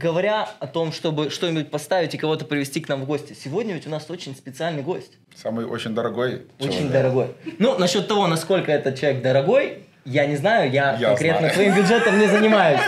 говоря 0.00 0.48
о 0.58 0.66
том, 0.66 0.92
чтобы 0.92 1.30
что-нибудь 1.30 1.70
поставить 1.70 2.14
и 2.14 2.18
кого-то 2.18 2.44
привести 2.44 2.80
к 2.80 2.88
нам 2.88 3.02
в 3.02 3.04
гости, 3.06 3.34
сегодня 3.40 3.74
ведь 3.74 3.86
у 3.86 3.90
нас 3.90 4.06
очень 4.08 4.34
специальный 4.34 4.82
гость. 4.82 5.12
Самый 5.34 5.66
очень 5.66 5.94
дорогой 5.94 6.42
Очень 6.58 6.72
человек. 6.72 6.92
дорогой. 6.92 7.26
Ну, 7.58 7.78
насчет 7.78 8.08
того, 8.08 8.26
насколько 8.26 8.72
этот 8.72 8.98
человек 8.98 9.22
дорогой, 9.22 9.84
я 10.04 10.26
не 10.26 10.36
знаю, 10.36 10.70
я, 10.72 10.96
Я 10.98 11.08
конкретно 11.08 11.40
знаю. 11.40 11.54
твоим 11.54 11.74
бюджетом 11.76 12.18
не 12.18 12.26
занимаюсь. 12.26 12.80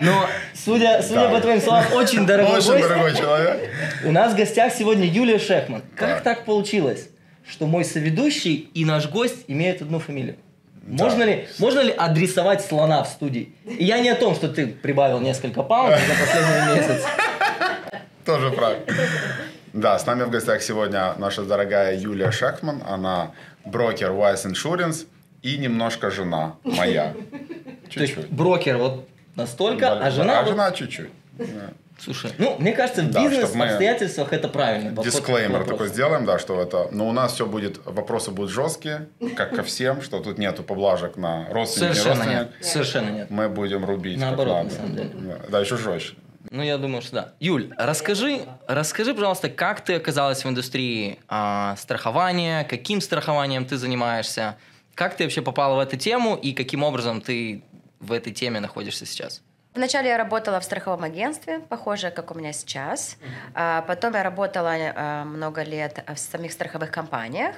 Но, 0.00 0.26
судя, 0.54 1.02
судя 1.02 1.28
Да. 1.28 1.30
по 1.30 1.40
твоим 1.40 1.60
словам, 1.60 1.84
очень 1.92 2.26
дорогой 2.26 2.58
Очень 2.58 2.72
гость. 2.72 2.88
дорогой 2.88 3.14
человек. 3.14 3.70
У 4.06 4.10
нас 4.12 4.32
в 4.32 4.36
гостях 4.36 4.72
сегодня 4.72 5.04
Юлия 5.06 5.38
Шехман. 5.38 5.82
Как 5.94 6.08
Так. 6.08 6.22
так 6.22 6.44
получилось, 6.46 7.08
что 7.48 7.66
мой 7.66 7.84
соведущий 7.84 8.70
и 8.74 8.84
наш 8.84 9.08
гость 9.10 9.44
имеют 9.48 9.82
одну 9.82 9.98
фамилию? 9.98 10.36
Да. 10.82 11.04
Можно 11.04 11.22
ли, 11.22 11.48
можно 11.58 11.80
ли 11.80 11.92
адресовать 11.92 12.64
слона 12.64 13.04
в 13.04 13.08
студии? 13.08 13.54
И 13.64 13.84
я 13.84 14.00
не 14.00 14.08
о 14.10 14.16
том, 14.16 14.34
что 14.34 14.48
ты 14.48 14.66
прибавил 14.66 15.20
несколько 15.20 15.62
паундов 15.62 16.00
за 16.00 16.14
последний 16.14 16.74
месяц. 16.76 17.04
Тоже 18.24 18.50
правильно. 18.50 18.84
Да, 19.72 19.98
с 19.98 20.06
нами 20.06 20.24
в 20.24 20.30
гостях 20.30 20.62
сегодня 20.62 21.14
наша 21.18 21.42
дорогая 21.42 21.96
Юлия 21.96 22.30
Шахман. 22.30 22.82
Она 22.86 23.30
брокер 23.64 24.10
Wise 24.10 24.46
Insurance 24.46 25.06
и 25.42 25.56
немножко 25.56 26.10
жена 26.10 26.56
моя. 26.64 27.14
То 27.14 28.00
есть 28.00 28.14
Чуть-чуть. 28.14 28.30
брокер 28.30 28.76
вот 28.78 29.08
настолько, 29.34 29.92
а 29.92 30.10
жена... 30.10 30.40
а 30.40 30.44
жена 30.46 30.70
чуть-чуть. 30.72 31.10
Слушай, 32.02 32.32
ну, 32.38 32.56
мне 32.58 32.72
кажется, 32.72 33.02
в 33.02 33.10
Да, 33.10 33.22
бизнес 33.22 33.48
чтоб 33.48 33.54
мы- 33.54 33.66
обстоятельствах 33.66 34.32
это 34.32 34.48
к 34.48 35.02
Дисклеймер 35.04 35.64
такой 35.64 35.88
сделаем, 35.88 36.24
да, 36.24 36.38
что 36.38 36.60
это... 36.60 36.88
Но 36.90 37.08
у 37.08 37.12
нас 37.12 37.34
все 37.34 37.46
будет... 37.46 37.80
Вопросы 37.84 38.32
будут 38.32 38.50
жесткие, 38.50 39.08
как 39.36 39.54
ко 39.54 39.62
всем, 39.62 40.02
что 40.02 40.18
тут 40.18 40.38
нету 40.38 40.64
поблажек 40.64 41.16
на 41.16 41.48
родственник, 41.50 41.90
не 41.90 41.94
Совершенно 41.94 42.28
нет. 42.28 42.50
Совершенно 42.60 43.10
нет. 43.10 43.30
Мы 43.30 43.48
будем 43.48 43.84
рубить 43.84 44.18
Наоборот, 44.18 44.64
на 44.64 44.70
самом 44.70 44.96
деле. 44.96 45.10
Да, 45.14 45.38
Да, 45.48 45.60
еще 45.60 45.76
жестче. 45.76 46.14
Ну, 46.50 46.62
я 46.62 46.76
думаю, 46.76 47.02
что 47.02 47.14
да. 47.14 47.32
Юль, 47.38 47.72
расскажи, 47.78 48.40
расскажи, 48.66 49.14
пожалуйста, 49.14 49.48
как 49.48 49.80
ты 49.82 49.94
оказалась 49.94 50.44
в 50.44 50.48
индустрии 50.48 51.20
а, 51.28 51.76
страхования, 51.78 52.64
каким 52.64 53.00
страхованием 53.00 53.64
ты 53.64 53.76
занимаешься, 53.76 54.56
как 54.94 55.16
ты 55.16 55.22
вообще 55.24 55.40
попала 55.40 55.76
в 55.76 55.78
эту 55.78 55.96
тему 55.96 56.34
и 56.34 56.52
каким 56.52 56.82
образом 56.82 57.20
ты 57.20 57.62
в 58.00 58.10
этой 58.12 58.32
теме 58.32 58.58
находишься 58.58 59.06
сейчас? 59.06 59.40
Вначале 59.74 60.10
я 60.10 60.18
работала 60.18 60.60
в 60.60 60.64
страховом 60.64 61.02
агентстве, 61.02 61.60
похожее, 61.60 62.10
как 62.10 62.30
у 62.30 62.34
меня 62.34 62.52
сейчас. 62.52 63.16
А 63.54 63.82
Потом 63.82 64.12
я 64.14 64.22
работала 64.22 64.72
а, 64.74 65.24
много 65.24 65.62
лет 65.62 66.04
в 66.06 66.18
самих 66.18 66.52
страховых 66.52 66.90
компаниях. 66.90 67.56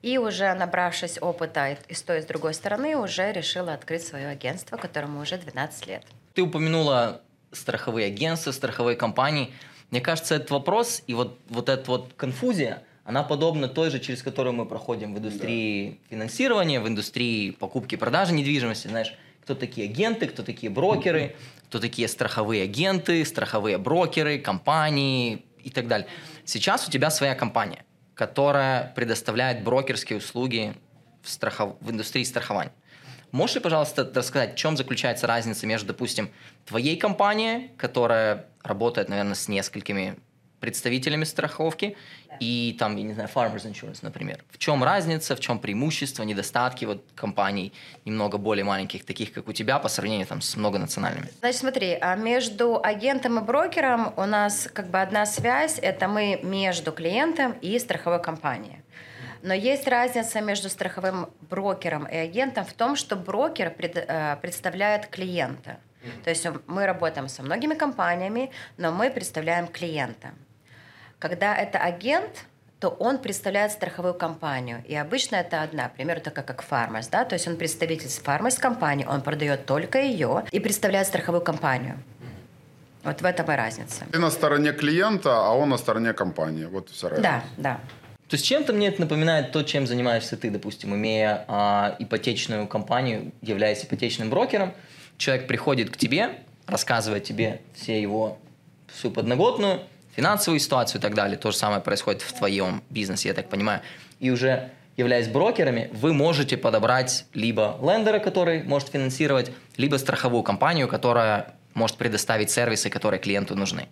И 0.00 0.16
уже 0.18 0.52
набравшись 0.54 1.18
опыта 1.20 1.76
и- 1.88 1.94
с 1.94 2.02
той, 2.02 2.18
и 2.18 2.22
с 2.22 2.26
другой 2.26 2.54
стороны, 2.54 2.96
уже 2.96 3.32
решила 3.32 3.74
открыть 3.74 4.06
свое 4.06 4.28
агентство, 4.28 4.76
которому 4.76 5.20
уже 5.20 5.36
12 5.38 5.86
лет. 5.86 6.04
Ты 6.34 6.42
упомянула 6.42 7.20
страховые 7.52 8.06
агентства, 8.08 8.50
страховые 8.52 8.96
компании. 8.96 9.52
Мне 9.90 10.00
кажется, 10.00 10.34
этот 10.34 10.50
вопрос 10.50 11.02
и 11.06 11.14
вот, 11.14 11.38
вот 11.48 11.68
эта 11.68 11.90
вот 11.90 12.12
конфузия, 12.16 12.82
она 13.04 13.22
подобна 13.22 13.68
той 13.68 13.90
же, 13.90 13.98
через 14.00 14.22
которую 14.22 14.54
мы 14.54 14.66
проходим 14.66 15.14
в 15.14 15.18
индустрии 15.18 16.00
финансирования, 16.10 16.80
в 16.80 16.88
индустрии 16.88 17.50
покупки 17.50 17.94
и 17.94 17.98
продажи 17.98 18.32
недвижимости. 18.32 18.88
Знаешь, 18.88 19.14
кто 19.44 19.54
такие 19.54 19.90
агенты, 19.90 20.26
кто 20.26 20.42
такие 20.42 20.70
брокеры, 20.72 21.36
кто 21.68 21.78
такие 21.78 22.08
страховые 22.08 22.62
агенты, 22.62 23.24
страховые 23.26 23.76
брокеры, 23.76 24.38
компании 24.38 25.44
и 25.62 25.68
так 25.68 25.86
далее. 25.86 26.08
Сейчас 26.46 26.88
у 26.88 26.90
тебя 26.90 27.10
своя 27.10 27.34
компания, 27.34 27.84
которая 28.14 28.92
предоставляет 28.96 29.62
брокерские 29.62 30.18
услуги 30.18 30.72
в, 31.22 31.28
страхов... 31.28 31.76
в 31.80 31.90
индустрии 31.90 32.24
страхования. 32.24 32.72
Можешь 33.32 33.56
ли, 33.56 33.60
пожалуйста, 33.60 34.10
рассказать, 34.14 34.54
в 34.54 34.56
чем 34.56 34.78
заключается 34.78 35.26
разница 35.26 35.66
между, 35.66 35.88
допустим, 35.88 36.30
твоей 36.64 36.96
компанией, 36.96 37.70
которая 37.76 38.46
работает, 38.62 39.10
наверное, 39.10 39.34
с 39.34 39.48
несколькими 39.48 40.16
представителями 40.64 41.24
страховки, 41.24 41.96
и 42.40 42.74
там, 42.78 42.96
я 42.96 43.02
не 43.02 43.12
знаю, 43.12 43.28
Farmers 43.34 43.64
Insurance, 43.70 43.98
например. 44.02 44.42
В 44.50 44.58
чем 44.58 44.82
разница, 44.82 45.36
в 45.36 45.40
чем 45.40 45.58
преимущество, 45.58 46.24
недостатки 46.24 46.86
вот 46.86 47.04
компаний 47.14 47.72
немного 48.06 48.38
более 48.38 48.64
маленьких, 48.64 49.04
таких 49.04 49.32
как 49.32 49.48
у 49.48 49.52
тебя, 49.52 49.78
по 49.78 49.88
сравнению 49.88 50.26
там 50.26 50.40
с 50.40 50.56
многонациональными? 50.56 51.28
Значит, 51.40 51.60
смотри, 51.60 51.98
а 52.00 52.16
между 52.16 52.80
агентом 52.82 53.38
и 53.38 53.42
брокером 53.42 54.14
у 54.16 54.24
нас 54.24 54.68
как 54.72 54.88
бы 54.88 55.00
одна 55.02 55.26
связь, 55.26 55.78
это 55.78 56.08
мы 56.08 56.40
между 56.42 56.92
клиентом 56.92 57.52
и 57.62 57.78
страховой 57.78 58.22
компанией. 58.22 58.78
Но 59.42 59.52
есть 59.52 59.86
разница 59.86 60.40
между 60.40 60.70
страховым 60.70 61.26
брокером 61.50 62.06
и 62.06 62.16
агентом 62.16 62.64
в 62.64 62.72
том, 62.72 62.96
что 62.96 63.16
брокер 63.16 63.70
пред- 63.70 64.06
э, 64.08 64.38
представляет 64.40 65.06
клиента. 65.08 65.76
То 66.22 66.30
есть 66.30 66.46
мы 66.66 66.86
работаем 66.86 67.28
со 67.28 67.42
многими 67.42 67.74
компаниями, 67.74 68.50
но 68.78 68.92
мы 68.92 69.10
представляем 69.10 69.66
клиента. 69.66 70.28
Когда 71.18 71.56
это 71.56 71.78
агент, 71.78 72.44
то 72.80 72.90
он 72.90 73.18
представляет 73.18 73.72
страховую 73.72 74.14
компанию. 74.14 74.82
И 74.86 74.94
обычно 74.94 75.36
это 75.36 75.62
одна, 75.62 75.88
к 75.88 75.94
примеру, 75.94 76.20
такая 76.20 76.44
как 76.44 76.64
Farmers, 76.68 77.08
да, 77.10 77.24
то 77.24 77.34
есть 77.34 77.48
он 77.48 77.56
представитель 77.56 78.08
Farmers 78.08 78.60
компании, 78.60 79.06
он 79.06 79.22
продает 79.22 79.64
только 79.64 80.02
ее 80.02 80.44
и 80.50 80.60
представляет 80.60 81.06
страховую 81.06 81.42
компанию. 81.42 81.96
Вот 83.02 83.20
в 83.20 83.24
этом 83.24 83.50
и 83.50 83.54
разница. 83.54 84.04
Ты 84.10 84.18
на 84.18 84.30
стороне 84.30 84.72
клиента, 84.72 85.30
а 85.30 85.52
он 85.52 85.68
на 85.70 85.78
стороне 85.78 86.12
компании. 86.12 86.64
Вот 86.64 86.90
вся 86.90 87.08
разница. 87.08 87.22
Да, 87.22 87.44
да. 87.56 87.80
То 88.28 88.36
есть 88.36 88.46
чем-то 88.46 88.72
мне 88.72 88.88
это 88.88 89.02
напоминает 89.02 89.52
то, 89.52 89.62
чем 89.62 89.86
занимаешься 89.86 90.36
ты, 90.36 90.50
допустим, 90.50 90.94
имея 90.94 91.44
а, 91.46 91.96
ипотечную 91.98 92.66
компанию, 92.66 93.32
являясь 93.42 93.84
ипотечным 93.84 94.30
брокером. 94.30 94.72
Человек 95.18 95.46
приходит 95.46 95.90
к 95.90 95.96
тебе, 95.98 96.38
рассказывает 96.66 97.24
тебе 97.24 97.60
все 97.74 98.00
его, 98.00 98.38
всю 98.88 99.10
подноготную, 99.10 99.80
финансовую 100.16 100.60
ситуацию 100.60 101.00
и 101.00 101.02
так 101.02 101.14
далее. 101.14 101.36
То 101.36 101.50
же 101.50 101.56
самое 101.56 101.80
происходит 101.80 102.22
в 102.22 102.32
твоем 102.32 102.82
бизнесе, 102.90 103.28
я 103.28 103.34
так 103.34 103.48
понимаю. 103.48 103.80
И 104.20 104.30
уже 104.30 104.70
являясь 104.96 105.28
брокерами, 105.28 105.90
вы 105.92 106.12
можете 106.12 106.56
подобрать 106.56 107.26
либо 107.34 107.78
лендера, 107.82 108.18
который 108.18 108.62
может 108.62 108.88
финансировать, 108.88 109.50
либо 109.76 109.96
страховую 109.96 110.42
компанию, 110.42 110.88
которая 110.88 111.54
может 111.74 111.96
предоставить 111.96 112.50
сервисы, 112.50 112.88
которые 112.90 113.20
клиенту 113.20 113.56
нужны. 113.56 113.88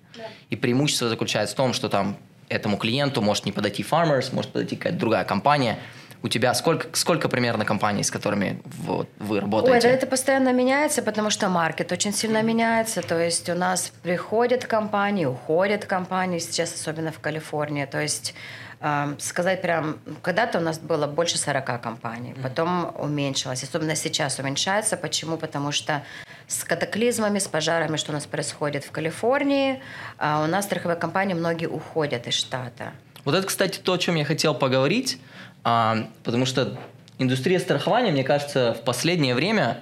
И 0.50 0.56
преимущество 0.56 1.08
заключается 1.08 1.54
в 1.54 1.56
том, 1.56 1.72
что 1.72 1.88
там 1.88 2.16
этому 2.48 2.76
клиенту 2.76 3.20
может 3.22 3.44
не 3.44 3.52
подойти 3.52 3.82
Farmers, 3.82 4.32
может 4.32 4.52
подойти 4.52 4.76
какая-то 4.76 4.98
другая 4.98 5.24
компания. 5.24 5.78
У 6.22 6.28
тебя 6.28 6.54
сколько, 6.54 6.86
сколько 6.92 7.28
примерно 7.28 7.64
компаний, 7.64 8.04
с 8.04 8.10
которыми 8.10 8.62
вот 8.64 9.08
вы 9.18 9.36
Ой, 9.36 9.40
работаете? 9.40 9.88
да 9.88 9.94
это 9.94 10.06
постоянно 10.06 10.52
меняется, 10.52 11.02
потому 11.02 11.30
что 11.30 11.48
маркет 11.48 11.90
очень 11.90 12.12
сильно 12.12 12.42
меняется. 12.42 13.02
То 13.02 13.18
есть 13.18 13.48
у 13.48 13.54
нас 13.54 13.92
приходят 14.02 14.64
компании, 14.64 15.24
уходят 15.24 15.84
компании, 15.84 16.38
сейчас 16.38 16.74
особенно 16.74 17.10
в 17.10 17.18
Калифорнии. 17.18 17.86
То 17.86 18.00
есть 18.00 18.34
эм, 18.80 19.18
сказать 19.18 19.62
прям, 19.62 19.98
когда-то 20.22 20.58
у 20.58 20.62
нас 20.62 20.78
было 20.78 21.08
больше 21.08 21.38
40 21.38 21.80
компаний, 21.82 22.36
потом 22.40 22.94
уменьшилось. 22.96 23.64
Особенно 23.64 23.96
сейчас 23.96 24.38
уменьшается. 24.38 24.96
Почему? 24.96 25.36
Потому 25.36 25.72
что 25.72 26.04
с 26.46 26.62
катаклизмами, 26.62 27.40
с 27.40 27.48
пожарами, 27.48 27.96
что 27.96 28.12
у 28.12 28.14
нас 28.14 28.26
происходит 28.26 28.84
в 28.84 28.92
Калифорнии, 28.92 29.82
а 30.18 30.44
у 30.44 30.46
нас 30.46 30.66
страховые 30.66 30.96
компании 30.96 31.34
многие 31.34 31.66
уходят 31.66 32.28
из 32.28 32.34
штата. 32.34 32.92
Вот 33.24 33.34
это, 33.34 33.46
кстати, 33.46 33.78
то, 33.78 33.92
о 33.92 33.98
чем 33.98 34.16
я 34.16 34.24
хотел 34.24 34.54
поговорить, 34.54 35.18
а, 35.64 36.08
потому 36.24 36.46
что 36.46 36.78
индустрия 37.18 37.58
страхования, 37.58 38.12
мне 38.12 38.24
кажется, 38.24 38.74
в 38.78 38.84
последнее 38.84 39.34
время 39.34 39.80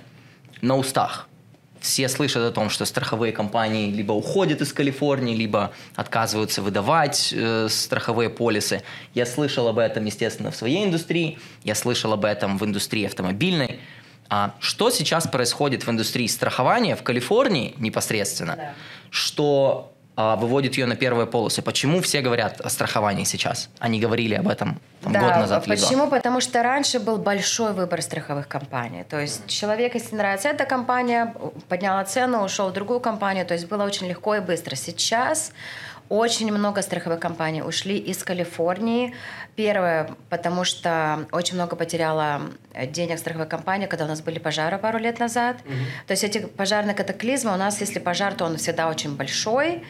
на 0.60 0.76
устах. 0.76 1.26
Все 1.80 2.10
слышат 2.10 2.42
о 2.42 2.52
том, 2.52 2.68
что 2.68 2.84
страховые 2.84 3.32
компании 3.32 3.90
либо 3.90 4.12
уходят 4.12 4.60
из 4.60 4.70
Калифорнии, 4.72 5.34
либо 5.34 5.72
отказываются 5.96 6.60
выдавать 6.60 7.32
э, 7.34 7.68
страховые 7.70 8.28
полисы. 8.28 8.82
Я 9.14 9.24
слышал 9.24 9.66
об 9.66 9.78
этом, 9.78 10.04
естественно, 10.04 10.50
в 10.50 10.56
своей 10.56 10.84
индустрии, 10.84 11.38
я 11.64 11.74
слышал 11.74 12.12
об 12.12 12.26
этом 12.26 12.58
в 12.58 12.64
индустрии 12.66 13.06
автомобильной. 13.06 13.80
А 14.28 14.54
что 14.60 14.90
сейчас 14.90 15.26
происходит 15.26 15.86
в 15.86 15.90
индустрии 15.90 16.26
страхования 16.26 16.96
в 16.96 17.02
Калифорнии 17.02 17.74
непосредственно, 17.78 18.56
Да. 18.56 18.74
что 19.08 19.94
выводит 20.38 20.76
ее 20.76 20.86
на 20.86 20.96
первые 20.96 21.26
полосы? 21.26 21.62
Почему 21.62 22.00
все 22.00 22.20
говорят 22.20 22.60
о 22.60 22.68
страховании 22.70 23.24
сейчас? 23.24 23.68
Они 23.78 24.00
говорили 24.00 24.34
об 24.34 24.48
этом 24.48 24.80
там, 25.02 25.12
да, 25.12 25.20
год 25.20 25.36
назад 25.36 25.64
почему? 25.66 26.08
Потому 26.08 26.40
что 26.40 26.62
раньше 26.62 27.00
был 27.00 27.16
большой 27.16 27.72
выбор 27.72 28.02
страховых 28.02 28.48
компаний. 28.48 29.04
То 29.08 29.18
есть 29.18 29.46
человек, 29.46 29.94
если 29.94 30.16
нравится 30.16 30.48
эта 30.48 30.66
компания, 30.66 31.34
подняла 31.68 32.04
цену, 32.04 32.44
ушел 32.44 32.68
в 32.68 32.72
другую 32.72 33.00
компанию. 33.00 33.46
То 33.46 33.54
есть 33.54 33.66
было 33.66 33.84
очень 33.84 34.08
легко 34.08 34.34
и 34.36 34.40
быстро. 34.40 34.76
Сейчас 34.76 35.52
очень 36.10 36.52
много 36.52 36.82
страховых 36.82 37.20
компаний 37.20 37.62
ушли 37.62 37.96
из 37.96 38.22
Калифорнии. 38.24 39.14
Первое, 39.54 40.10
потому 40.28 40.64
что 40.64 41.26
очень 41.32 41.54
много 41.54 41.76
потеряла 41.76 42.42
денег 42.88 43.18
страховая 43.18 43.46
компания, 43.48 43.86
когда 43.86 44.04
у 44.04 44.08
нас 44.08 44.20
были 44.20 44.40
пожары 44.40 44.76
пару 44.78 44.98
лет 44.98 45.20
назад. 45.20 45.58
То 46.06 46.12
есть 46.12 46.24
эти 46.24 46.38
пожарные 46.38 46.94
катаклизмы, 46.94 47.52
у 47.52 47.56
нас, 47.56 47.80
если 47.80 48.00
пожар, 48.00 48.34
то 48.34 48.44
он 48.44 48.56
всегда 48.56 48.88
очень 48.88 49.16
большой. 49.16 49.84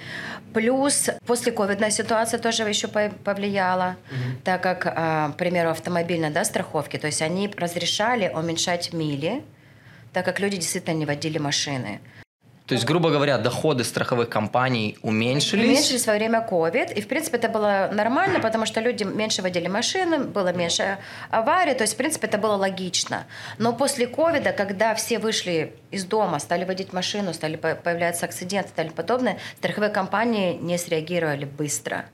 Плюс 0.52 1.08
после 1.26 1.52
ковидная 1.52 1.90
ситуация 1.90 2.38
тоже 2.38 2.64
еще 2.64 2.88
по- 2.88 3.10
повлияла, 3.24 3.96
так 4.44 4.62
как, 4.62 4.86
а, 4.86 5.30
к 5.30 5.36
примеру, 5.36 5.70
автомобильной 5.70 6.30
да, 6.30 6.44
страховки, 6.44 6.98
то 6.98 7.06
есть 7.06 7.22
они 7.22 7.48
разрешали 7.56 8.28
уменьшать 8.28 8.92
мили, 8.92 9.42
так 10.12 10.24
как 10.24 10.38
люди 10.40 10.56
действительно 10.56 10.94
не 10.94 11.06
водили 11.06 11.38
машины. 11.38 12.00
То 12.70 12.74
есть, 12.74 12.86
грубо 12.86 13.10
говоря, 13.10 13.36
доходы 13.36 13.82
страховых 13.82 14.28
компаний 14.28 14.96
уменьшились. 15.02 15.64
Уменьшились 15.64 16.06
во 16.06 16.14
время 16.14 16.46
COVID. 16.48 16.94
И, 16.94 17.00
в 17.00 17.08
принципе, 17.08 17.36
это 17.38 17.48
было 17.48 17.90
нормально, 17.92 18.38
потому 18.38 18.64
что 18.64 18.80
люди 18.80 19.02
меньше 19.02 19.42
водили 19.42 19.66
машины, 19.66 20.20
было 20.20 20.52
меньше 20.52 20.98
аварий. 21.30 21.74
То 21.74 21.82
есть, 21.82 21.94
в 21.94 21.96
принципе, 21.96 22.28
это 22.28 22.38
было 22.38 22.54
логично. 22.54 23.26
Но 23.58 23.72
после 23.72 24.06
COVID, 24.06 24.52
когда 24.52 24.94
все 24.94 25.18
вышли 25.18 25.72
из 25.90 26.04
дома, 26.04 26.38
стали 26.38 26.64
водить 26.64 26.92
машину, 26.92 27.34
стали 27.34 27.56
появляться 27.56 28.26
акциденты 28.26 28.68
и 28.70 28.72
так 28.76 28.92
подобное, 28.92 29.38
страховые 29.58 29.90
компании 29.90 30.54
не 30.54 30.78
среагировали 30.78 31.46
быстро. 31.46 32.04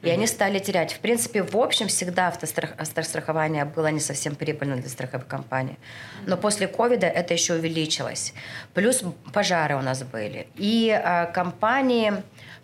И 0.00 0.10
они 0.10 0.26
стали 0.26 0.58
терять. 0.58 0.92
В 0.92 0.98
принципе, 0.98 1.42
в 1.42 1.56
общем, 1.56 1.88
всегда 1.88 2.28
автострах... 2.28 2.70
автострахование 2.78 3.64
было 3.64 3.88
не 3.88 4.00
совсем 4.00 4.34
прибыльным 4.34 4.80
для 4.80 4.90
страховых 4.90 5.26
компаний. 5.26 5.78
Но 6.26 6.36
после 6.36 6.66
ковида 6.66 7.06
это 7.06 7.34
еще 7.34 7.54
увеличилось. 7.54 8.34
Плюс 8.74 9.02
пожары 9.32 9.76
у 9.76 9.82
нас 9.82 10.02
были. 10.02 10.46
И 10.56 10.90
а, 10.90 11.26
компании 11.26 12.12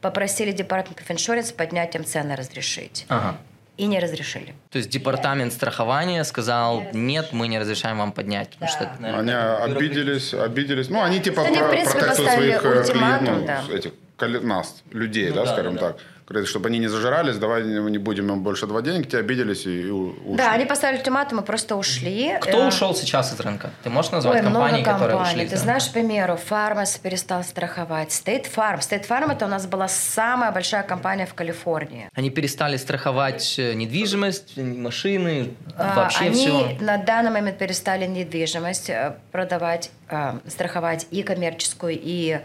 попросили 0.01 0.53
Department 0.53 0.99
of 0.99 1.09
Insurance 1.09 1.55
поднять 1.55 1.95
им 1.95 2.05
цены 2.05 2.37
разрешить. 2.37 3.07
Ага. 3.09 3.37
И 3.77 3.87
не 3.87 4.01
разрешили. 4.01 4.55
То 4.71 4.79
есть 4.79 4.91
департамент 4.91 5.53
страхования 5.53 6.25
сказал, 6.25 6.83
нет, 6.93 7.29
мы 7.33 7.47
не 7.47 7.61
разрешаем 7.61 7.99
вам 7.99 8.11
поднять. 8.11 8.51
Потому 8.51 8.73
да. 8.73 8.77
что 8.77 8.85
это, 8.85 9.03
наверное, 9.03 9.63
они 9.63 9.75
обиделись, 9.77 10.35
обиделись. 10.35 10.89
Ну, 10.89 11.01
они 11.01 11.21
типа 11.21 11.43
они, 11.43 11.59
про, 11.59 11.69
протестуют 11.69 12.17
своих 12.17 12.65
э, 12.65 12.85
клиентов, 12.85 13.37
ну, 13.39 13.47
да. 13.47 13.63
этих, 13.73 13.93
нас, 14.43 14.83
людей, 14.91 15.29
ну, 15.29 15.37
да, 15.37 15.45
да, 15.45 15.53
скажем 15.53 15.75
да. 15.77 15.81
так 15.81 15.99
чтобы 16.45 16.69
они 16.69 16.79
не 16.79 16.89
зажирались, 16.89 17.37
давай 17.37 17.65
не 17.65 17.99
будем 17.99 18.31
им 18.31 18.43
больше 18.43 18.67
давать 18.67 18.85
денег, 18.85 19.09
те 19.09 19.19
обиделись 19.19 19.67
и 19.67 19.91
ушли. 19.91 20.37
Да, 20.37 20.53
они 20.53 20.67
поставили 20.67 20.99
ультиматум 20.99 21.41
и 21.41 21.45
просто 21.45 21.77
ушли. 21.77 22.35
Кто 22.41 22.65
э, 22.65 22.69
ушел 22.69 22.95
сейчас 22.95 23.33
из 23.33 23.41
рынка? 23.41 23.71
Ты 23.83 23.91
можешь 23.91 24.11
назвать 24.11 24.39
Ой, 24.39 24.43
компании, 24.43 24.83
много 24.83 24.93
которые 24.93 25.23
ушли? 25.23 25.49
Ты 25.49 25.57
знаешь, 25.57 25.87
к 25.89 25.93
примеру, 25.93 26.37
Фармас 26.37 26.99
перестал 26.99 27.43
страховать, 27.43 28.11
State 28.11 28.47
Farm. 28.55 28.79
State 28.81 29.09
Farm 29.09 29.33
это 29.33 29.47
у 29.47 29.49
нас 29.49 29.67
была 29.67 29.89
самая 29.89 30.53
большая 30.53 30.83
компания 30.83 31.27
в 31.27 31.35
Калифорнии. 31.35 32.11
Они 32.15 32.31
перестали 32.31 32.77
страховать 32.77 33.59
э, 33.59 33.75
недвижимость, 33.75 34.57
машины, 34.57 35.55
а, 35.77 35.95
вообще 35.95 36.27
они 36.27 36.35
все? 36.35 36.65
Они 36.65 36.79
на 36.81 36.99
данный 36.99 37.31
момент 37.31 37.59
перестали 37.59 38.07
недвижимость 38.07 38.91
э, 38.91 39.17
продавать, 39.33 39.91
страховать 40.47 41.07
и 41.11 41.23
коммерческую, 41.23 41.99
и 42.01 42.41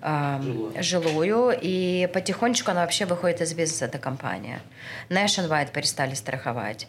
жилую. 0.00 0.82
жилую, 0.82 1.58
и 1.60 2.08
потихонечку 2.12 2.70
она 2.70 2.82
вообще 2.82 3.04
выходит 3.04 3.40
из 3.40 3.54
бизнеса, 3.54 3.86
эта 3.86 3.98
компания. 3.98 4.60
Nationwide 5.08 5.72
перестали 5.72 6.14
страховать. 6.14 6.86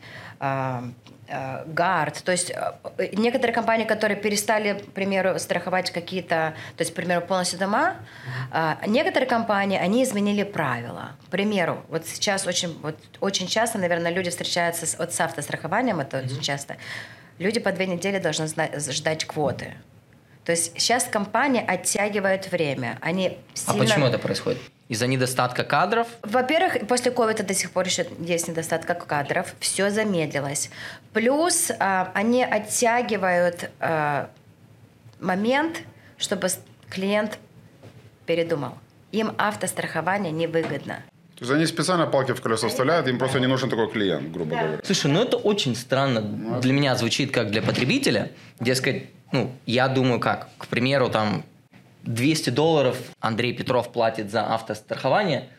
Гард, 1.68 2.24
то 2.24 2.32
есть 2.32 2.50
э, 2.50 3.10
некоторые 3.14 3.54
компании, 3.54 3.86
которые 3.86 4.18
перестали, 4.18 4.80
к 4.80 4.94
примеру, 4.94 5.38
страховать 5.38 5.92
какие-то, 5.92 6.56
то 6.76 6.82
есть, 6.82 6.92
к 6.92 6.96
примеру, 6.96 7.22
полностью 7.22 7.60
дома, 7.60 7.98
mm-hmm. 8.52 8.90
некоторые 8.90 9.30
компании, 9.30 9.78
они 9.78 10.04
изменили 10.04 10.42
правила. 10.42 11.12
К 11.28 11.30
примеру, 11.30 11.86
вот 11.90 12.08
сейчас 12.08 12.48
очень, 12.48 12.76
вот, 12.82 12.98
очень 13.20 13.46
часто, 13.46 13.78
наверное, 13.78 14.12
люди 14.12 14.32
встречаются 14.32 14.88
с, 14.88 14.98
вот, 14.98 15.14
с 15.14 15.22
автострахованием, 15.22 16.00
это 16.00 16.18
mm-hmm. 16.18 16.26
очень 16.26 16.42
часто, 16.42 16.78
люди 17.38 17.60
по 17.60 17.72
две 17.72 17.86
недели 17.86 18.18
должны 18.18 18.48
ждать 18.48 19.26
квоты. 19.26 19.76
То 20.50 20.54
есть 20.54 20.72
сейчас 20.78 21.04
компания 21.04 21.62
оттягивает 21.62 22.52
время. 22.52 22.98
Они 23.02 23.28
а 23.28 23.32
сильно... 23.54 23.84
А 23.84 23.86
почему 23.86 24.06
это 24.08 24.18
происходит? 24.18 24.60
Из-за 24.88 25.06
недостатка 25.06 25.64
кадров? 25.64 26.08
Во-первых, 26.24 26.88
после 26.88 27.12
ковида 27.12 27.44
до 27.44 27.54
сих 27.54 27.70
пор 27.70 27.86
еще 27.86 28.08
есть 28.18 28.48
недостатка 28.48 28.96
кадров. 28.96 29.54
Все 29.60 29.92
замедлилось. 29.92 30.72
Плюс 31.14 31.72
а, 31.78 32.10
они 32.16 32.44
оттягивают 32.44 33.70
а, 33.80 34.32
момент, 35.20 35.84
чтобы 36.18 36.48
клиент 36.90 37.38
передумал. 38.26 38.74
Им 39.12 39.36
автострахование 39.38 40.32
невыгодно. 40.32 41.04
То 41.36 41.46
есть 41.46 41.52
они 41.52 41.68
специально 41.68 42.08
палки 42.08 42.32
в 42.32 42.42
колесо 42.42 42.70
вставляют, 42.70 43.08
им 43.08 43.20
просто 43.20 43.40
не 43.40 43.46
нужен 43.46 43.70
такой 43.70 43.92
клиент, 43.92 44.32
грубо 44.32 44.56
да. 44.56 44.62
говоря. 44.64 44.80
Слушай, 44.84 45.12
ну 45.12 45.22
это 45.22 45.38
очень 45.38 45.76
странно. 45.76 46.60
Для 46.60 46.74
меня 46.74 46.96
звучит 46.96 47.32
как 47.32 47.52
для 47.52 47.62
потребителя. 47.62 48.32
Дескать, 48.60 49.06
ну, 49.32 49.52
я 49.66 49.88
думаю 49.88 50.20
как, 50.20 50.50
к 50.58 50.68
примеру, 50.68 51.10
там 51.10 51.44
200 52.04 52.50
долларов 52.50 52.98
Андрей 53.20 53.54
Петров 53.54 53.92
платит 53.92 54.32
за 54.32 54.54
автострахование, 54.54 55.50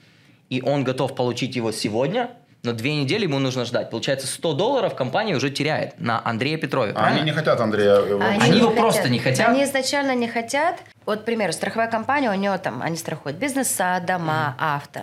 и 0.48 0.62
он 0.62 0.84
готов 0.84 1.14
получить 1.14 1.56
его 1.56 1.70
сегодня, 1.72 2.30
но 2.62 2.72
две 2.72 2.94
недели 2.94 3.22
ему 3.24 3.38
нужно 3.38 3.64
ждать. 3.64 3.90
Получается, 3.90 4.26
100 4.26 4.52
долларов 4.52 4.94
компания 4.94 5.34
уже 5.34 5.50
теряет 5.50 5.98
на 5.98 6.20
Андрея 6.24 6.58
Петрове. 6.58 6.92
А 6.94 7.06
они 7.06 7.22
не 7.22 7.32
хотят 7.32 7.60
Андрея. 7.60 8.02
Они, 8.02 8.42
они 8.42 8.58
его 8.58 8.70
просто 8.70 9.08
не 9.08 9.18
хотят. 9.18 9.48
Они 9.48 9.64
изначально 9.64 10.14
не 10.14 10.28
хотят. 10.28 10.76
Вот, 11.06 11.22
к 11.22 11.24
примеру, 11.24 11.52
страховая 11.52 11.90
компания, 11.90 12.30
у 12.30 12.34
нее 12.34 12.56
там, 12.58 12.82
они 12.82 12.96
страхуют 12.96 13.38
бизнеса, 13.38 14.02
дома, 14.06 14.56
mm-hmm. 14.58 14.76
авто. 14.76 15.00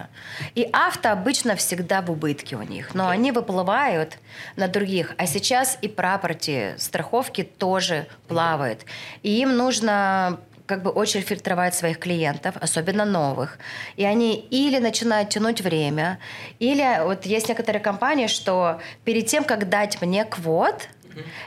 И 0.53 0.69
авто 0.71 1.11
обычно 1.11 1.55
всегда 1.55 2.01
в 2.01 2.11
убытке 2.11 2.55
у 2.55 2.61
них, 2.61 2.93
но 2.93 3.09
они 3.09 3.31
выплывают 3.31 4.19
на 4.55 4.67
других. 4.67 5.15
А 5.17 5.25
сейчас 5.25 5.77
и 5.81 5.87
прапорти 5.87 6.75
страховки 6.77 7.43
тоже 7.43 8.07
плавают. 8.27 8.81
И 9.23 9.41
им 9.41 9.57
нужно 9.57 10.39
как 10.67 10.83
бы 10.83 10.91
очень 10.91 11.21
фильтровать 11.21 11.73
своих 11.73 11.97
клиентов, 11.97 12.55
особенно 12.59 13.05
новых. 13.05 13.57
И 13.95 14.05
они 14.05 14.35
или 14.35 14.77
начинают 14.79 15.29
тянуть 15.29 15.61
время, 15.61 16.19
или 16.59 17.01
вот 17.03 17.25
есть 17.25 17.49
некоторые 17.49 17.81
компании, 17.81 18.27
что 18.27 18.79
перед 19.03 19.25
тем, 19.25 19.43
как 19.43 19.69
дать 19.69 19.99
мне 20.01 20.25
квот, 20.25 20.87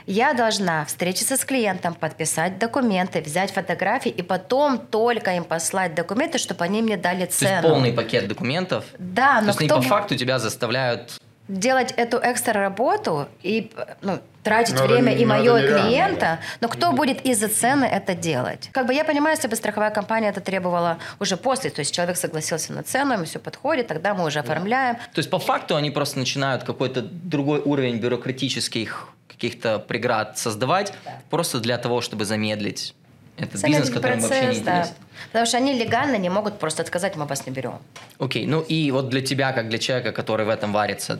я 0.05 0.33
должна 0.33 0.83
встретиться 0.83 1.37
с 1.37 1.45
клиентом, 1.45 1.93
подписать 1.93 2.59
документы, 2.59 3.21
взять 3.21 3.51
фотографии 3.51 4.09
и 4.09 4.21
потом 4.21 4.77
только 4.77 5.31
им 5.35 5.45
послать 5.45 5.95
документы, 5.95 6.39
чтобы 6.39 6.65
они 6.65 6.81
мне 6.81 6.97
дали 6.97 7.25
цену. 7.25 7.49
То 7.49 7.67
есть 7.67 7.73
полный 7.75 7.93
пакет 7.93 8.27
документов? 8.27 8.83
Да, 8.97 9.35
но 9.35 9.53
То 9.53 9.59
есть 9.59 9.59
кто... 9.59 9.75
они 9.75 9.83
по 9.83 9.89
факту 9.89 10.17
тебя 10.17 10.39
заставляют 10.39 11.21
делать 11.51 11.93
эту 11.97 12.17
экстра 12.17 12.53
работу 12.53 13.27
и 13.43 13.71
ну, 14.01 14.19
тратить 14.43 14.75
но 14.75 14.85
время 14.85 15.13
и 15.13 15.25
мое 15.25 15.57
и 15.57 15.67
клиента, 15.67 16.19
да. 16.19 16.39
но 16.61 16.67
кто 16.67 16.91
будет 16.93 17.25
из-за 17.25 17.47
цены 17.47 17.85
это 17.85 18.15
делать? 18.15 18.69
Как 18.71 18.87
бы 18.87 18.93
я 18.93 19.03
понимаю, 19.03 19.35
если 19.35 19.47
бы 19.47 19.55
страховая 19.55 19.91
компания 19.91 20.29
это 20.29 20.41
требовала 20.41 20.97
уже 21.19 21.37
после, 21.37 21.69
то 21.69 21.79
есть 21.79 21.93
человек 21.93 22.17
согласился 22.17 22.73
на 22.73 22.83
цену, 22.83 23.13
ему 23.13 23.25
все 23.25 23.39
подходит, 23.39 23.87
тогда 23.87 24.13
мы 24.13 24.25
уже 24.25 24.39
оформляем. 24.39 24.95
То 24.95 25.19
есть 25.19 25.29
по 25.29 25.39
факту 25.39 25.75
они 25.75 25.91
просто 25.91 26.19
начинают 26.19 26.63
какой-то 26.63 27.01
другой 27.01 27.59
уровень 27.59 27.97
бюрократических 27.97 29.09
каких-то 29.27 29.79
преград 29.79 30.37
создавать, 30.37 30.93
да. 31.03 31.19
просто 31.29 31.59
для 31.59 31.77
того, 31.77 32.01
чтобы 32.01 32.25
замедлить 32.25 32.93
этот 33.37 33.59
Замедлить 33.59 33.85
бизнес, 33.85 33.95
который 33.95 34.19
процесс, 34.19 34.29
вообще 34.29 34.59
не 34.59 34.65
да. 34.65 34.87
Потому 35.27 35.45
что 35.45 35.57
они 35.57 35.73
легально 35.73 36.17
не 36.17 36.29
могут 36.29 36.59
просто 36.59 36.83
отказать, 36.83 37.15
мы 37.15 37.25
вас 37.25 37.45
не 37.45 37.51
берем. 37.51 37.79
Окей, 38.19 38.45
okay. 38.45 38.47
ну 38.47 38.61
и 38.61 38.91
вот 38.91 39.09
для 39.09 39.21
тебя, 39.21 39.51
как 39.51 39.69
для 39.69 39.79
человека, 39.79 40.11
который 40.11 40.45
в 40.45 40.49
этом 40.49 40.73
варится, 40.73 41.19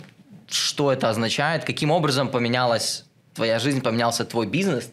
что 0.54 0.92
это 0.92 1.10
означает, 1.10 1.64
каким 1.64 1.92
образом 1.92 2.30
поменялась 2.30 3.06
твоя 3.34 3.60
жизнь, 3.60 3.82
поменялся 3.82 4.26
твой 4.26 4.48
бизнес 4.48 4.92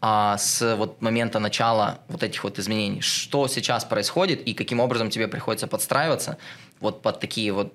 а, 0.00 0.36
с 0.38 0.76
вот 0.76 1.00
момента 1.02 1.38
начала 1.38 1.98
вот 2.08 2.22
этих 2.22 2.44
вот 2.44 2.58
изменений. 2.58 3.00
Что 3.00 3.48
сейчас 3.48 3.84
происходит 3.84 4.42
и 4.42 4.54
каким 4.54 4.80
образом 4.80 5.10
тебе 5.10 5.28
приходится 5.28 5.66
подстраиваться 5.66 6.38
вот 6.80 7.02
под 7.02 7.20
такие 7.20 7.52
вот 7.52 7.72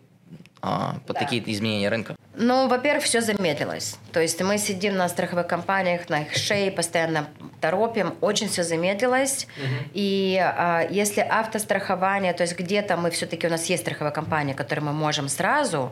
а, 0.65 0.95
под 1.05 1.15
да. 1.17 1.19
такие 1.19 1.43
изменения 1.51 1.89
рынка? 1.89 2.15
Ну, 2.35 2.69
во-первых, 2.69 3.03
все 3.03 3.19
замедлилось. 3.19 3.97
То 4.13 4.21
есть 4.21 4.41
мы 4.41 4.57
сидим 4.57 4.95
на 4.95 5.09
страховых 5.09 5.45
компаниях, 5.45 6.07
на 6.07 6.21
их 6.21 6.33
шее, 6.35 6.71
постоянно 6.71 7.27
торопим, 7.59 8.15
очень 8.21 8.47
все 8.47 8.63
замедлилось. 8.63 9.45
Угу. 9.57 9.89
И 9.93 10.39
а, 10.41 10.87
если 10.89 11.19
автострахование, 11.19 12.33
то 12.33 12.43
есть 12.43 12.57
где-то 12.57 12.95
мы 12.95 13.11
все-таки, 13.11 13.45
у 13.45 13.49
нас 13.49 13.65
есть 13.65 13.83
страховая 13.83 14.13
компания, 14.13 14.53
которой 14.53 14.79
мы 14.79 14.93
можем 14.93 15.27
сразу 15.27 15.91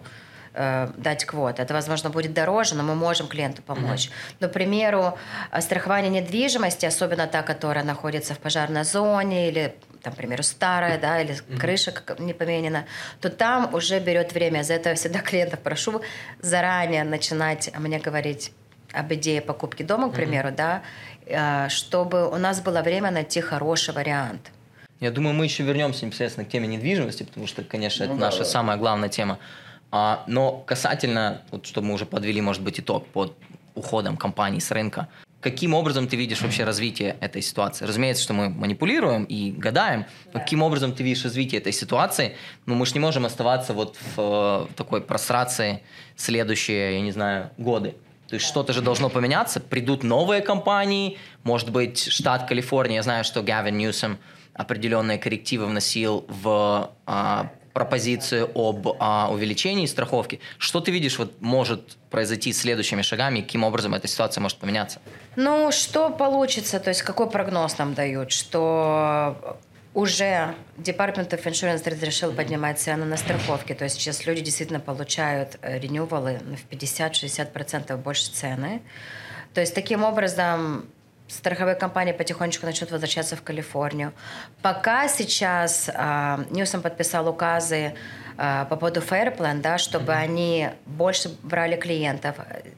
э, 0.53 0.87
дать 0.97 1.25
квот. 1.25 1.59
Это, 1.59 1.73
возможно, 1.73 2.09
будет 2.09 2.33
дороже, 2.33 2.75
но 2.75 2.83
мы 2.83 2.95
можем 2.95 3.27
клиенту 3.27 3.61
помочь. 3.61 4.07
Mm-hmm. 4.07 4.35
Но, 4.39 4.47
к 4.49 4.53
примеру, 4.53 5.17
страхование 5.59 6.11
недвижимости, 6.21 6.85
особенно 6.85 7.27
та, 7.27 7.41
которая 7.41 7.83
находится 7.83 8.33
в 8.33 8.39
пожарной 8.39 8.83
зоне 8.83 9.49
или 9.49 9.75
там, 10.01 10.13
к 10.13 10.17
примеру, 10.17 10.43
старая, 10.43 10.97
да, 10.99 11.21
или 11.21 11.33
mm-hmm. 11.33 11.57
крыша 11.57 11.91
как 11.91 12.19
не 12.19 12.33
поменена, 12.33 12.85
то 13.19 13.29
там 13.29 13.73
уже 13.73 13.99
берет 13.99 14.33
время. 14.33 14.63
За 14.63 14.73
это 14.73 14.89
я 14.89 14.95
всегда 14.95 15.19
клиентов 15.19 15.59
прошу 15.59 16.01
заранее 16.39 17.03
начинать 17.03 17.71
мне 17.77 17.99
говорить 17.99 18.51
об 18.93 19.13
идее 19.13 19.41
покупки 19.41 19.83
дома, 19.83 20.09
к 20.09 20.13
примеру, 20.13 20.49
mm-hmm. 20.49 20.55
да, 20.55 20.81
э, 21.25 21.69
чтобы 21.69 22.29
у 22.29 22.37
нас 22.37 22.61
было 22.61 22.81
время 22.81 23.11
найти 23.11 23.41
хороший 23.41 23.93
вариант. 23.93 24.51
Я 25.01 25.09
думаю, 25.09 25.33
мы 25.33 25.45
еще 25.45 25.63
вернемся 25.63 26.05
непосредственно 26.05 26.45
к 26.45 26.49
теме 26.49 26.67
недвижимости, 26.67 27.23
потому 27.23 27.47
что, 27.47 27.63
конечно, 27.63 28.05
ну, 28.05 28.11
это 28.11 28.19
да, 28.19 28.25
наша 28.27 28.39
да. 28.39 28.45
самая 28.45 28.77
главная 28.77 29.09
тема. 29.09 29.39
А, 29.91 30.23
но 30.27 30.63
касательно, 30.65 31.41
вот, 31.51 31.65
чтобы 31.65 31.87
мы 31.87 31.93
уже 31.95 32.05
подвели, 32.05 32.41
может 32.41 32.63
быть, 32.63 32.79
итог 32.79 33.05
под 33.07 33.35
уходом 33.75 34.17
компании 34.17 34.59
с 34.59 34.71
рынка, 34.71 35.09
каким 35.41 35.73
образом 35.73 36.07
ты 36.07 36.15
видишь 36.15 36.41
вообще 36.41 36.63
развитие 36.63 37.17
этой 37.19 37.41
ситуации? 37.41 37.85
Разумеется, 37.85 38.23
что 38.23 38.33
мы 38.33 38.49
манипулируем 38.49 39.25
и 39.25 39.51
гадаем, 39.51 40.05
но 40.33 40.39
каким 40.39 40.61
образом 40.61 40.93
ты 40.93 41.03
видишь 41.03 41.23
развитие 41.23 41.59
этой 41.59 41.73
ситуации? 41.73 42.37
Ну, 42.65 42.75
мы 42.75 42.85
же 42.85 42.93
не 42.93 42.99
можем 42.99 43.25
оставаться 43.25 43.73
вот 43.73 43.97
в, 44.15 44.67
в 44.69 44.73
такой 44.75 45.01
просрации 45.01 45.83
следующие, 46.15 46.95
я 46.95 47.01
не 47.01 47.11
знаю, 47.11 47.49
годы. 47.57 47.95
То 48.27 48.35
есть 48.35 48.47
что-то 48.47 48.71
же 48.71 48.81
должно 48.81 49.09
поменяться, 49.09 49.59
придут 49.59 50.03
новые 50.03 50.41
компании, 50.41 51.17
может 51.43 51.69
быть, 51.69 51.99
штат 52.09 52.47
Калифорния, 52.47 52.97
я 52.97 53.03
знаю, 53.03 53.25
что 53.25 53.43
Гавин 53.43 53.77
Ньюсом 53.77 54.19
определенные 54.53 55.17
коррективы 55.17 55.65
вносил 55.65 56.25
в 56.29 56.91
а, 57.05 57.51
пропозицию 57.73 58.49
об 58.55 58.87
а, 58.99 59.29
увеличении 59.31 59.85
страховки. 59.85 60.39
Что 60.57 60.79
ты 60.81 60.91
видишь, 60.91 61.17
вот 61.19 61.41
может 61.41 61.97
произойти 62.09 62.53
следующими 62.53 63.01
шагами, 63.01 63.41
каким 63.41 63.63
образом 63.63 63.93
эта 63.93 64.07
ситуация 64.07 64.41
может 64.41 64.57
поменяться? 64.57 64.99
Ну, 65.35 65.71
что 65.71 66.09
получится, 66.09 66.79
то 66.79 66.89
есть 66.89 67.01
какой 67.03 67.29
прогноз 67.29 67.77
нам 67.77 67.93
дают, 67.93 68.31
что 68.31 69.57
уже 69.93 70.55
Department 70.77 71.29
of 71.29 71.43
Insurance 71.43 71.89
разрешил 71.89 72.31
поднимать 72.31 72.79
цены 72.79 73.05
на 73.05 73.17
страховки. 73.17 73.73
То 73.73 73.83
есть 73.83 73.95
сейчас 73.95 74.25
люди 74.25 74.41
действительно 74.41 74.79
получают 74.79 75.57
э, 75.61 75.79
ренювалы 75.79 76.39
в 76.39 76.73
50-60% 76.73 77.97
больше 77.97 78.31
цены. 78.31 78.81
То 79.53 79.59
есть 79.59 79.75
таким 79.75 80.03
образом 80.03 80.85
страховые 81.31 81.75
компании 81.75 82.11
потихонечку 82.11 82.65
начнут 82.65 82.91
возвращаться 82.91 83.35
в 83.35 83.41
Калифорнию. 83.41 84.11
Пока 84.61 85.07
сейчас 85.07 85.89
э, 85.89 86.45
Ньюсом 86.49 86.81
подписал 86.81 87.27
указы 87.29 87.93
э, 88.37 88.65
по 88.69 88.75
поводу 88.75 88.99
Fairplan, 88.99 89.61
да, 89.61 89.77
чтобы 89.77 90.11
mm-hmm. 90.11 90.23
они 90.23 90.69
больше 90.85 91.29
брали 91.43 91.77
клиентов, 91.77 92.35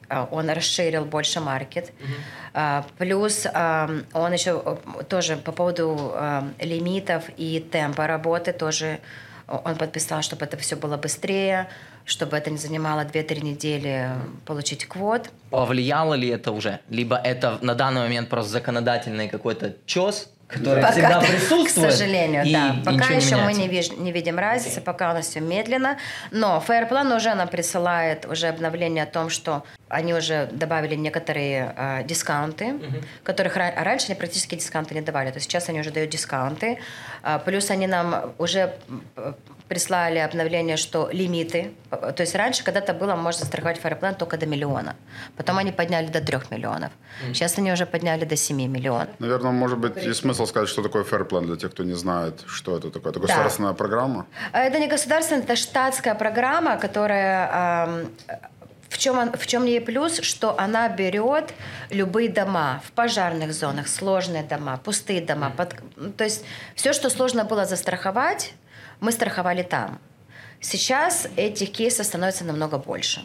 э, 0.08 0.26
он 0.30 0.50
расширил 0.50 1.04
больше 1.04 1.40
маркет. 1.40 1.90
Mm-hmm. 1.90 2.80
Э, 2.80 2.82
плюс 2.98 3.46
э, 3.46 4.02
он 4.12 4.32
еще 4.32 4.78
тоже 5.08 5.36
по 5.36 5.52
поводу 5.52 6.12
э, 6.14 6.42
лимитов 6.60 7.24
и 7.36 7.60
темпа 7.60 8.06
работы 8.06 8.52
тоже 8.52 9.00
он 9.46 9.76
подписал, 9.76 10.22
чтобы 10.22 10.46
это 10.46 10.56
все 10.56 10.74
было 10.74 10.96
быстрее, 10.96 11.68
чтобы 12.04 12.36
это 12.36 12.50
не 12.50 12.58
занимало 12.58 13.00
2-3 13.04 13.42
недели 13.42 14.10
получить 14.44 14.86
квот. 14.86 15.30
Повлияло 15.50 16.14
ли 16.14 16.28
это 16.28 16.52
уже? 16.52 16.80
Либо 16.88 17.16
это 17.16 17.58
на 17.62 17.74
данный 17.74 18.02
момент 18.02 18.28
просто 18.28 18.52
законодательный 18.52 19.28
какой-то 19.28 19.76
чес, 19.86 20.28
который 20.46 20.82
пока, 20.82 20.92
всегда 20.92 21.20
присутствует. 21.20 21.88
К 21.88 21.92
сожалению, 21.92 22.44
и, 22.44 22.52
да. 22.52 22.76
Пока 22.84 23.06
еще 23.14 23.36
мы 23.36 23.52
не, 23.54 23.68
виж, 23.68 23.90
не 23.92 24.12
видим 24.12 24.38
разницы, 24.38 24.80
пока 24.80 25.10
у 25.10 25.14
нас 25.14 25.26
все 25.26 25.40
медленно. 25.40 25.98
Но 26.30 26.62
Fairplan 26.66 27.16
уже 27.16 27.34
нам 27.34 27.48
присылает 27.48 28.26
уже 28.26 28.48
обновление 28.48 29.04
о 29.04 29.06
том, 29.06 29.30
что 29.30 29.64
они 29.88 30.12
уже 30.14 30.48
добавили 30.52 30.94
некоторые 30.94 31.74
э, 31.76 32.04
дискаунты, 32.04 32.64
uh-huh. 32.64 33.04
которых 33.22 33.56
ра- 33.56 33.82
раньше 33.82 34.06
они 34.08 34.16
практически 34.16 34.54
дискаунты 34.56 34.94
не 34.94 35.00
давали. 35.00 35.30
То 35.30 35.36
есть 35.36 35.50
сейчас 35.50 35.68
они 35.68 35.80
уже 35.80 35.90
дают 35.90 36.10
дискаунты. 36.10 36.78
Э, 37.22 37.38
плюс 37.44 37.70
они 37.70 37.86
нам 37.86 38.34
уже 38.38 38.74
прислали 39.68 40.18
обновление, 40.18 40.76
что 40.76 41.08
лимиты. 41.12 41.72
То 41.90 42.22
есть 42.22 42.34
раньше 42.34 42.64
когда-то 42.64 42.92
было, 42.92 43.16
можно 43.16 43.40
застраховать 43.40 43.80
фаерплан 43.80 44.14
только 44.14 44.36
до 44.36 44.46
миллиона. 44.46 44.94
Потом 45.36 45.58
они 45.58 45.72
подняли 45.72 46.08
до 46.08 46.20
трех 46.20 46.50
миллионов. 46.50 46.92
Сейчас 47.32 47.58
они 47.58 47.72
уже 47.72 47.86
подняли 47.86 48.24
до 48.24 48.36
7 48.36 48.56
миллионов. 48.56 49.08
Наверное, 49.18 49.52
может 49.52 49.78
быть, 49.78 49.96
есть 49.96 50.20
смысл 50.20 50.46
сказать, 50.46 50.68
что 50.68 50.82
такое 50.82 51.04
фаерплан 51.04 51.46
для 51.46 51.56
тех, 51.56 51.70
кто 51.70 51.84
не 51.84 51.94
знает, 51.94 52.42
что 52.46 52.76
это 52.76 52.90
такое. 52.90 53.12
Это 53.12 53.20
государственная 53.20 53.70
да. 53.70 53.76
программа? 53.76 54.26
Это 54.52 54.78
не 54.78 54.88
государственная, 54.88 55.42
это 55.42 55.56
штатская 55.56 56.14
программа, 56.14 56.76
которая 56.76 58.06
в 58.94 58.98
чем, 58.98 59.32
в 59.32 59.46
чем 59.46 59.64
ей 59.64 59.80
плюс, 59.80 60.20
что 60.20 60.54
она 60.58 60.88
берет 60.88 61.52
любые 61.90 62.28
дома 62.28 62.80
в 62.86 62.92
пожарных 62.92 63.52
зонах, 63.52 63.88
сложные 63.88 64.44
дома, 64.44 64.78
пустые 64.84 65.20
дома. 65.20 65.50
Под, 65.56 65.74
то 66.16 66.24
есть 66.24 66.44
все, 66.76 66.92
что 66.92 67.10
сложно 67.10 67.44
было 67.44 67.64
застраховать, 67.64 68.54
мы 69.04 69.12
страховали 69.12 69.62
там. 69.62 70.00
Сейчас 70.60 71.28
этих 71.36 71.72
кейсов 71.72 72.06
становится 72.06 72.44
намного 72.44 72.78
больше. 72.78 73.20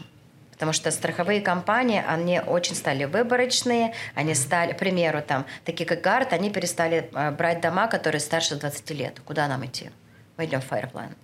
Потому 0.51 0.73
что 0.73 0.91
страховые 0.91 1.39
компании, 1.39 2.03
они 2.05 2.41
очень 2.41 2.75
стали 2.75 3.05
выборочные, 3.05 3.93
они 4.13 4.35
стали, 4.35 4.73
к 4.73 4.77
примеру, 4.77 5.21
там, 5.25 5.45
такие 5.63 5.85
как 5.85 6.01
Гард, 6.01 6.33
они 6.33 6.49
перестали 6.49 7.09
э, 7.13 7.31
брать 7.31 7.61
дома, 7.61 7.87
которые 7.87 8.19
старше 8.19 8.55
20 8.55 8.91
лет. 8.91 9.21
Куда 9.23 9.47
нам 9.47 9.65
идти? 9.65 9.89
Мы 10.35 10.45
идем 10.45 10.59
в 10.59 10.69
Fireplane. 10.69 11.15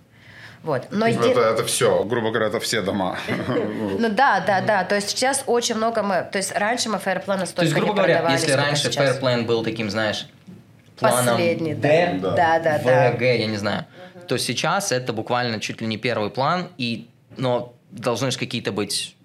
Вот. 0.62 0.86
Но 0.90 1.06
ну, 1.06 1.12
это, 1.12 1.40
это 1.40 1.64
все, 1.66 2.02
грубо 2.04 2.30
говоря, 2.30 2.46
это 2.46 2.60
все 2.60 2.80
дома. 2.80 3.18
Ну 3.98 4.08
да, 4.08 4.40
да, 4.40 4.62
да. 4.62 4.84
То 4.84 4.94
есть 4.94 5.10
сейчас 5.10 5.44
очень 5.46 5.74
много 5.74 6.02
мы... 6.02 6.26
То 6.32 6.38
есть 6.38 6.56
раньше 6.56 6.88
мы 6.88 6.96
Fairplane 6.96 7.44
столько 7.44 7.56
То 7.56 7.62
есть, 7.64 7.74
грубо 7.74 7.92
говоря, 7.92 8.26
если 8.30 8.52
раньше 8.52 8.88
Fairplane 8.88 9.42
был 9.42 9.62
таким, 9.62 9.90
знаешь, 9.90 10.26
планом 10.98 11.36
Последний, 11.36 11.74
D, 11.74 12.18
да, 12.22 12.30
да, 12.30 12.58
да, 12.58 12.78
да. 12.78 13.10
ВГ, 13.12 13.20
я 13.20 13.46
не 13.46 13.58
знаю, 13.58 13.84
то 14.26 14.38
сейчас 14.38 14.92
это 14.92 15.12
буквально 15.12 15.60
чуть 15.60 15.80
ли 15.80 15.86
не 15.86 15.96
первый 15.96 16.30
план, 16.30 16.68
и, 16.78 17.06
но 17.36 17.74
должны 17.90 18.30
же 18.30 18.38
какие-то 18.38 18.72
быть 18.72 19.16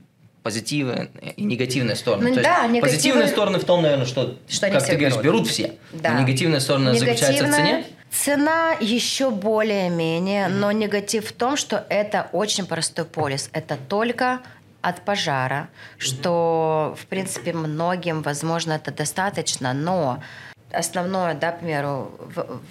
позитивные 0.44 1.10
и 1.36 1.44
негативные 1.44 1.96
стороны. 1.96 2.30
Ну, 2.30 2.36
То 2.36 2.42
да, 2.42 2.66
есть 2.66 2.82
позитивные 2.82 3.28
стороны 3.28 3.60
в 3.60 3.64
том, 3.64 3.82
наверное, 3.82 4.06
что, 4.06 4.38
что 4.50 4.70
как 4.70 4.86
ты 4.86 4.94
говоришь, 4.94 5.14
берут, 5.18 5.24
берут 5.24 5.48
все. 5.48 5.74
Да. 5.92 6.14
Но 6.14 6.22
негативная 6.22 6.60
сторона 6.60 6.96
заключается 6.96 7.46
в 7.46 7.52
цене. 7.54 7.86
Цена 8.10 8.74
еще 8.82 9.30
более-менее, 9.30 10.48
mm-hmm. 10.48 10.54
но 10.54 10.72
негатив 10.72 11.30
в 11.30 11.32
том, 11.32 11.56
что 11.56 11.86
это 11.90 12.28
очень 12.34 12.66
простой 12.66 13.06
полис. 13.06 13.50
Это 13.54 13.78
только 13.88 14.42
от 14.82 15.06
пожара, 15.06 15.70
mm-hmm. 15.70 16.02
что, 16.02 16.98
в 17.00 17.06
принципе, 17.06 17.54
многим, 17.54 18.22
возможно, 18.22 18.74
это 18.74 18.92
достаточно, 18.92 19.74
но 19.74 20.22
основное, 20.74 21.34
да, 21.34 21.52
к 21.52 21.60
примеру, 21.60 22.12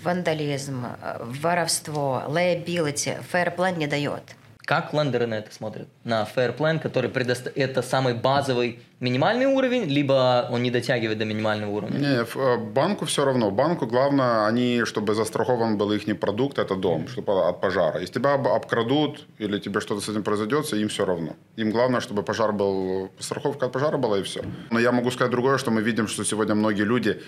вандализм, 0.02 0.86
воровство, 1.20 2.22
liability, 2.28 3.18
fair 3.32 3.54
plan 3.54 3.76
не 3.76 3.86
дает. 3.86 4.22
Как 4.70 4.92
лендеры 4.92 5.26
на 5.26 5.34
это 5.34 5.52
смотрят? 5.52 5.88
На 6.04 6.22
fair 6.22 6.56
plan, 6.56 6.78
который 6.78 7.10
предоставляет 7.10 7.70
это 7.70 7.82
самый 7.82 8.14
базовый 8.14 8.78
минимальный 9.00 9.46
уровень, 9.46 9.86
либо 9.86 10.46
он 10.48 10.62
не 10.62 10.70
дотягивает 10.70 11.18
до 11.18 11.24
минимального 11.24 11.72
уровня? 11.72 11.98
Не, 11.98 12.22
э, 12.22 12.56
банку 12.56 13.04
все 13.04 13.24
равно. 13.24 13.50
Банку 13.50 13.88
главное, 13.88 14.46
они, 14.46 14.84
чтобы 14.84 15.14
застрахован 15.14 15.76
был 15.76 15.90
их 15.90 16.20
продукт, 16.20 16.60
это 16.60 16.76
дом, 16.76 17.08
чтобы 17.08 17.48
от 17.48 17.60
пожара. 17.60 17.98
Если 17.98 18.14
тебя 18.14 18.34
обкрадут 18.34 19.26
или 19.38 19.58
тебе 19.58 19.80
что-то 19.80 20.02
с 20.02 20.08
этим 20.08 20.22
произойдет, 20.22 20.72
им 20.72 20.88
все 20.88 21.04
равно. 21.04 21.34
Им 21.56 21.72
главное, 21.72 22.00
чтобы 22.00 22.22
пожар 22.22 22.52
был, 22.52 23.10
страховка 23.18 23.66
от 23.66 23.72
пожара 23.72 23.96
была 23.96 24.18
и 24.18 24.22
все. 24.22 24.42
Но 24.70 24.78
я 24.78 24.92
могу 24.92 25.10
сказать 25.10 25.32
другое, 25.32 25.58
что 25.58 25.72
мы 25.72 25.82
видим, 25.82 26.06
что 26.06 26.24
сегодня 26.24 26.54
многие 26.54 26.84
люди 26.84 27.20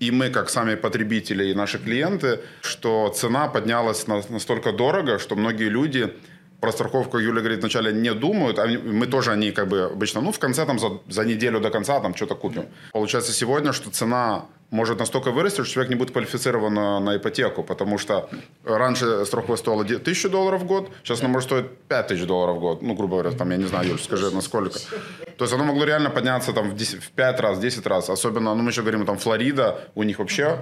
и 0.00 0.10
мы, 0.10 0.30
как 0.30 0.50
сами 0.50 0.74
потребители 0.74 1.44
и 1.50 1.54
наши 1.54 1.78
клиенты, 1.78 2.40
что 2.62 3.08
цена 3.10 3.48
поднялась 3.48 4.06
настолько 4.06 4.72
дорого, 4.72 5.18
что 5.18 5.36
многие 5.36 5.68
люди 5.68 6.12
про 6.60 6.72
страховку, 6.72 7.18
Юля 7.18 7.40
говорит, 7.40 7.60
вначале 7.60 7.92
не 7.92 8.12
думают, 8.14 8.58
а 8.58 8.66
мы 8.66 9.06
тоже 9.06 9.30
они 9.32 9.52
как 9.52 9.68
бы 9.68 9.82
обычно, 9.84 10.20
ну, 10.20 10.32
в 10.32 10.38
конце 10.38 10.66
там 10.66 10.78
за, 10.78 11.00
за 11.08 11.24
неделю 11.24 11.60
до 11.60 11.70
конца 11.70 12.00
там 12.00 12.14
что-то 12.14 12.34
купим. 12.34 12.64
Получается 12.92 13.32
сегодня, 13.32 13.72
что 13.72 13.90
цена 13.90 14.46
может 14.70 14.98
настолько 14.98 15.30
вырасти, 15.32 15.62
что 15.62 15.72
человек 15.72 15.90
не 15.90 15.96
будет 15.96 16.12
квалифицирован 16.12 16.72
на, 16.72 17.00
на 17.00 17.16
ипотеку, 17.16 17.62
потому 17.62 17.98
что 17.98 18.28
раньше 18.64 19.24
страховка 19.26 19.56
стоила 19.56 19.82
1000 19.82 20.28
долларов 20.28 20.62
в 20.62 20.66
год, 20.66 20.90
сейчас 21.02 21.20
она 21.20 21.28
может 21.28 21.48
стоить 21.48 21.66
5000 21.88 22.26
долларов 22.26 22.56
в 22.56 22.60
год, 22.60 22.82
ну, 22.82 22.94
грубо 22.94 23.20
говоря, 23.20 23.36
там, 23.36 23.50
я 23.50 23.56
не 23.56 23.66
знаю, 23.66 23.88
Юль, 23.88 24.00
скажи, 24.00 24.30
насколько. 24.30 24.78
То 25.36 25.44
есть 25.44 25.52
оно 25.52 25.64
могло 25.64 25.84
реально 25.84 26.10
подняться 26.10 26.52
там 26.52 26.70
в, 26.70 26.76
10, 26.76 27.02
в 27.02 27.10
5 27.10 27.40
раз, 27.40 27.58
10 27.58 27.86
раз, 27.86 28.10
особенно, 28.10 28.54
ну, 28.54 28.62
мы 28.62 28.70
еще 28.70 28.82
говорим, 28.82 29.04
там, 29.06 29.18
Флорида, 29.18 29.88
у 29.94 30.02
них 30.02 30.18
вообще 30.18 30.58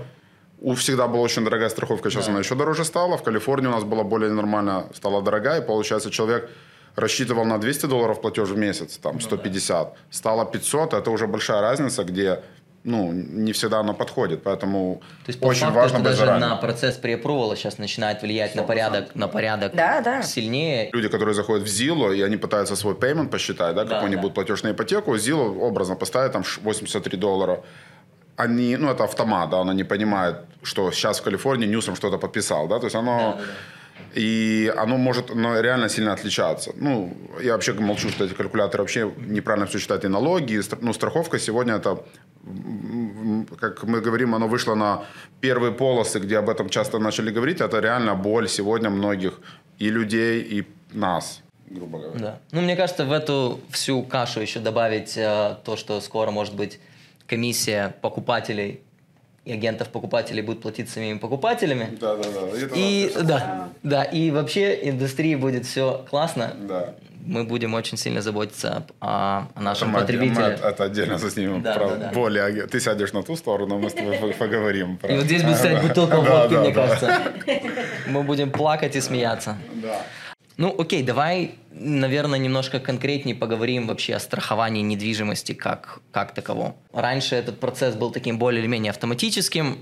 у 0.61 0.75
всегда 0.75 1.07
была 1.07 1.23
очень 1.23 1.45
дорогая 1.45 1.69
страховка, 1.69 2.11
сейчас 2.11 2.25
да. 2.27 2.33
она 2.33 2.41
еще 2.41 2.55
дороже 2.55 2.85
стала. 2.85 3.17
В 3.17 3.23
Калифорнии 3.23 3.69
у 3.69 3.73
нас 3.73 3.85
была 3.85 4.03
более 4.03 4.33
нормально, 4.33 4.89
стала 4.93 5.23
дорогая. 5.23 5.61
И 5.61 5.65
получается, 5.65 6.11
человек 6.11 6.51
рассчитывал 6.97 7.45
на 7.45 7.59
200 7.59 7.87
долларов 7.87 8.21
платеж 8.21 8.49
в 8.49 8.57
месяц, 8.57 8.99
там 8.99 9.21
150, 9.21 9.89
ну, 9.89 9.95
да. 9.95 10.01
стало 10.11 10.45
500. 10.45 10.95
Это 10.95 11.11
уже 11.11 11.27
большая 11.27 11.61
разница, 11.61 12.03
где 12.05 12.43
ну, 12.85 13.13
не 13.13 13.53
всегда 13.53 13.81
оно 13.81 13.95
подходит, 13.95 14.43
поэтому 14.43 15.03
То 15.27 15.31
есть, 15.31 15.43
очень 15.43 15.61
факту, 15.61 15.75
важно 15.75 15.99
быть 15.99 16.05
даже 16.05 16.19
заранее. 16.19 16.49
на 16.49 16.57
процесс 16.57 16.97
преапрувала 16.97 17.57
сейчас 17.57 17.79
начинает 17.79 18.23
влиять 18.23 18.55
100%. 18.55 18.57
на 18.57 18.63
порядок, 18.63 19.15
на 19.15 19.29
порядок 19.29 19.75
да, 19.75 20.01
да. 20.01 20.23
сильнее. 20.23 20.91
Люди, 20.93 21.09
которые 21.09 21.35
заходят 21.35 21.69
в 21.69 21.71
Zillow, 21.71 22.17
и 22.17 22.23
они 22.23 22.37
пытаются 22.37 22.77
свой 22.77 22.95
payment 22.95 23.29
посчитать, 23.29 23.75
да, 23.75 23.85
да, 23.85 24.07
да. 24.07 24.29
платеж 24.29 24.63
на 24.63 24.71
ипотеку, 24.71 25.15
Zillow 25.15 25.59
образно 25.59 25.97
поставит 25.97 26.33
там 26.33 26.45
83 26.63 27.19
доллара, 27.19 27.63
они, 28.37 28.77
ну, 28.77 28.89
это 28.89 29.05
автомат, 29.05 29.51
да, 29.51 29.61
оно 29.61 29.73
не 29.73 29.85
понимает, 29.85 30.37
что 30.63 30.93
сейчас 30.93 31.19
в 31.19 31.23
Калифорнии 31.25 31.67
Ньюсом 31.67 31.97
что-то 31.97 32.19
подписал, 32.19 32.69
да, 32.69 32.79
то 32.79 32.87
есть 32.87 32.97
оно... 32.97 33.19
Да, 33.19 33.43
да, 33.43 33.49
И 34.19 34.73
оно 34.77 34.97
может 34.97 35.35
но 35.35 35.61
реально 35.61 35.89
сильно 35.89 36.13
отличаться. 36.13 36.73
Ну, 36.77 37.17
я 37.41 37.53
вообще 37.53 37.73
молчу, 37.73 38.09
что 38.09 38.25
эти 38.25 38.35
калькуляторы 38.35 38.83
вообще 38.83 39.13
неправильно 39.27 39.67
все 39.67 39.79
считают 39.79 40.05
и 40.05 40.09
налоги. 40.09 40.61
Ну, 40.81 40.93
страховка 40.93 41.39
сегодня 41.39 41.75
это, 41.75 42.03
как 43.61 43.85
мы 43.85 44.01
говорим, 44.01 44.35
оно 44.35 44.49
вышло 44.49 44.75
на 44.75 45.05
первые 45.41 45.73
полосы, 45.73 46.19
где 46.19 46.39
об 46.39 46.49
этом 46.49 46.69
часто 46.69 46.99
начали 46.99 47.31
говорить. 47.31 47.61
Это 47.61 47.79
реально 47.79 48.15
боль 48.17 48.49
сегодня 48.49 48.91
многих 48.91 49.41
и 49.79 49.89
людей, 49.91 50.43
и 50.43 50.67
нас 50.93 51.43
грубо 51.71 51.99
говоря. 51.99 52.21
Да. 52.21 52.39
Ну, 52.53 52.63
мне 52.63 52.77
кажется, 52.77 53.05
в 53.05 53.13
эту 53.13 53.61
всю 53.71 54.03
кашу 54.03 54.41
еще 54.41 54.59
добавить 54.59 55.19
э, 55.19 55.57
то, 55.65 55.77
что 55.77 56.01
скоро 56.01 56.31
может 56.31 56.55
быть 56.55 56.81
комиссия 57.27 57.95
покупателей 58.01 58.81
и 59.49 59.53
агентов 59.53 59.89
покупателей 59.89 60.43
будет 60.43 60.61
платить 60.61 60.91
самими 60.91 61.17
покупателями. 61.17 61.97
Да, 61.99 62.17
да, 62.17 62.25
да. 62.29 62.77
И, 62.77 63.11
да, 63.23 63.69
да, 63.83 64.05
и 64.05 64.31
вообще 64.31 64.79
индустрии 64.91 65.37
будет 65.37 65.65
все 65.65 66.05
классно. 66.11 66.55
Да. 66.69 66.95
мы 67.25 67.45
будем 67.45 67.75
очень 67.75 67.97
сильно 67.97 68.21
заботиться 68.21 68.87
о, 69.01 69.47
о 69.55 69.61
нашем 69.61 69.91
это 69.91 70.01
потребителе. 70.01 70.59
Мы, 70.63 70.69
это 70.69 70.85
отдельно 70.85 71.19
заснимем. 71.19 71.63
Да, 71.63 71.75
про 71.75 71.89
да, 71.89 71.97
да. 71.97 72.11
Более, 72.13 72.67
ты 72.67 72.81
сядешь 72.81 73.13
на 73.13 73.23
ту 73.23 73.37
сторону, 73.37 73.79
мы 73.79 73.89
с 73.89 73.95
тобой 73.95 74.19
поговорим. 74.39 74.97
Про... 74.99 75.13
И 75.13 75.17
вот 75.17 75.25
здесь 75.25 75.43
будет 75.43 75.57
стоять 75.57 75.83
бутылка 75.83 76.17
водки, 76.21 76.55
мне 76.55 76.73
кажется. 76.73 77.21
Мы 78.07 78.23
будем 78.23 78.51
плакать 78.51 78.97
и 78.97 79.01
смеяться. 79.01 79.57
Да. 79.83 80.03
Ну, 80.59 80.75
окей, 80.79 81.03
давай, 81.03 81.55
наверное, 81.81 82.39
немножко 82.39 82.81
конкретнее 82.81 83.35
поговорим 83.35 83.87
вообще 83.87 84.15
о 84.15 84.21
страховании 84.21 84.83
недвижимости 84.83 85.53
как, 85.53 86.01
как 86.13 86.35
таковом. 86.35 86.77
Раньше 86.93 87.35
этот 87.37 87.61
процесс 87.61 87.95
был 87.95 88.11
таким 88.11 88.39
более 88.39 88.61
или 88.61 88.69
менее 88.69 88.91
автоматическим, 88.91 89.79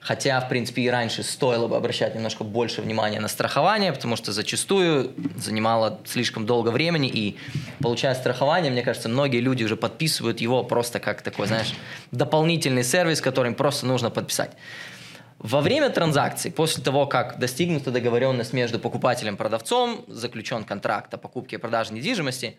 хотя, 0.00 0.40
в 0.40 0.48
принципе, 0.48 0.82
и 0.82 0.88
раньше 0.88 1.22
стоило 1.22 1.66
бы 1.66 1.76
обращать 1.76 2.14
немножко 2.14 2.44
больше 2.44 2.82
внимания 2.82 3.20
на 3.20 3.28
страхование, 3.28 3.92
потому 3.92 4.16
что 4.16 4.32
зачастую 4.32 5.12
занимало 5.36 6.00
слишком 6.04 6.46
долго 6.46 6.70
времени, 6.70 7.08
и 7.08 7.36
получая 7.80 8.14
страхование, 8.14 8.70
мне 8.70 8.82
кажется, 8.82 9.08
многие 9.08 9.40
люди 9.40 9.64
уже 9.64 9.76
подписывают 9.76 10.40
его 10.40 10.62
просто 10.64 11.00
как 11.00 11.22
такой, 11.22 11.46
знаешь, 11.46 11.74
дополнительный 12.12 12.84
сервис, 12.84 13.20
который 13.20 13.48
им 13.48 13.54
просто 13.54 13.86
нужно 13.86 14.10
подписать. 14.10 14.52
Во 15.38 15.60
время 15.60 15.88
транзакции, 15.90 16.50
после 16.50 16.82
того, 16.82 17.06
как 17.06 17.38
достигнута 17.38 17.92
договоренность 17.92 18.52
между 18.52 18.80
покупателем 18.80 19.34
и 19.34 19.36
продавцом, 19.36 20.04
заключен 20.08 20.64
контракт 20.64 21.14
о 21.14 21.16
покупке 21.16 21.56
и 21.56 21.58
продаже 21.58 21.92
недвижимости, 21.92 22.58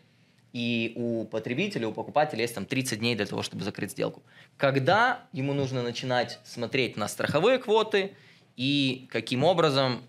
и 0.53 0.93
у 0.95 1.25
потребителя, 1.25 1.89
у 1.89 1.91
покупателя 1.91 2.41
есть 2.41 2.55
там 2.55 2.65
30 2.65 2.99
дней 2.99 3.15
для 3.15 3.25
того, 3.25 3.43
чтобы 3.43 3.63
закрыть 3.63 3.91
сделку. 3.91 4.23
Когда 4.57 5.25
ему 5.33 5.53
нужно 5.53 5.83
начинать 5.83 6.39
смотреть 6.45 6.95
на 6.95 7.07
страховые 7.07 7.59
квоты 7.59 8.13
и 8.55 9.07
каким 9.11 9.43
образом 9.43 10.01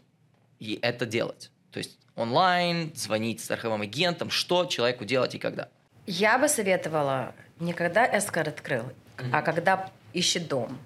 это 0.60 1.06
делать? 1.06 1.50
То 1.72 1.78
есть 1.78 1.98
онлайн, 2.14 2.92
звонить 2.94 3.40
страховым 3.40 3.82
агентам, 3.82 4.30
что 4.30 4.64
человеку 4.64 5.04
делать 5.04 5.34
и 5.34 5.38
когда? 5.38 5.68
Я 6.06 6.38
бы 6.38 6.48
советовала 6.48 7.34
не 7.58 7.72
когда 7.72 8.06
эскор 8.16 8.48
открыл, 8.48 8.84
mm-hmm. 8.84 9.30
а 9.32 9.42
когда 9.42 9.90
ищет 10.12 10.48
дом. 10.48 10.78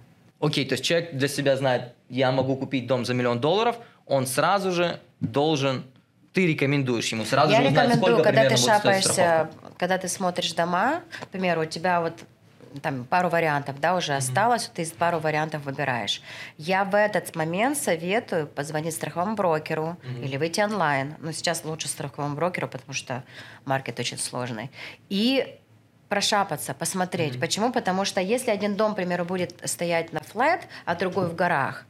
Окей, 0.45 0.67
то 0.67 0.75
есть 0.75 0.85
человек 0.85 1.15
для 1.15 1.29
себя 1.29 1.57
знает, 1.57 1.95
я 2.11 2.31
могу 2.31 2.57
купить 2.57 2.87
дом 2.87 3.05
за 3.05 3.15
миллион 3.15 3.41
долларов, 3.41 3.77
он 4.07 4.27
сразу 4.27 4.73
же 4.73 5.01
должен 5.21 5.85
ты 6.35 6.49
рекомендуешь 6.49 7.13
ему 7.13 7.25
сразу 7.25 7.53
я 7.53 7.63
же 7.63 7.69
узнать, 7.69 7.95
сколько 7.95 8.23
когда 8.25 8.49
ты 8.49 8.57
шапаешься, 8.57 9.51
когда 9.79 9.99
ты 9.99 10.09
смотришь 10.09 10.53
дома, 10.53 11.01
к 11.23 11.29
примеру, 11.29 11.63
у 11.63 11.65
тебя 11.65 12.01
вот 12.01 12.15
там 12.83 13.05
пару 13.05 13.29
вариантов, 13.29 13.81
да, 13.81 13.95
уже 13.95 14.13
mm-hmm. 14.13 14.17
осталось, 14.17 14.71
ты 14.75 14.83
из 14.83 14.91
пару 14.91 15.21
вариантов 15.21 15.65
выбираешь. 15.65 16.21
Я 16.59 16.85
в 16.85 16.97
этот 16.97 17.37
момент 17.37 17.79
советую 17.79 18.49
позвонить 18.49 18.95
страховому 18.95 19.37
брокеру 19.37 19.97
mm-hmm. 20.03 20.25
или 20.25 20.37
выйти 20.37 20.61
онлайн. 20.61 21.15
Но 21.21 21.31
сейчас 21.31 21.65
лучше 21.65 21.87
страховому 21.87 22.35
брокеру, 22.35 22.67
потому 22.67 22.93
что 22.93 23.23
маркет 23.65 24.01
очень 24.01 24.19
сложный. 24.19 24.73
И 25.09 25.57
прошапаться, 26.09 26.75
посмотреть. 26.75 27.35
Mm-hmm. 27.35 27.41
Почему? 27.41 27.73
Потому 27.73 28.05
что 28.05 28.21
если 28.21 28.51
один 28.51 28.77
дом, 28.77 28.93
к 28.93 28.97
примеру, 28.97 29.25
будет 29.25 29.55
стоять 29.65 30.13
на 30.13 30.21
флет, 30.21 30.61
а 30.85 30.95
другой 30.95 31.29
в 31.29 31.35
горах, 31.35 31.85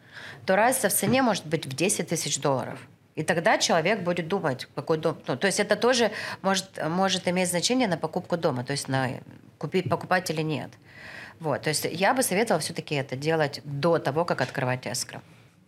то 0.47 0.57
разница 0.57 0.89
в 0.89 0.93
цене 0.93 1.23
может 1.23 1.47
быть 1.47 1.67
в 1.67 1.75
10 1.75 2.09
тысяч 2.09 2.41
долларов. 2.41 2.79
И 3.15 3.23
тогда 3.23 3.59
человек 3.59 4.01
будет 4.01 4.29
думать, 4.29 4.67
какой 4.75 4.99
дом. 4.99 5.17
Ну, 5.27 5.37
то 5.37 5.47
есть 5.47 5.61
это 5.61 5.77
тоже 5.77 6.11
может, 6.43 6.67
может 6.89 7.29
иметь 7.29 7.49
значение 7.49 7.89
на 7.89 7.97
покупку 7.97 8.37
дома, 8.37 8.65
то 8.65 8.73
есть 8.73 8.89
на 8.89 9.09
купить, 9.59 9.89
покупать 9.89 10.31
или 10.31 10.43
нет. 10.43 10.71
Вот, 11.41 11.63
то 11.63 11.69
есть 11.69 11.85
я 11.91 12.15
бы 12.15 12.23
советовала 12.23 12.61
все-таки 12.61 12.95
это 12.95 13.17
делать 13.17 13.61
до 13.65 13.99
того, 13.99 14.25
как 14.25 14.41
открывать 14.41 14.87
эскро. 14.87 15.21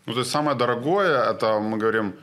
Ну, 0.06 0.12
то 0.12 0.20
есть 0.20 0.30
самое 0.30 0.56
дорогое, 0.56 1.30
это 1.30 1.58
мы 1.58 1.78
говорим, 1.78 2.16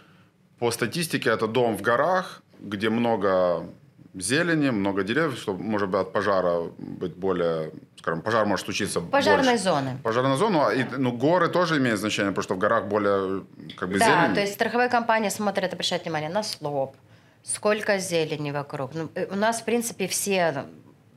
по 0.60 0.72
статистике, 0.72 1.30
это 1.30 1.48
дом 1.48 1.78
в 1.78 1.82
горах, 1.82 2.42
где 2.60 2.90
много 2.90 3.66
зелени, 4.14 4.70
много 4.70 5.04
деревьев, 5.04 5.38
чтобы, 5.38 5.64
может 5.64 5.90
быть, 5.90 6.02
от 6.02 6.14
пожара 6.14 6.72
быть 6.78 7.16
более, 7.16 7.72
скажем, 7.98 8.22
пожар 8.22 8.46
может 8.46 8.66
случиться 8.66 9.02
Пожарной 9.02 9.46
больше. 9.46 9.64
зоны. 9.64 9.98
Пожарная 10.04 10.38
зона, 10.38 10.70
и, 10.70 10.84
ну, 10.98 11.12
горы 11.12 11.48
тоже 11.48 11.78
имеют 11.78 12.00
значение, 12.00 12.32
потому 12.32 12.44
что 12.44 12.56
в 12.56 12.58
горах 12.60 12.88
более, 12.88 13.44
как 13.78 13.90
бы, 13.90 14.00
да, 14.00 14.06
зелень. 14.06 14.28
Да, 14.30 14.34
то 14.36 14.42
есть 14.42 14.54
страховая 14.54 14.90
компания 14.90 15.30
смотрит, 15.30 15.74
обращает 15.74 16.04
внимание 16.04 16.30
на 16.30 16.44
слоп, 16.44 16.96
сколько 17.44 17.98
зелени 17.98 18.52
вокруг. 18.52 18.94
Ну, 18.94 19.10
э, 19.16 19.26
у 19.32 19.36
нас, 19.36 19.62
в 19.62 19.66
принципе, 19.66 20.08
все 20.08 20.66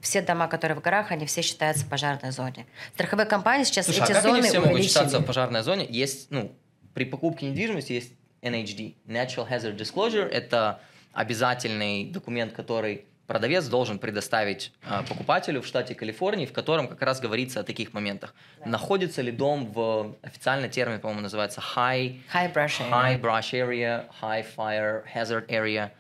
все 0.01 0.23
дома, 0.23 0.47
которые 0.47 0.79
в 0.79 0.83
горах, 0.83 1.11
они 1.11 1.27
все 1.27 1.43
считаются 1.43 1.85
в 1.85 1.89
пожарной 1.89 2.31
зоне. 2.31 2.67
Страховые 2.95 3.27
компании 3.27 3.65
сейчас 3.65 3.87
Слушай, 3.87 4.05
эти 4.05 4.13
а 4.13 4.15
как 4.15 4.23
зоны 4.23 4.39
они 4.39 4.49
все 4.49 4.61
могут 4.61 4.83
считаться 4.83 5.19
в 5.19 5.25
пожарной 5.25 5.63
зоне? 5.63 5.87
Есть, 5.89 6.31
ну, 6.31 6.53
при 6.95 7.05
покупке 7.05 7.51
недвижимости 7.51 7.93
есть 7.93 8.13
NHD, 8.41 8.95
Natural 9.07 9.49
Hazard 9.51 9.77
Disclosure. 9.77 10.27
Это 10.29 10.81
обязательный 11.17 12.05
документ, 12.05 12.53
который 12.53 13.07
продавец 13.27 13.67
должен 13.67 13.99
предоставить 13.99 14.73
э, 14.89 15.03
покупателю 15.09 15.63
в 15.63 15.67
штате 15.67 15.95
Калифорнии, 15.95 16.47
в 16.47 16.53
котором 16.53 16.87
как 16.89 17.03
раз 17.03 17.21
говорится 17.21 17.61
о 17.61 17.63
таких 17.65 17.93
моментах. 17.93 18.35
Да. 18.61 18.71
Находится 18.71 19.23
ли 19.23 19.33
дом 19.33 19.67
в 19.73 20.15
официальный 20.23 20.69
термин, 20.69 21.01
по-моему, 21.01 21.23
называется 21.23 21.61
high, 21.75 22.21
high, 22.33 22.53
brush 22.53 22.81
area. 22.81 22.91
high 22.91 23.21
brush 23.21 23.53
area, 23.53 24.05
high 24.21 24.47
fire 24.57 25.05
hazard 25.13 25.49
area, 25.49 25.91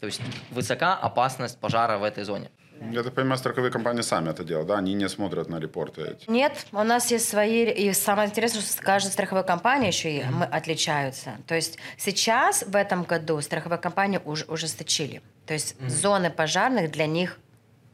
то 0.00 0.06
есть 0.06 0.20
высока 0.50 0.96
опасность 0.96 1.60
пожара 1.60 1.98
в 1.98 2.02
этой 2.02 2.24
зоне. 2.24 2.50
Я 2.90 3.02
так 3.02 3.14
понимаю, 3.14 3.38
страховые 3.38 3.70
компании 3.70 4.02
сами 4.02 4.30
это 4.30 4.44
делают, 4.44 4.68
да? 4.68 4.78
Они 4.78 4.94
не 4.94 5.08
смотрят 5.08 5.48
на 5.48 5.58
репорты 5.60 6.02
эти. 6.02 6.30
Нет, 6.30 6.66
у 6.72 6.82
нас 6.82 7.10
есть 7.10 7.28
свои... 7.28 7.64
И 7.64 7.92
самое 7.92 8.28
интересное, 8.28 8.62
что 8.62 8.82
каждая 8.82 9.12
страховая 9.12 9.44
компания 9.44 9.88
еще 9.88 10.10
и 10.10 10.24
мы 10.24 10.44
отличаются. 10.44 11.36
То 11.46 11.54
есть 11.54 11.78
сейчас, 11.96 12.62
в 12.62 12.76
этом 12.76 13.04
году, 13.04 13.40
страховые 13.40 13.78
компании 13.78 14.20
уж, 14.24 14.44
ужесточили. 14.48 15.22
То 15.46 15.54
есть 15.54 15.76
mm-hmm. 15.76 15.88
зоны 15.88 16.30
пожарных 16.30 16.90
для 16.90 17.06
них 17.06 17.38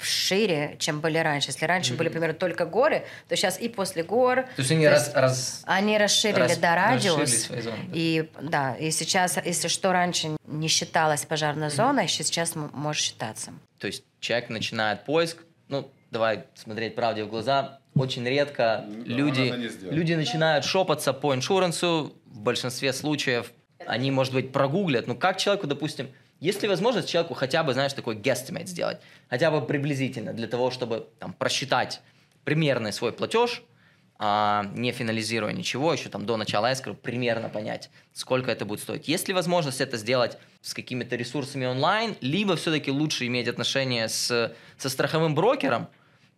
шире, 0.05 0.77
чем 0.79 1.01
были 1.01 1.19
раньше. 1.19 1.49
Если 1.49 1.65
раньше 1.65 1.93
mm-hmm. 1.93 1.97
были, 1.97 2.09
например, 2.09 2.35
только 2.35 2.67
горы, 2.67 3.05
то 3.29 3.37
сейчас 3.37 3.61
и 3.61 3.69
после 3.69 4.03
гор. 4.03 4.43
То 4.43 4.49
есть 4.59 4.71
они, 4.71 4.85
то 4.85 4.91
раз, 4.91 5.13
раз, 5.15 5.63
они 5.67 5.99
расширили 5.99 6.41
раз, 6.41 6.59
да, 6.59 6.75
радиус. 6.75 7.31
Свои 7.31 7.61
зоны, 7.61 7.77
да. 7.85 7.91
И 7.93 8.31
да, 8.41 8.75
и 8.77 8.91
сейчас, 8.91 9.39
если 9.45 9.69
что 9.69 9.93
раньше 9.93 10.37
не 10.47 10.69
считалось 10.69 11.25
пожарной 11.25 11.69
mm-hmm. 11.69 11.71
зоной, 11.71 12.09
сейчас 12.09 12.55
может 12.55 13.03
считаться. 13.03 13.53
То 13.79 13.87
есть 13.87 14.05
человек 14.21 14.51
начинает 14.51 15.05
поиск, 15.05 15.39
ну, 15.69 15.91
давай 16.11 16.45
смотреть 16.55 16.95
правде 16.95 17.25
в 17.25 17.29
глаза, 17.29 17.81
очень 17.95 18.27
редко 18.27 18.85
да, 18.87 19.03
люди, 19.05 19.53
люди 19.91 20.15
начинают 20.15 20.65
шопаться 20.65 21.13
по 21.13 21.35
иншурансу, 21.35 22.15
в 22.27 22.41
большинстве 22.41 22.93
случаев 22.93 23.53
они, 23.87 24.11
может 24.11 24.33
быть, 24.33 24.53
прогуглят, 24.53 25.07
ну, 25.07 25.17
как 25.17 25.39
человеку, 25.39 25.67
допустим, 25.67 26.09
есть 26.41 26.63
ли 26.63 26.69
возможность 26.69 27.09
человеку 27.09 27.35
хотя 27.35 27.63
бы, 27.63 27.73
знаешь, 27.73 27.93
такой 27.93 28.17
guesstimate 28.17 28.67
сделать, 28.67 29.01
хотя 29.29 29.51
бы 29.51 29.65
приблизительно, 29.65 30.33
для 30.33 30.47
того, 30.47 30.71
чтобы 30.71 31.09
там, 31.19 31.33
просчитать 31.33 32.01
примерный 32.45 32.93
свой 32.93 33.13
платеж, 33.13 33.63
а, 34.21 34.67
не 34.75 34.91
финализируя 34.93 35.53
ничего, 35.53 35.93
еще 35.93 36.09
там 36.09 36.27
до 36.27 36.37
начала 36.37 36.73
escrow, 36.73 36.95
примерно 36.95 37.49
понять, 37.49 37.91
сколько 38.13 38.51
это 38.51 38.65
будет 38.65 38.81
стоить. 38.81 39.07
Есть 39.07 39.29
ли 39.29 39.35
возможность 39.35 39.81
это 39.81 39.97
сделать 39.97 40.39
с 40.61 40.75
какими-то 40.75 41.15
ресурсами 41.15 41.67
онлайн, 41.67 42.17
либо 42.21 42.57
все-таки 42.57 42.91
лучше 42.91 43.27
иметь 43.27 43.47
отношение 43.47 44.09
с, 44.09 44.53
со 44.77 44.89
страховым 44.89 45.35
брокером 45.37 45.89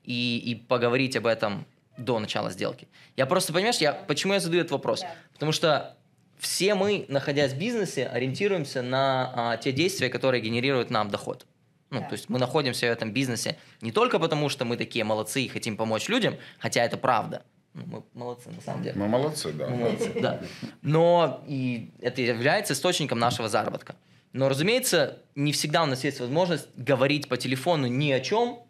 и, 0.04 0.38
и 0.38 0.54
поговорить 0.54 1.16
об 1.16 1.26
этом 1.26 1.66
до 1.96 2.18
начала 2.18 2.50
сделки. 2.50 2.88
Я 3.16 3.26
просто, 3.26 3.52
понимаешь, 3.52 3.78
я, 3.78 3.92
почему 3.92 4.34
я 4.34 4.40
задаю 4.40 4.60
этот 4.60 4.72
вопрос? 4.72 5.02
Потому 5.32 5.52
что 5.52 5.96
все 6.40 6.74
мы, 6.74 7.04
находясь 7.08 7.52
в 7.52 7.58
бизнесе, 7.58 8.06
ориентируемся 8.06 8.82
на 8.82 9.32
а, 9.34 9.56
те 9.58 9.72
действия, 9.72 10.08
которые 10.08 10.40
генерируют 10.40 10.90
нам 10.90 11.10
доход. 11.10 11.46
Ну, 11.90 12.00
да. 12.00 12.06
то 12.06 12.12
есть 12.12 12.28
мы 12.28 12.38
находимся 12.38 12.86
в 12.86 12.90
этом 12.90 13.12
бизнесе 13.12 13.58
не 13.80 13.90
только 13.92 14.18
потому, 14.18 14.48
что 14.48 14.64
мы 14.64 14.76
такие 14.76 15.04
молодцы 15.04 15.42
и 15.42 15.48
хотим 15.48 15.76
помочь 15.76 16.08
людям, 16.08 16.36
хотя 16.58 16.84
это 16.84 16.96
правда. 16.96 17.42
Ну, 17.74 17.84
мы 17.86 18.02
молодцы, 18.14 18.50
на 18.50 18.60
самом 18.60 18.82
деле. 18.82 18.96
Мы 18.96 19.08
молодцы, 19.08 19.52
да. 19.52 19.68
Мы 19.68 19.76
молодцы, 19.76 20.12
да. 20.20 20.40
Но 20.82 21.44
и 21.46 21.90
это 22.00 22.22
является 22.22 22.72
источником 22.74 23.18
нашего 23.18 23.48
заработка. 23.48 23.96
Но, 24.32 24.48
разумеется, 24.48 25.18
не 25.34 25.52
всегда 25.52 25.82
у 25.82 25.86
нас 25.86 26.04
есть 26.04 26.20
возможность 26.20 26.68
говорить 26.76 27.28
по 27.28 27.36
телефону 27.36 27.86
ни 27.86 28.10
о 28.12 28.20
чем 28.20 28.60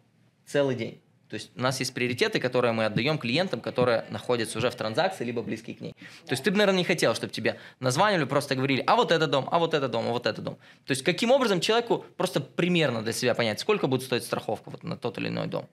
целый 0.45 0.75
день. 0.75 1.01
То 1.31 1.35
есть 1.35 1.49
у 1.55 1.61
нас 1.61 1.79
есть 1.79 1.93
приоритеты, 1.93 2.41
которые 2.41 2.73
мы 2.73 2.83
отдаем 2.83 3.17
клиентам, 3.17 3.61
которые 3.61 4.03
находятся 4.09 4.57
уже 4.57 4.69
в 4.69 4.75
транзакции, 4.75 5.23
либо 5.23 5.41
близки 5.41 5.73
к 5.73 5.79
ней. 5.79 5.95
То 6.25 6.33
есть 6.33 6.43
ты 6.43 6.51
бы, 6.51 6.57
наверное, 6.57 6.79
не 6.79 6.83
хотел, 6.83 7.15
чтобы 7.15 7.31
тебе 7.31 7.57
названивали, 7.79 8.25
просто 8.25 8.53
говорили, 8.53 8.83
а 8.85 8.97
вот 8.97 9.13
этот 9.13 9.31
дом, 9.31 9.47
а 9.49 9.57
вот 9.57 9.73
этот 9.73 9.91
дом, 9.91 10.07
а 10.09 10.11
вот 10.11 10.25
этот 10.27 10.43
дом. 10.43 10.57
То 10.85 10.91
есть 10.91 11.03
каким 11.03 11.31
образом 11.31 11.61
человеку 11.61 12.03
просто 12.17 12.41
примерно 12.41 13.01
для 13.01 13.13
себя 13.13 13.33
понять, 13.33 13.61
сколько 13.61 13.87
будет 13.87 14.03
стоить 14.03 14.25
страховка 14.25 14.71
вот 14.71 14.83
на 14.83 14.97
тот 14.97 15.17
или 15.19 15.29
иной 15.29 15.47
дом? 15.47 15.69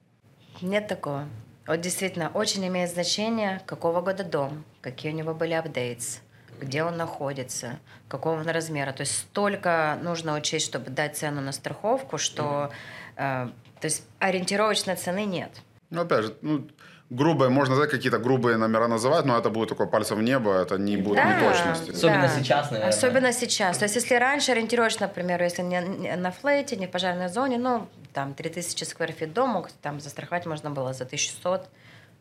Нет 0.61 0.87
такого. 0.87 1.27
Вот 1.67 1.81
действительно, 1.81 2.31
очень 2.33 2.65
имеет 2.65 2.89
значение, 2.89 3.61
какого 3.65 3.99
года 3.99 4.23
дом, 4.23 4.63
какие 4.79 5.11
у 5.11 5.15
него 5.15 5.33
были 5.33 5.55
апдейтс, 5.55 6.19
где 6.61 6.85
он 6.85 6.95
находится, 6.95 7.79
какого 8.07 8.39
он 8.39 8.47
размера. 8.47 8.93
То 8.93 9.01
есть 9.01 9.11
столько 9.11 9.99
нужно 10.01 10.37
учесть, 10.37 10.67
чтобы 10.67 10.89
дать 10.89 11.17
цену 11.17 11.41
на 11.41 11.51
страховку, 11.51 12.17
что 12.17 12.71
mm-hmm. 13.17 13.51
Э, 13.79 13.81
то 13.81 13.85
есть 13.87 14.03
ориентировочной 14.19 14.95
цены 14.95 15.25
нет. 15.25 15.51
Ну, 15.89 16.01
опять 16.01 16.25
же, 16.25 16.35
ну, 16.41 16.67
грубые, 17.09 17.49
можно 17.49 17.75
сказать, 17.75 17.91
какие-то 17.91 18.19
грубые 18.19 18.57
номера 18.57 18.87
называть, 18.87 19.25
но 19.25 19.37
это 19.37 19.49
будет 19.49 19.69
такое 19.69 19.87
пальцем 19.87 20.19
в 20.19 20.23
небо, 20.23 20.53
это 20.61 20.77
не 20.77 20.97
будет 20.97 21.17
да, 21.17 21.39
неточности. 21.39 21.91
Особенно 21.91 22.21
да. 22.21 22.29
сейчас, 22.29 22.71
наверное. 22.71 22.89
Особенно 22.89 23.33
сейчас. 23.33 23.77
То 23.77 23.85
есть, 23.85 23.95
если 23.95 24.15
раньше 24.15 24.51
ориентировочно, 24.51 25.07
например, 25.07 25.41
если 25.41 25.63
не 25.63 25.81
на 26.15 26.31
флейте, 26.31 26.75
не 26.75 26.87
в 26.87 26.91
пожарной 26.91 27.29
зоне, 27.29 27.57
ну, 27.57 27.87
там, 28.13 28.33
3000 28.33 28.83
скверфит 28.83 29.33
дом, 29.33 29.49
мог 29.49 29.71
там 29.81 29.99
застраховать 29.99 30.45
можно 30.45 30.69
было 30.69 30.93
за 30.93 31.05
1100 31.05 31.65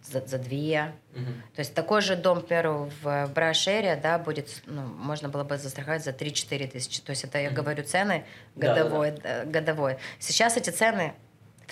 за, 0.03 0.25
за 0.27 0.39
две. 0.39 0.93
Угу. 1.15 1.25
То 1.55 1.61
есть 1.61 1.75
такой 1.75 2.01
же 2.01 2.17
дом, 2.17 2.41
к 2.41 2.47
примеру, 2.47 2.91
в 3.03 3.27
Брашере, 3.35 3.99
да, 4.01 4.19
будет, 4.19 4.63
ну, 4.67 4.83
можно 4.83 5.29
было 5.29 5.45
бы 5.45 5.59
застраховать 5.59 6.05
за 6.05 6.11
3-4 6.11 6.69
тысячи. 6.69 7.03
То 7.03 7.11
есть 7.11 7.25
это, 7.25 7.39
я 7.39 7.51
говорю, 7.51 7.83
цены 7.83 8.25
годовой, 8.55 9.11
да, 9.11 9.45
да. 9.45 9.45
годовой. 9.45 9.99
Сейчас 10.19 10.57
эти 10.57 10.71
цены 10.71 11.15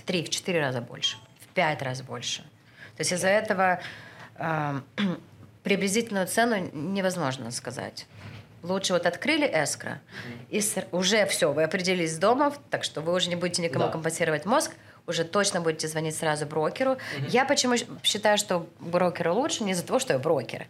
в 0.06 0.08
3-4 0.08 0.60
раза 0.60 0.80
больше, 0.80 1.16
в 1.40 1.48
5 1.54 1.82
раз 1.82 2.02
больше. 2.02 2.42
То 2.96 3.00
есть 3.00 3.12
из-за 3.12 3.28
этого 3.28 3.80
э, 4.36 4.80
приблизительную 5.62 6.26
цену 6.26 6.70
невозможно 6.72 7.50
сказать. 7.50 8.06
Лучше 8.62 8.94
вот 8.94 9.06
открыли 9.06 9.46
эскро, 9.46 10.00
и 10.48 10.60
уже 10.90 11.26
все, 11.26 11.52
вы 11.52 11.62
определились 11.62 12.14
с 12.14 12.18
домов, 12.18 12.58
так 12.70 12.82
что 12.84 13.00
вы 13.00 13.12
уже 13.12 13.28
не 13.28 13.36
будете 13.36 13.62
никому 13.62 13.84
да. 13.84 13.92
компенсировать 13.92 14.44
мозг, 14.44 14.72
уже 15.06 15.24
точно 15.24 15.60
будете 15.60 15.86
звонить 15.86 16.16
сразу 16.16 16.46
брокеру. 16.46 16.92
Угу. 16.92 17.26
Я 17.28 17.44
почему 17.44 17.74
считаю, 18.02 18.38
что 18.38 18.68
брокеру 18.80 19.34
лучше, 19.34 19.62
не 19.62 19.72
из-за 19.72 19.84
того, 19.84 19.98
что 19.98 20.14
я 20.14 20.18
брокер. 20.18 20.66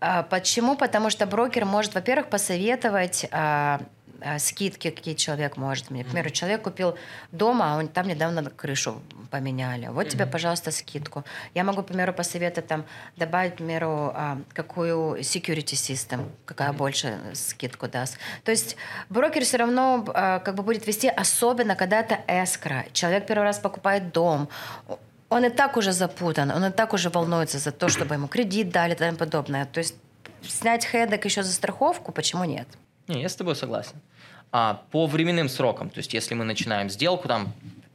А, 0.00 0.22
почему? 0.22 0.76
Потому 0.76 1.10
что 1.10 1.26
брокер 1.26 1.64
может, 1.64 1.94
во-первых, 1.94 2.28
посоветовать 2.28 3.26
а, 3.32 3.80
скидки, 4.38 4.90
какие 4.90 5.14
человек 5.14 5.56
может 5.56 5.90
мне. 5.90 6.04
К 6.04 6.08
примеру, 6.08 6.30
человек 6.30 6.62
купил 6.62 6.96
дома, 7.32 7.74
а 7.74 7.78
он 7.78 7.88
там 7.88 8.06
недавно 8.06 8.50
крышу 8.50 9.00
поменяли. 9.30 9.88
Вот 9.88 10.08
тебе, 10.08 10.26
пожалуйста, 10.26 10.70
скидку. 10.70 11.24
Я 11.54 11.64
могу, 11.64 11.82
к 11.82 11.86
примеру, 11.86 12.12
посоветовать 12.12 12.68
там 12.68 12.84
добавить, 13.16 13.54
к 13.54 13.56
примеру, 13.56 14.12
а, 14.14 14.38
какую 14.52 15.20
security 15.20 15.74
system, 15.74 16.28
какая 16.44 16.72
больше 16.72 17.18
скидку 17.34 17.88
даст. 17.88 18.18
То 18.44 18.50
есть 18.50 18.76
брокер 19.08 19.44
все 19.44 19.58
равно 19.58 20.04
а, 20.08 20.38
как 20.40 20.54
бы 20.54 20.62
будет 20.62 20.86
вести, 20.86 21.08
особенно 21.08 21.76
когда 21.76 22.00
это 22.00 22.18
эскро. 22.26 22.84
Человек 22.92 23.26
первый 23.26 23.44
раз 23.44 23.58
покупает 23.58 24.12
дом, 24.12 24.48
он 25.28 25.44
и 25.44 25.48
так 25.50 25.76
уже 25.76 25.92
запутан, 25.92 26.50
он 26.50 26.64
и 26.64 26.70
так 26.70 26.92
уже 26.92 27.10
волнуется 27.10 27.58
за 27.58 27.72
то, 27.72 27.88
чтобы 27.88 28.14
ему 28.14 28.28
кредит 28.28 28.70
дали 28.70 28.92
и 28.92 28.96
тому 28.96 29.18
подобное. 29.18 29.66
То 29.66 29.78
есть 29.78 29.96
снять 30.42 30.86
хедек 30.86 31.24
еще 31.24 31.42
за 31.42 31.52
страховку, 31.52 32.12
почему 32.12 32.44
нет? 32.44 32.68
Не, 33.08 33.22
я 33.22 33.28
с 33.28 33.36
тобой 33.36 33.56
согласен. 33.56 34.00
А 34.52 34.82
по 34.90 35.06
временным 35.06 35.48
срокам, 35.48 35.90
то 35.90 35.98
есть 35.98 36.14
если 36.14 36.34
мы 36.34 36.44
начинаем 36.44 36.88
сделку, 36.88 37.28
там 37.28 37.52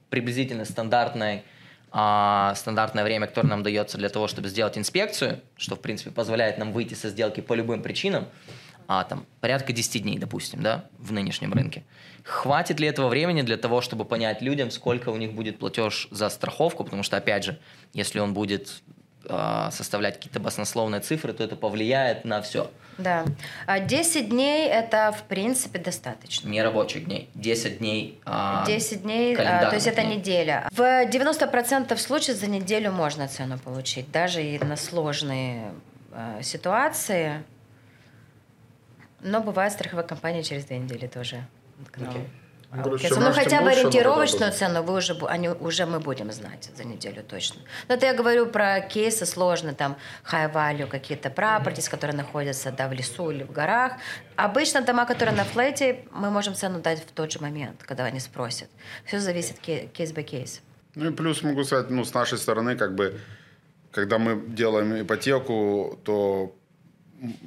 приблизительно 0.10 0.65
стандартной 0.65 1.43
а, 1.93 2.56
стандартное 2.56 3.04
время, 3.04 3.28
которое 3.28 3.50
нам 3.50 3.63
дается 3.63 3.97
для 3.97 4.08
того, 4.08 4.28
чтобы 4.28 4.47
сделать 4.47 4.78
инспекцию, 4.78 5.41
что, 5.58 5.76
в 5.76 5.82
принципе, 5.82 6.12
позволяет 6.12 6.58
нам 6.58 6.71
выйти 6.71 6.93
со 6.93 7.10
сделки 7.10 7.41
по 7.41 7.54
любым 7.54 7.82
причинам, 7.82 8.28
а, 8.88 9.04
там, 9.04 9.26
порядка 9.41 9.74
10 9.74 10.02
дней, 10.02 10.17
допустим, 10.17 10.63
да, 10.63 10.86
в 10.97 11.12
нынешнем 11.12 11.52
рынке. 11.52 11.84
Хватит 12.24 12.80
ли 12.80 12.88
этого 12.88 13.10
времени 13.10 13.41
для 13.41 13.58
того, 13.58 13.82
чтобы 13.82 14.06
понять 14.06 14.41
людям, 14.41 14.71
сколько 14.71 15.10
у 15.10 15.17
них 15.17 15.34
будет 15.34 15.60
платеж 15.60 16.08
за 16.12 16.30
страховку, 16.30 16.86
потому 16.86 17.04
что, 17.04 17.17
опять 17.17 17.43
же, 17.43 17.60
если 17.93 18.19
он 18.19 18.34
будет 18.34 18.82
составлять 19.72 20.16
какие-то 20.16 20.40
баснословные 20.40 21.02
цифры, 21.02 21.34
то 21.34 21.44
это 21.44 21.56
повлияет 21.56 22.26
на 22.26 22.42
все. 22.42 22.72
Да. 22.98 23.26
10 23.68 24.16
а 24.16 24.30
дней 24.30 24.68
это, 24.68 25.12
в 25.12 25.24
принципе, 25.24 25.80
достаточно. 25.80 26.50
Не 26.50 26.62
рабочих 26.62 27.06
дней. 27.06 27.30
10 27.36 27.80
дней. 27.80 28.20
10 28.26 28.26
а, 28.26 28.66
дней, 29.02 29.36
то 29.36 29.72
есть 29.74 29.88
это 29.88 30.02
дней. 30.02 30.18
неделя. 30.18 30.68
В 30.72 30.82
90% 30.82 31.96
случаев 31.98 32.38
за 32.38 32.48
неделю 32.48 32.92
можно 32.92 33.28
цену 33.28 33.58
получить, 33.60 34.12
даже 34.12 34.44
и 34.44 34.60
на 34.60 34.76
сложные 34.76 35.72
ситуации. 36.42 37.44
Но 39.22 39.42
бывает 39.42 39.72
страховая 39.72 40.06
компания 40.06 40.44
через 40.44 40.66
две 40.66 40.80
недели 40.80 41.08
тоже. 41.08 41.46
Okay. 41.96 42.28
Ну, 42.74 42.98
ну 43.20 43.34
хотя 43.34 43.62
бы 43.62 43.70
ориентировочную 43.70 44.52
цену 44.54 44.82
вы 44.82 44.94
уже, 44.94 45.14
они, 45.28 45.50
уже 45.50 45.86
мы 45.86 46.00
будем 46.00 46.32
знать 46.32 46.70
за 46.74 46.86
неделю 46.86 47.22
точно. 47.22 47.62
Но 47.90 47.96
это 47.96 48.06
я 48.06 48.14
говорю 48.14 48.46
про 48.46 48.80
кейсы 48.80 49.26
сложные, 49.26 49.76
там 49.76 49.98
high 50.32 50.52
value 50.52 50.88
какие-то 50.88 51.28
properties, 51.28 51.90
которые 51.90 52.16
находятся 52.16 52.72
да, 52.72 52.88
в 52.88 52.94
лесу 52.94 53.30
или 53.30 53.44
в 53.44 53.52
горах. 53.52 53.94
Обычно 54.38 54.82
дома, 54.82 55.06
которые 55.06 55.36
на 55.36 55.44
флете, 55.44 56.06
мы 56.12 56.30
можем 56.30 56.56
цену 56.56 56.80
дать 56.80 57.00
в 57.00 57.12
тот 57.12 57.32
же 57.32 57.40
момент, 57.40 57.84
когда 57.84 58.06
они 58.06 58.22
спросят. 58.22 58.70
Все 59.06 59.20
зависит 59.20 59.60
кейс 59.60 60.12
by 60.14 60.24
кейс. 60.24 60.62
Ну 60.96 61.10
и 61.10 61.14
плюс 61.14 61.44
могу 61.44 61.66
сказать, 61.66 61.90
ну 61.90 62.06
с 62.06 62.14
нашей 62.14 62.38
стороны, 62.38 62.78
как 62.78 62.96
бы, 62.96 63.20
когда 63.92 64.18
мы 64.18 64.42
делаем 64.48 65.02
ипотеку, 65.02 66.00
то 66.06 66.56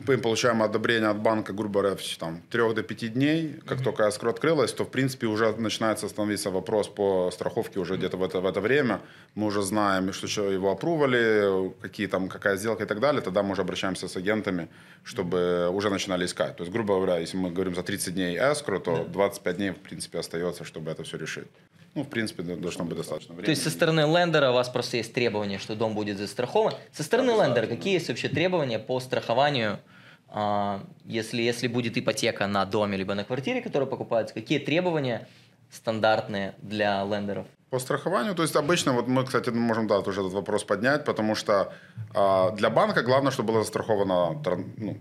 мы 0.06 0.18
получаем 0.18 0.62
одобрение 0.62 1.10
от 1.10 1.18
банка, 1.18 1.52
грубо 1.52 1.80
говоря, 1.80 1.96
там, 2.18 2.42
3 2.50 2.74
до 2.74 2.82
5 2.82 3.12
дней. 3.12 3.54
Как 3.66 3.78
mm-hmm. 3.78 3.84
только 3.84 4.02
escrow 4.04 4.30
открылась, 4.30 4.72
то, 4.72 4.84
в 4.84 4.90
принципе, 4.90 5.26
уже 5.26 5.52
начинается 5.56 6.08
становиться 6.08 6.50
вопрос 6.50 6.88
по 6.88 7.30
страховке 7.32 7.80
уже 7.80 7.96
где-то 7.96 8.16
в 8.16 8.22
это, 8.22 8.40
в 8.40 8.46
это 8.46 8.60
время. 8.60 9.00
Мы 9.34 9.46
уже 9.46 9.62
знаем, 9.62 10.12
что 10.12 10.50
его 10.50 10.70
опрували, 10.70 11.72
какие 11.80 12.06
там, 12.06 12.28
какая 12.28 12.56
сделка 12.56 12.84
и 12.84 12.86
так 12.86 13.00
далее. 13.00 13.20
Тогда 13.20 13.42
мы 13.42 13.52
уже 13.52 13.62
обращаемся 13.62 14.06
с 14.06 14.16
агентами, 14.16 14.68
чтобы 15.02 15.68
уже 15.70 15.90
начинали 15.90 16.24
искать. 16.24 16.56
То 16.56 16.62
есть, 16.64 16.72
грубо 16.72 16.94
говоря, 16.94 17.18
если 17.18 17.36
мы 17.36 17.50
говорим 17.50 17.74
за 17.74 17.82
30 17.82 18.14
дней 18.14 18.38
escrow, 18.38 18.78
то 18.78 18.90
mm-hmm. 18.92 19.12
25 19.12 19.56
дней, 19.56 19.70
в 19.70 19.78
принципе, 19.78 20.18
остается, 20.18 20.64
чтобы 20.64 20.92
это 20.92 21.02
все 21.02 21.18
решить. 21.18 21.48
Ну, 21.94 22.02
в 22.02 22.08
принципе, 22.08 22.42
должно 22.42 22.84
быть 22.84 22.96
достаточно 22.96 23.34
времени. 23.34 23.46
То 23.46 23.50
есть 23.50 23.62
со 23.62 23.70
стороны 23.70 24.00
лендера 24.00 24.50
у 24.50 24.54
вас 24.54 24.68
просто 24.68 24.96
есть 24.96 25.14
требование, 25.14 25.58
что 25.58 25.76
дом 25.76 25.94
будет 25.94 26.18
застрахован. 26.18 26.74
Со 26.92 27.04
стороны 27.04 27.36
да, 27.36 27.46
лендера 27.46 27.66
какие 27.66 27.94
есть 27.94 28.08
вообще 28.08 28.28
требования 28.28 28.80
по 28.80 28.98
страхованию, 28.98 29.78
а, 30.28 30.84
если, 31.04 31.40
если 31.42 31.68
будет 31.68 31.96
ипотека 31.96 32.48
на 32.48 32.64
доме 32.64 32.96
либо 32.96 33.14
на 33.14 33.22
квартире, 33.22 33.62
которая 33.62 33.88
покупается, 33.88 34.34
какие 34.34 34.58
требования 34.58 35.28
стандартные 35.70 36.54
для 36.58 37.04
лендеров? 37.04 37.46
По 37.70 37.78
страхованию, 37.78 38.34
то 38.34 38.42
есть 38.42 38.56
обычно, 38.56 38.92
вот 38.92 39.06
мы, 39.06 39.24
кстати, 39.24 39.50
можем 39.50 39.86
да, 39.86 40.00
тоже 40.02 40.20
этот 40.20 40.32
вопрос 40.32 40.64
поднять, 40.64 41.04
потому 41.04 41.36
что 41.36 41.72
э, 42.14 42.56
для 42.56 42.70
банка 42.70 43.02
главное, 43.02 43.30
чтобы 43.30 43.52
было 43.52 43.62
застраховано 43.62 44.42
ну, 44.76 44.96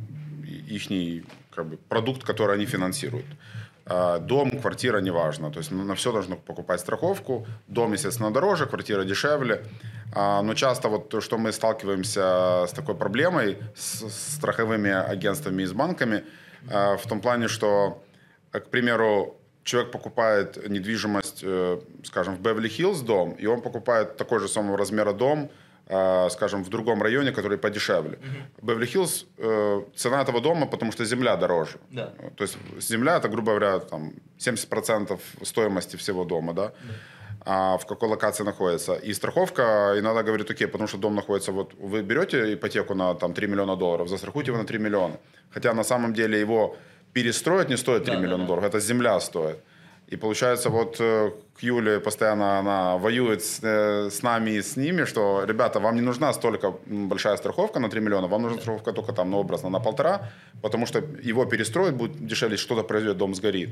их 0.46 1.24
как 1.52 1.68
бы, 1.68 1.78
продукт, 1.78 2.24
который 2.24 2.56
они 2.56 2.66
финансируют. 2.66 3.26
А, 3.86 4.20
дом, 4.20 4.52
квартира, 4.52 5.00
неважно. 5.00 5.52
То 5.52 5.60
есть 5.60 5.72
на 5.72 5.96
все 5.96 6.12
должно 6.12 6.36
покупать 6.36 6.80
страховку. 6.80 7.46
Дом, 7.68 7.94
естественно, 7.94 8.32
дороже, 8.32 8.66
квартира 8.66 9.04
дешевле. 9.04 9.66
А, 10.14 10.42
но 10.42 10.54
часто 10.54 10.90
вот 10.90 11.10
то, 11.10 11.22
что 11.22 11.38
мы 11.38 11.52
сталкиваемся 11.52 12.66
с 12.68 12.72
такой 12.72 12.96
проблемой, 12.96 13.58
с 13.76 14.36
страховыми 14.36 14.92
агентствами 14.92 15.64
и 15.64 15.66
с 15.66 15.74
банками, 15.74 16.24
а, 16.72 16.96
в 16.96 17.06
том 17.08 17.20
плане, 17.20 17.48
что, 17.48 18.02
к 18.52 18.68
примеру, 18.70 19.38
человек 19.64 19.92
покупает 19.92 20.70
недвижимость, 20.70 21.40
э, 21.44 21.80
скажем, 22.04 22.36
в 22.36 22.42
Беверли-Хиллз 22.42 23.02
дом, 23.04 23.32
и 23.32 23.46
он 23.46 23.62
покупает 23.62 24.18
такой 24.18 24.40
же 24.40 24.48
самого 24.48 24.78
размера 24.78 25.14
дом 25.14 25.50
скажем, 25.86 26.64
в 26.64 26.70
другом 26.70 27.02
районе, 27.04 27.32
который 27.32 27.58
подешевле. 27.58 28.18
Угу. 28.18 28.68
Беверли-Хиллз 28.68 29.26
э, 29.38 29.82
цена 29.96 30.22
этого 30.22 30.42
дома, 30.42 30.66
потому 30.66 30.92
что 30.92 31.06
земля 31.06 31.36
дороже. 31.36 31.78
Да. 31.92 32.14
То 32.36 32.44
есть 32.44 32.58
земля 32.80 33.18
это, 33.18 33.28
грубо 33.28 33.52
говоря, 33.52 33.80
там 33.80 34.14
70% 34.40 35.20
стоимости 35.42 35.98
всего 35.98 36.24
дома, 36.24 36.54
да. 36.54 36.68
да. 36.68 36.94
А 37.46 37.78
в 37.78 37.86
какой 37.86 38.10
локации 38.10 38.46
находится. 38.46 38.94
И 38.94 39.14
страховка 39.14 39.96
иногда 39.98 40.24
говорит, 40.24 40.50
окей, 40.50 40.68
потому 40.68 40.88
что 40.88 40.98
дом 40.98 41.16
находится, 41.16 41.52
вот 41.52 41.74
вы 41.78 42.02
берете 42.02 42.54
ипотеку 42.54 42.94
на 42.94 43.14
там 43.16 43.34
3 43.34 43.48
миллиона 43.48 43.76
долларов, 43.76 44.08
застрахуйте 44.08 44.52
его 44.52 44.62
на 44.62 44.66
3 44.66 44.80
миллиона. 44.80 45.18
Хотя 45.54 45.74
на 45.74 45.84
самом 45.84 46.14
деле 46.14 46.40
его 46.40 46.78
перестроить 47.12 47.70
не 47.70 47.78
стоит 47.78 48.06
3 48.06 48.14
да, 48.14 48.20
миллиона 48.20 48.38
да, 48.38 48.44
да. 48.44 48.48
долларов, 48.48 48.70
это 48.70 48.80
земля 48.80 49.20
стоит. 49.20 49.58
И 50.14 50.16
получается, 50.16 50.70
вот 50.70 50.98
э, 51.00 51.32
к 51.58 51.64
Юле 51.64 52.00
постоянно 52.00 52.60
она 52.60 52.98
воюет 52.98 53.44
с, 53.44 53.60
э, 53.64 54.12
с 54.12 54.22
нами 54.22 54.52
и 54.52 54.62
с 54.62 54.78
ними, 54.78 55.06
что, 55.06 55.44
ребята, 55.44 55.80
вам 55.80 55.96
не 55.96 56.02
нужна 56.02 56.32
столько 56.34 56.76
большая 56.86 57.36
страховка 57.38 57.80
на 57.80 57.90
3 57.90 58.00
миллиона, 58.02 58.28
вам 58.28 58.44
нужна 58.44 58.62
страховка 58.62 58.94
только 58.94 59.12
там, 59.12 59.32
ну, 59.32 59.40
образно, 59.40 59.70
на 59.70 59.80
полтора, 59.80 60.30
потому 60.62 60.86
что 60.86 61.00
его 61.24 61.46
перестроить 61.46 61.96
будет 61.96 62.28
дешевле, 62.28 62.58
что-то 62.58 62.84
произойдет, 62.84 63.18
дом 63.18 63.34
сгорит. 63.34 63.70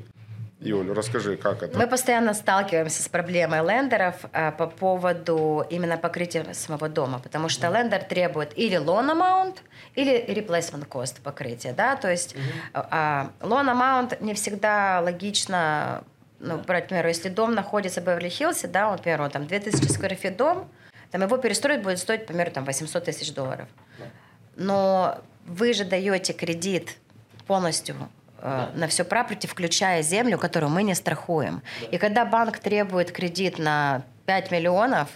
Юль, 0.62 0.92
расскажи, 0.94 1.38
как 1.38 1.64
это? 1.64 1.78
Мы 1.78 1.88
постоянно 1.88 2.34
сталкиваемся 2.34 3.02
с 3.04 3.08
проблемой 3.08 3.62
лендеров 3.62 4.16
а, 4.32 4.52
по 4.52 4.68
поводу 4.68 5.66
именно 5.72 5.98
покрытия 5.98 6.54
самого 6.54 6.88
дома, 6.90 7.20
потому 7.20 7.50
что 7.50 7.68
mm-hmm. 7.68 7.74
лендер 7.74 8.04
требует 8.04 8.58
или 8.58 8.78
loan 8.78 9.12
amount, 9.12 9.58
или 9.96 10.24
replacement 10.28 10.88
cost 10.88 11.22
покрытия, 11.22 11.74
да, 11.74 11.96
то 11.96 12.12
есть 12.12 12.36
mm-hmm. 12.36 12.88
а, 12.92 13.32
loan 13.42 13.72
amount 13.72 14.24
не 14.24 14.34
всегда 14.34 15.02
логично 15.02 16.04
ну, 16.42 16.58
брать, 16.58 16.86
например, 16.86 17.08
если 17.08 17.30
дом 17.30 17.54
находится 17.54 18.02
в 18.02 18.06
Беверли-Хиллсе, 18.06 18.68
да, 18.68 18.90
вот, 18.90 18.98
например, 18.98 19.30
там 19.30 19.48
2000 19.48 19.92
скверфит 19.92 20.38
дом, 20.38 20.70
там 21.12 21.22
его 21.22 21.38
перестроить 21.38 21.84
будет 21.84 22.00
стоить, 22.00 22.22
например, 22.22 22.50
там 22.52 22.66
800 22.66 23.06
тысяч 23.06 23.34
долларов. 23.34 23.68
Но 24.56 25.20
вы 25.46 25.74
же 25.74 25.86
даете 25.86 26.34
кредит 26.34 26.98
полностью 27.48 27.96
э, 28.40 28.42
да. 28.42 28.72
на 28.76 28.88
все 28.88 29.04
property, 29.04 29.48
включая 29.48 30.02
землю, 30.02 30.38
которую 30.38 30.70
мы 30.72 30.84
не 30.84 30.96
страхуем. 30.96 31.62
Да. 31.82 31.88
И 31.88 31.98
когда 31.98 32.26
банк 32.26 32.60
требует 32.60 33.12
кредит 33.12 33.60
на 33.60 34.04
5 34.26 34.52
миллионов, 34.52 35.10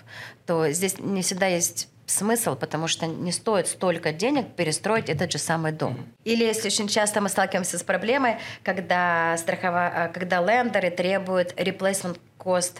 то 0.46 0.70
здесь 0.72 1.00
не 1.00 1.22
всегда 1.22 1.48
есть 1.48 1.90
смысл, 2.06 2.56
потому 2.56 2.88
что 2.88 3.08
не 3.08 3.32
стоит 3.32 3.68
столько 3.68 4.12
денег 4.12 4.54
перестроить 4.56 5.10
этот 5.10 5.32
же 5.32 5.38
самый 5.38 5.72
дом. 5.72 6.06
Или 6.24 6.44
если 6.44 6.68
очень 6.68 6.88
часто 6.88 7.22
мы 7.22 7.30
сталкиваемся 7.30 7.78
с 7.78 7.84
проблемой, 7.84 8.38
когда, 8.64 9.36
страхово... 9.38 9.88
А, 9.88 10.08
когда 10.10 10.42
лендеры 10.42 10.90
требуют 10.92 11.54
replacement 11.54 12.20
cost 12.40 12.78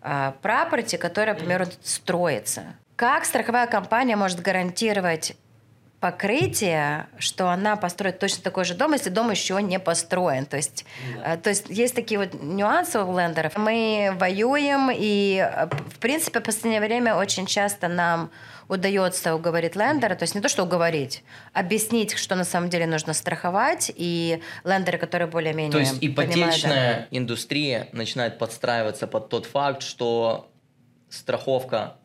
а, 0.00 0.34
property, 0.42 0.98
которая, 0.98 1.34
например, 1.34 1.66
строится. 1.82 2.76
Как 2.96 3.24
страховая 3.24 3.66
компания 3.66 4.16
может 4.16 4.40
гарантировать 4.40 5.36
покрытие, 6.04 7.06
что 7.18 7.48
она 7.48 7.76
построит 7.76 8.18
точно 8.18 8.42
такой 8.42 8.66
же 8.66 8.74
дом, 8.74 8.92
если 8.92 9.08
дом 9.08 9.30
еще 9.30 9.62
не 9.62 9.78
построен. 9.78 10.44
То 10.44 10.58
есть, 10.58 10.84
да. 11.16 11.32
Э, 11.32 11.36
то 11.38 11.48
есть 11.48 11.70
есть 11.70 11.94
такие 11.94 12.20
вот 12.20 12.34
нюансы 12.42 13.00
у 13.00 13.18
лендеров. 13.18 13.56
Мы 13.56 14.12
воюем, 14.18 14.90
и, 14.94 15.38
э, 15.38 15.66
в 15.66 15.98
принципе, 16.00 16.40
в 16.40 16.42
последнее 16.42 16.82
время 16.82 17.14
очень 17.14 17.46
часто 17.46 17.88
нам 17.88 18.30
удается 18.68 19.34
уговорить 19.34 19.76
лендера, 19.76 20.14
то 20.14 20.24
есть 20.24 20.34
не 20.34 20.42
то, 20.42 20.50
что 20.50 20.64
уговорить, 20.64 21.24
объяснить, 21.54 22.18
что 22.18 22.34
на 22.34 22.44
самом 22.44 22.68
деле 22.68 22.86
нужно 22.86 23.14
страховать, 23.14 23.90
и 23.96 24.42
лендеры, 24.62 24.98
которые 24.98 25.28
более-менее 25.28 25.72
То 25.72 25.78
есть 25.78 25.96
ипотечная 26.02 27.08
да. 27.10 27.16
индустрия 27.16 27.88
начинает 27.92 28.38
подстраиваться 28.38 29.06
под 29.06 29.30
тот 29.30 29.46
факт, 29.46 29.82
что 29.82 30.50
страховка 31.08 31.96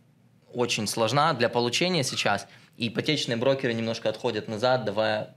очень 0.54 0.88
сложна 0.88 1.34
для 1.34 1.50
получения 1.50 2.06
сейчас– 2.06 2.48
и 2.80 2.88
ипотечные 2.88 3.38
брокеры 3.38 3.74
немножко 3.74 4.10
отходят 4.10 4.48
назад, 4.48 4.86
давая 4.86 5.36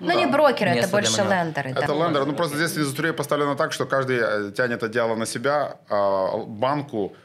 ну, 0.00 0.08
да. 0.08 0.14
не 0.14 0.26
брокеры, 0.26 0.70
это 0.70 0.88
больше 0.88 1.22
лендеры. 1.22 1.70
Это 1.70 1.86
да. 1.86 1.94
лендеры. 1.94 2.26
Ну, 2.26 2.34
просто 2.34 2.56
здесь 2.56 2.76
индустрия 2.76 3.12
поставлена 3.12 3.54
так, 3.54 3.72
что 3.72 3.86
каждый 3.86 4.18
э, 4.20 4.52
тянет 4.52 4.82
это 4.82 4.88
дело 4.88 5.14
на 5.14 5.26
себя. 5.26 5.76
А 5.88 6.36
банку 6.46 7.16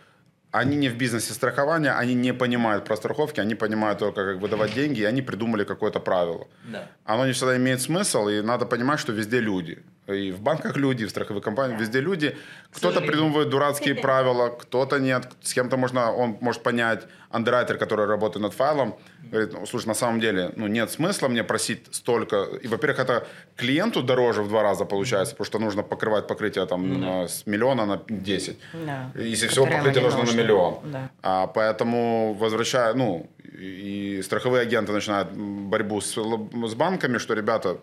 они 0.52 0.78
не 0.78 0.90
в 0.90 0.96
бизнесе 0.96 1.34
страхования, 1.34 1.92
они 1.92 2.14
не 2.14 2.34
понимают 2.34 2.86
про 2.86 2.96
страховки, 2.96 3.42
они 3.42 3.56
понимают 3.56 4.00
только, 4.00 4.34
как 4.34 4.42
выдавать 4.42 4.74
деньги, 4.74 5.02
и 5.02 5.06
они 5.06 5.22
придумали 5.22 5.64
какое-то 5.64 6.00
правило. 6.00 6.48
Да. 6.72 6.88
Оно 7.06 7.26
не 7.26 7.32
всегда 7.32 7.56
имеет 7.58 7.82
смысл, 7.82 8.28
и 8.28 8.42
надо 8.42 8.66
понимать, 8.66 9.00
что 9.00 9.12
везде 9.14 9.40
люди. 9.40 9.84
И 10.14 10.32
в 10.32 10.42
банках 10.42 10.78
люди, 10.78 11.06
в 11.06 11.10
страховых 11.10 11.44
компаниях, 11.44 11.78
да. 11.78 11.84
везде 11.84 12.02
люди. 12.02 12.38
Кто-то 12.72 13.02
придумывает 13.02 13.50
дурацкие 13.50 13.96
правила, 14.02 14.50
кто-то 14.50 15.00
нет. 15.00 15.28
С 15.42 15.54
кем-то 15.54 15.78
можно, 15.78 16.12
он 16.12 16.38
может 16.42 16.64
понять, 16.64 17.08
андеррайтер, 17.32 17.78
который 17.78 18.06
работает 18.06 18.44
над 18.44 18.54
файлом, 18.54 18.96
говорит, 19.32 19.54
ну, 19.54 19.66
слушай, 19.66 19.88
на 19.88 19.94
самом 19.94 20.20
деле, 20.20 20.52
ну, 20.56 20.68
нет 20.68 20.92
смысла 20.92 21.28
мне 21.28 21.44
просить 21.44 21.88
столько. 21.92 22.44
И, 22.62 22.68
во-первых, 22.68 23.00
это 23.00 23.28
клиенту 23.56 24.04
дороже 24.04 24.42
в 24.42 24.48
два 24.48 24.64
раза 24.64 24.86
получается, 24.86 25.36
потому 25.36 25.46
что 25.46 25.60
нужно 25.60 25.84
покрывать 25.84 26.28
покрытие 26.28 26.66
там 26.66 26.84
mm-hmm. 26.84 27.28
с 27.28 27.48
миллиона 27.48 27.86
на 27.86 28.02
10. 28.08 28.58
Да. 28.86 29.12
Если 29.16 29.48
всего 29.48 29.66
покрытие 29.66 30.04
нужно, 30.04 30.20
нужно 30.20 30.36
на 30.36 30.42
миллион. 30.42 30.80
Да. 30.84 31.10
А, 31.22 31.48
поэтому 31.48 32.34
возвращая, 32.34 32.94
ну, 32.94 33.30
и 33.52 34.22
страховые 34.24 34.62
агенты 34.62 34.92
начинают 34.92 35.32
борьбу 35.32 36.02
с, 36.02 36.14
с 36.16 36.76
банками, 36.76 37.18
что 37.18 37.34
ребята 37.34 37.80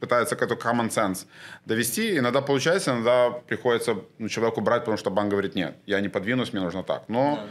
пытаются 0.00 0.36
какой-то 0.36 0.68
common 0.68 0.88
sense 0.88 1.26
довести. 1.64 2.18
Иногда 2.18 2.40
получается, 2.40 2.92
иногда 2.92 3.30
приходится 3.30 3.96
ну, 4.18 4.28
человеку 4.28 4.60
брать, 4.60 4.82
потому 4.82 4.96
что 4.96 5.10
банк 5.10 5.30
говорит, 5.30 5.54
нет, 5.54 5.76
я 5.86 6.00
не 6.00 6.08
подвинусь, 6.08 6.52
мне 6.52 6.62
нужно 6.62 6.82
так. 6.82 7.04
Но 7.08 7.36
да 7.36 7.50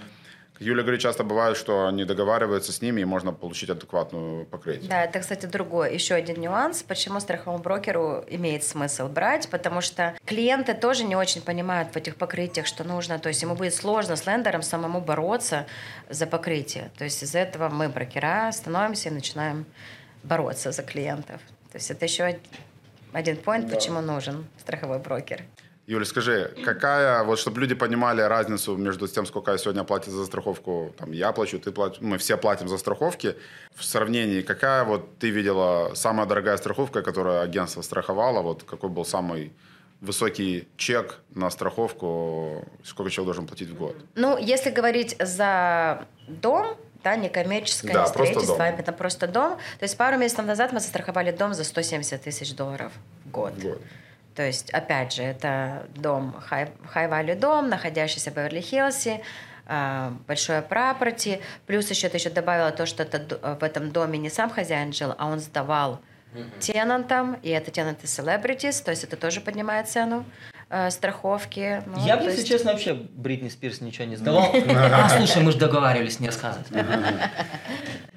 Юля 0.59 0.83
говорит, 0.83 1.01
часто 1.01 1.23
бывает, 1.23 1.57
что 1.57 1.87
они 1.87 2.05
договариваются 2.05 2.71
с 2.71 2.81
ними, 2.81 3.01
и 3.01 3.05
можно 3.05 3.33
получить 3.33 3.69
адекватную 3.69 4.45
покрытие. 4.45 4.89
Да, 4.89 5.03
это, 5.03 5.19
кстати, 5.19 5.45
другой, 5.45 5.93
еще 5.93 6.15
один 6.15 6.39
нюанс, 6.39 6.83
почему 6.83 7.19
страховому 7.19 7.61
брокеру 7.61 8.23
имеет 8.27 8.63
смысл 8.63 9.07
брать, 9.07 9.49
потому 9.49 9.81
что 9.81 10.15
клиенты 10.25 10.73
тоже 10.73 11.03
не 11.03 11.15
очень 11.15 11.41
понимают 11.41 11.91
в 11.91 11.95
этих 11.97 12.15
покрытиях, 12.15 12.67
что 12.67 12.83
нужно, 12.83 13.19
то 13.19 13.29
есть 13.29 13.41
ему 13.41 13.55
будет 13.55 13.73
сложно 13.73 14.15
с 14.15 14.25
лендером 14.25 14.61
самому 14.61 15.01
бороться 15.01 15.65
за 16.09 16.25
покрытие. 16.25 16.91
То 16.97 17.03
есть 17.03 17.21
из-за 17.21 17.39
этого 17.39 17.69
мы, 17.69 17.89
брокера, 17.89 18.51
становимся 18.51 19.09
и 19.09 19.11
начинаем 19.11 19.65
бороться 20.23 20.71
за 20.71 20.83
клиентов. 20.83 21.41
То 21.71 21.77
есть 21.77 21.91
это 21.91 22.05
еще 22.05 22.37
один 23.11 23.35
point, 23.35 23.67
да. 23.67 23.75
почему 23.75 24.01
нужен 24.01 24.45
страховой 24.59 24.99
брокер. 24.99 25.43
Юля, 25.87 26.05
скажи, 26.05 26.51
какая, 26.63 27.23
вот 27.23 27.37
чтобы 27.37 27.61
люди 27.61 27.75
понимали 27.75 28.21
разницу 28.21 28.75
между 28.75 29.07
тем, 29.07 29.25
сколько 29.27 29.51
я 29.51 29.57
сегодня 29.57 29.83
платит 29.83 30.11
за 30.11 30.25
страховку, 30.25 30.95
там, 30.97 31.11
я 31.11 31.31
плачу, 31.31 31.59
ты 31.59 31.71
платишь, 31.71 32.01
мы 32.01 32.17
все 32.17 32.37
платим 32.37 32.67
за 32.67 32.77
страховки, 32.77 33.35
в 33.75 33.83
сравнении, 33.83 34.41
какая 34.41 34.83
вот 34.83 35.19
ты 35.19 35.29
видела 35.29 35.93
самая 35.93 36.25
дорогая 36.25 36.57
страховка, 36.57 37.03
которую 37.03 37.41
агентство 37.41 37.83
страховало, 37.83 38.41
вот 38.41 38.63
какой 38.63 38.89
был 38.89 39.05
самый 39.05 39.53
высокий 40.01 40.67
чек 40.75 41.19
на 41.35 41.51
страховку, 41.51 42.65
сколько 42.83 43.11
человек 43.11 43.27
должен 43.27 43.47
платить 43.47 43.69
в 43.69 43.75
год? 43.75 43.95
Ну, 44.15 44.37
если 44.39 44.71
говорить 44.71 45.15
за 45.19 46.07
дом, 46.27 46.77
да, 47.03 47.15
некоммерческое 47.15 47.93
да, 47.93 48.07
строительство, 48.07 48.57
а 48.59 48.69
именно 48.71 48.91
просто 48.91 49.27
дом. 49.27 49.57
То 49.77 49.83
есть 49.83 49.95
пару 49.95 50.17
месяцев 50.17 50.43
назад 50.45 50.73
мы 50.73 50.79
застраховали 50.79 51.29
дом 51.29 51.53
за 51.53 51.63
170 51.63 52.23
тысяч 52.23 52.55
долларов 52.55 52.91
в 53.23 53.29
год. 53.29 53.53
В 53.53 53.61
год. 53.61 53.81
То 54.35 54.43
есть, 54.43 54.69
опять 54.71 55.13
же, 55.13 55.23
это 55.23 55.87
дом, 55.95 56.35
high-value 56.49 57.39
дом, 57.39 57.69
находящийся 57.69 58.31
в 58.31 58.35
Беверли-Хиллсе, 58.35 59.21
а, 59.67 60.13
большое 60.27 60.61
property. 60.61 61.41
Плюс 61.65 61.89
еще 61.89 62.09
ты 62.09 62.17
еще 62.17 62.29
добавила 62.29 62.71
то, 62.71 62.85
что 62.85 63.03
это, 63.03 63.57
в 63.59 63.63
этом 63.63 63.91
доме 63.91 64.19
не 64.19 64.29
сам 64.29 64.49
хозяин 64.49 64.93
жил, 64.93 65.15
а 65.17 65.27
он 65.27 65.39
сдавал 65.39 66.01
mm-hmm. 66.33 66.59
тенантам, 66.59 67.37
и 67.41 67.49
это 67.49 67.71
тенанты 67.71 68.05
celebrities, 68.07 68.83
то 68.83 68.91
есть 68.91 69.03
это 69.03 69.15
тоже 69.15 69.41
поднимает 69.41 69.87
цену 69.87 70.25
э, 70.69 70.89
страховки. 70.91 71.81
Ну, 71.85 72.05
Я 72.05 72.17
бы, 72.17 72.25
если 72.25 72.39
есть... 72.39 72.47
честно, 72.47 72.73
вообще 72.73 72.93
Бритни 72.93 73.49
Спирс 73.49 73.81
ничего 73.81 74.05
не 74.05 74.17
сдавал. 74.17 74.53
А, 74.69 75.09
слушай, 75.09 75.41
мы 75.41 75.51
же 75.51 75.57
договаривались 75.57 76.19
не 76.19 76.27
рассказывать. 76.27 76.67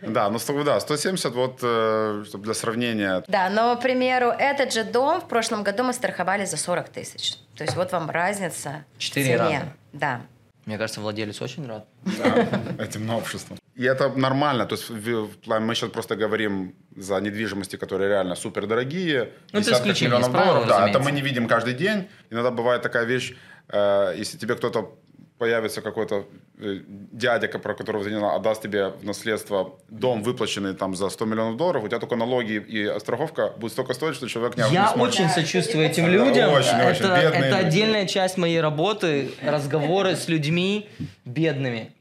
Да, 0.02 0.30
ну 0.30 0.38
да, 0.64 0.80
170, 0.80 1.34
вот, 1.34 1.58
э, 1.62 2.24
чтобы 2.26 2.44
для 2.44 2.54
сравнения. 2.54 3.22
Да, 3.28 3.50
но, 3.50 3.76
к 3.76 3.80
примеру, 3.80 4.28
этот 4.30 4.72
же 4.72 4.84
дом 4.84 5.20
в 5.20 5.28
прошлом 5.28 5.62
году 5.62 5.84
мы 5.84 5.92
страховали 5.92 6.44
за 6.44 6.56
40 6.56 6.88
тысяч. 6.88 7.36
То 7.56 7.64
есть 7.64 7.76
вот 7.76 7.92
вам 7.92 8.10
разница 8.10 8.84
Четыре 8.98 9.36
раза. 9.36 9.72
Да. 9.92 10.20
Мне 10.66 10.76
кажется, 10.76 11.00
владелец 11.00 11.40
очень 11.40 11.66
рад. 11.66 11.86
Да, 12.04 12.46
этим 12.78 13.06
новшеством. 13.06 13.58
И 13.74 13.84
это 13.84 14.10
нормально. 14.10 14.66
То 14.66 14.74
есть 14.74 14.90
мы 14.90 15.74
сейчас 15.74 15.90
просто 15.90 16.14
говорим 16.14 16.74
за 16.94 17.18
недвижимости, 17.20 17.76
которые 17.76 18.08
реально 18.08 18.34
супер 18.34 18.66
дорогие. 18.66 19.32
Ну, 19.52 19.60
это 19.60 19.72
исключение 19.72 20.18
миллионов 20.18 20.32
долларов. 20.32 20.66
Да, 20.68 20.88
это 20.88 20.98
мы 20.98 21.10
не 21.10 21.22
видим 21.22 21.48
каждый 21.48 21.74
день. 21.74 22.08
Иногда 22.28 22.50
бывает 22.50 22.82
такая 22.82 23.04
вещь, 23.04 23.34
э, 23.68 24.14
если 24.16 24.36
тебе 24.36 24.56
кто-то 24.56 24.98
появится 25.38 25.80
какой-то 25.80 26.26
дядя, 26.58 27.48
про 27.48 27.74
которого 27.74 28.04
ты 28.04 28.10
не 28.10 28.16
отдаст 28.16 28.62
тебе 28.62 28.88
в 28.88 29.04
наследство 29.04 29.78
дом, 29.88 30.22
выплаченный 30.22 30.74
там 30.74 30.94
за 30.96 31.08
100 31.08 31.24
миллионов 31.24 31.56
долларов, 31.56 31.84
у 31.84 31.88
тебя 31.88 32.00
только 32.00 32.16
налоги 32.16 32.54
и 32.54 32.98
страховка 32.98 33.52
будет 33.56 33.72
столько 33.72 33.94
стоить, 33.94 34.16
что 34.16 34.28
человек 34.28 34.56
не 34.56 34.62
Я 34.72 34.92
не 34.94 35.02
очень 35.02 35.28
сочувствую 35.28 35.86
этим 35.86 36.06
людям. 36.06 36.52
Очень, 36.52 36.70
это, 36.70 36.90
очень 36.90 37.02
бедные. 37.02 37.50
Это 37.50 37.56
отдельная 37.56 38.06
часть 38.06 38.36
моей 38.38 38.60
работы, 38.60 39.30
разговоры 39.42 40.16
с 40.16 40.28
людьми 40.28 40.88
бедными, 41.24 41.92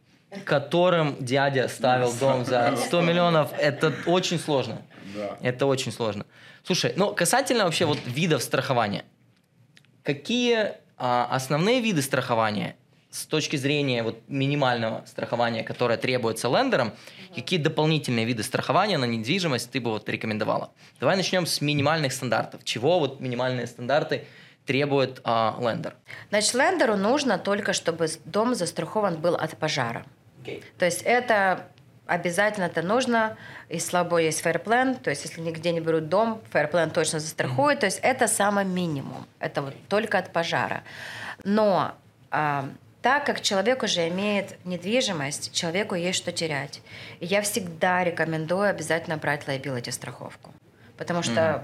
которым 0.44 1.16
дядя 1.20 1.68
ставил 1.68 2.12
дом 2.14 2.44
за 2.44 2.76
100 2.78 3.02
миллионов. 3.02 3.52
Это 3.60 3.94
очень 4.08 4.40
сложно. 4.40 4.82
Это 5.42 5.66
очень 5.68 5.92
сложно. 5.92 6.26
Слушай, 6.64 6.94
ну 6.96 7.14
касательно 7.14 7.66
вообще 7.66 7.86
вот 7.86 8.00
видов 8.06 8.42
страхования. 8.42 9.06
Какие 10.04 10.74
а, 10.98 11.28
основные 11.30 11.82
виды 11.82 12.02
страхования 12.02 12.76
с 13.10 13.26
точки 13.26 13.56
зрения 13.56 14.04
вот 14.04 14.22
минимального 14.28 15.04
страхования, 15.06 15.64
которое 15.64 15.98
требуется 15.98 16.48
лендерам, 16.50 16.94
какие 17.34 17.60
дополнительные 17.60 18.26
виды 18.26 18.44
страхования 18.44 18.98
на 18.98 19.06
недвижимость 19.06 19.72
ты 19.72 19.80
бы 19.80 19.92
вот 19.92 20.08
рекомендовала? 20.10 20.72
Давай 21.00 21.16
начнем 21.16 21.46
с 21.46 21.62
минимальных 21.62 22.12
стандартов. 22.12 22.64
Чего 22.64 23.00
вот 23.00 23.20
минимальные 23.20 23.68
стандарты 23.68 24.26
требует 24.66 25.22
а, 25.24 25.58
лендер? 25.60 25.96
Значит, 26.30 26.54
лендеру 26.54 26.96
нужно 26.96 27.38
только, 27.38 27.74
чтобы 27.74 28.08
дом 28.26 28.56
застрахован 28.56 29.16
был 29.16 29.36
от 29.36 29.58
пожара. 29.58 30.06
Okay. 30.44 30.64
То 30.78 30.86
есть 30.86 31.02
это 31.04 31.68
обязательно 32.08 32.66
это 32.66 32.82
нужно. 32.82 33.38
И 33.70 33.80
слабо 33.80 34.18
есть 34.18 34.42
фэрплен, 34.42 34.96
то 34.96 35.10
есть 35.10 35.26
если 35.26 35.42
нигде 35.42 35.72
не 35.72 35.80
берут 35.80 36.10
дом, 36.10 36.42
фэрплен 36.52 36.90
точно 36.90 37.20
застрахует. 37.20 37.78
Mm-hmm. 37.78 37.82
То 37.82 37.86
есть 37.86 38.00
это 38.02 38.28
самый 38.28 38.66
минимум. 38.66 39.26
Это 39.40 39.62
вот 39.62 39.74
только 39.90 40.18
от 40.18 40.32
пожара. 40.32 40.84
Но 41.44 41.94
а, 42.32 42.70
так 43.08 43.26
как 43.26 43.40
человек 43.40 43.84
уже 43.84 44.10
имеет 44.10 44.66
недвижимость, 44.66 45.54
человеку 45.54 45.96
есть 45.96 46.18
что 46.18 46.34
терять. 46.34 46.82
И 47.22 47.26
я 47.26 47.42
всегда 47.42 48.04
рекомендую 48.04 48.70
обязательно 48.70 49.16
брать 49.16 49.48
liability 49.48 49.92
страховку. 49.92 50.52
Потому 50.98 51.24
что 51.24 51.42
mm 51.42 51.62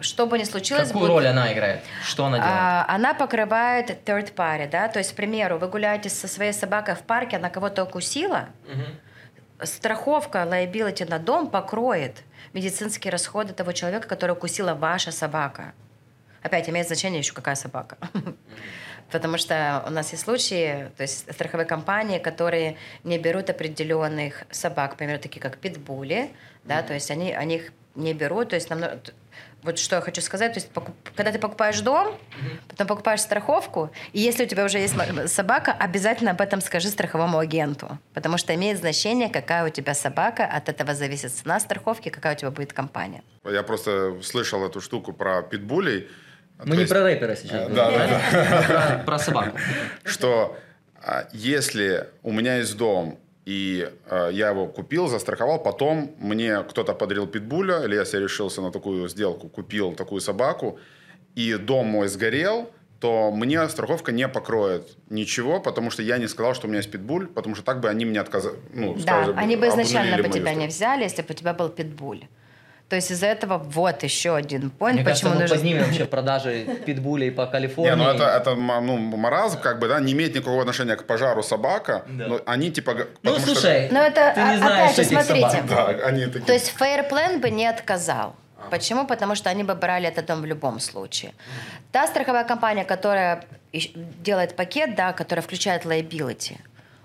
что 0.00 0.26
бы 0.26 0.38
ни 0.38 0.44
случилось... 0.44 0.88
Какую 0.88 1.06
будет, 1.06 1.10
роль 1.10 1.26
она 1.26 1.52
играет? 1.54 1.80
Что 2.02 2.26
она 2.26 2.36
делает? 2.36 2.54
А, 2.54 2.84
она 2.88 3.14
покрывает 3.14 3.90
third 4.06 4.34
party, 4.34 4.68
да, 4.70 4.88
то 4.88 4.98
есть, 4.98 5.12
к 5.12 5.16
примеру, 5.16 5.56
вы 5.56 5.68
гуляете 5.68 6.10
со 6.10 6.28
своей 6.28 6.52
собакой 6.52 6.94
в 6.94 7.00
парке, 7.00 7.36
она 7.36 7.48
кого-то 7.48 7.84
укусила, 7.84 8.48
угу. 8.70 9.66
страховка 9.66 10.38
liability 10.40 11.08
на 11.08 11.18
дом 11.18 11.48
покроет 11.48 12.24
медицинские 12.52 13.10
расходы 13.10 13.54
того 13.54 13.72
человека, 13.72 14.06
который 14.06 14.32
укусила 14.32 14.74
ваша 14.74 15.12
собака. 15.12 15.72
Опять 16.42 16.68
имеет 16.68 16.86
значение 16.86 17.20
еще 17.20 17.32
какая 17.32 17.56
собака. 17.56 17.96
Потому 19.10 19.38
что 19.38 19.84
у 19.86 19.90
нас 19.90 20.10
есть 20.12 20.24
случаи, 20.24 20.90
то 20.96 21.02
есть 21.02 21.32
страховые 21.32 21.66
компании, 21.66 22.18
которые 22.18 22.76
не 23.04 23.18
берут 23.18 23.50
определенных 23.50 24.44
собак, 24.50 24.92
например, 24.92 25.18
такие 25.18 25.40
как 25.40 25.58
питбули, 25.58 26.30
да, 26.64 26.82
то 26.82 26.94
есть 26.94 27.10
они, 27.10 27.32
они 27.32 27.56
их 27.56 27.72
не 27.94 28.14
берут, 28.14 28.50
то 28.50 28.56
есть 28.56 28.68
нам, 28.68 28.80
вот 29.62 29.78
что 29.78 29.96
я 29.96 30.02
хочу 30.02 30.20
сказать, 30.20 30.52
то 30.52 30.58
есть 30.58 30.70
покуп, 30.70 30.94
когда 31.14 31.32
ты 31.32 31.38
покупаешь 31.38 31.80
дом, 31.80 32.18
потом 32.68 32.86
покупаешь 32.86 33.20
страховку, 33.20 33.90
и 34.12 34.20
если 34.20 34.44
у 34.44 34.48
тебя 34.48 34.64
уже 34.64 34.78
есть 34.78 34.94
собака, 35.26 35.72
обязательно 35.72 36.32
об 36.32 36.40
этом 36.40 36.60
скажи 36.60 36.88
страховому 36.88 37.38
агенту, 37.38 37.98
потому 38.12 38.38
что 38.38 38.54
имеет 38.54 38.78
значение, 38.78 39.28
какая 39.28 39.66
у 39.66 39.70
тебя 39.70 39.94
собака, 39.94 40.44
от 40.44 40.68
этого 40.68 40.94
зависит 40.94 41.32
цена 41.32 41.58
страховки, 41.60 42.10
какая 42.10 42.34
у 42.34 42.38
тебя 42.38 42.50
будет 42.50 42.72
компания. 42.72 43.22
Я 43.44 43.62
просто 43.62 44.20
слышал 44.22 44.64
эту 44.64 44.80
штуку 44.80 45.12
про 45.12 45.42
питбулей, 45.42 46.08
мы 46.58 46.64
То 46.64 46.72
не 46.72 46.78
есть... 46.80 46.92
про 46.92 47.02
рэпера 47.02 47.36
сейчас. 47.36 47.68
Да, 47.68 47.90
да, 47.90 48.20
да. 48.68 49.02
Про 49.04 49.18
собаку. 49.18 49.58
Что 50.04 50.56
а, 51.02 51.28
если 51.32 52.08
у 52.22 52.32
меня 52.32 52.56
есть 52.56 52.76
дом, 52.76 53.18
и 53.44 53.88
э, 54.10 54.30
я 54.32 54.50
его 54.50 54.66
купил, 54.66 55.06
застраховал, 55.06 55.62
потом 55.62 56.16
мне 56.18 56.64
кто-то 56.64 56.94
подарил 56.94 57.28
питбуля, 57.28 57.84
или 57.84 57.94
я 57.94 58.04
себе 58.04 58.22
решился 58.22 58.60
на 58.60 58.72
такую 58.72 59.08
сделку, 59.08 59.48
купил 59.48 59.94
такую 59.94 60.20
собаку, 60.20 60.80
и 61.36 61.54
дом 61.54 61.86
мой 61.86 62.08
сгорел, 62.08 62.68
то 62.98 63.30
мне 63.30 63.68
страховка 63.68 64.10
не 64.10 64.26
покроет 64.26 64.96
ничего, 65.10 65.60
потому 65.60 65.90
что 65.90 66.02
я 66.02 66.18
не 66.18 66.26
сказал, 66.26 66.54
что 66.54 66.66
у 66.66 66.70
меня 66.70 66.78
есть 66.78 66.90
питбуль, 66.90 67.28
потому 67.28 67.54
что 67.54 67.64
так 67.64 67.80
бы 67.80 67.88
они 67.88 68.04
мне 68.04 68.20
отказали. 68.20 68.56
Ну, 68.74 68.94
да, 68.94 69.00
скажем, 69.00 69.38
они 69.38 69.56
бы 69.56 69.68
изначально 69.68 70.20
бы 70.20 70.28
тебя 70.28 70.54
не 70.54 70.66
взяли, 70.66 71.04
если 71.04 71.22
бы 71.22 71.28
у 71.30 71.34
тебя 71.34 71.54
был 71.54 71.68
питбуль. 71.68 72.24
То 72.88 72.94
есть 72.94 73.10
из-за 73.10 73.26
этого 73.26 73.58
вот 73.58 74.04
еще 74.04 74.36
один 74.36 74.72
Мне 74.78 75.02
почему 75.02 75.04
кажется, 75.04 75.28
мы 75.28 75.34
нужно... 75.40 75.56
поднимем 75.56 75.84
вообще 75.84 76.04
продажи 76.16 76.66
питбулей 76.86 77.32
по 77.32 77.46
Калифорнии. 77.46 77.90
Не, 77.90 77.96
ну 77.96 78.08
это, 78.08 78.24
это 78.24 78.54
ну, 78.54 78.96
маразм, 78.96 79.60
как 79.60 79.80
бы, 79.80 79.88
да, 79.88 79.98
не 79.98 80.12
имеет 80.12 80.34
никакого 80.34 80.60
отношения 80.60 80.94
к 80.94 81.04
пожару 81.04 81.42
собака, 81.42 82.04
да. 82.08 82.26
но 82.28 82.40
они 82.46 82.70
типа... 82.70 83.08
Ну, 83.22 83.38
слушай, 83.40 83.86
что... 83.86 83.94
но 83.94 84.00
это, 84.02 84.32
ты 84.34 84.40
не 84.40 84.58
знаешь 84.58 84.92
опять 84.92 84.96
же, 84.96 85.04
смотрите. 85.04 85.50
Собак. 85.50 85.68
Да, 85.68 86.06
они 86.06 86.26
такие... 86.26 86.44
То 86.44 86.52
есть 86.52 86.72
Fair 86.78 87.10
Plan 87.10 87.40
бы 87.40 87.50
не 87.50 87.66
отказал. 87.66 88.36
Почему? 88.70 89.06
Потому 89.06 89.34
что 89.34 89.50
они 89.50 89.64
бы 89.64 89.74
брали 89.74 90.08
этот 90.08 90.26
дом 90.26 90.40
в 90.40 90.44
любом 90.44 90.80
случае. 90.80 91.32
Та 91.92 92.06
страховая 92.06 92.44
компания, 92.44 92.84
которая 92.84 93.44
делает 93.72 94.54
пакет, 94.56 94.94
да, 94.94 95.12
которая 95.12 95.42
включает 95.42 95.84
liability, 95.84 96.56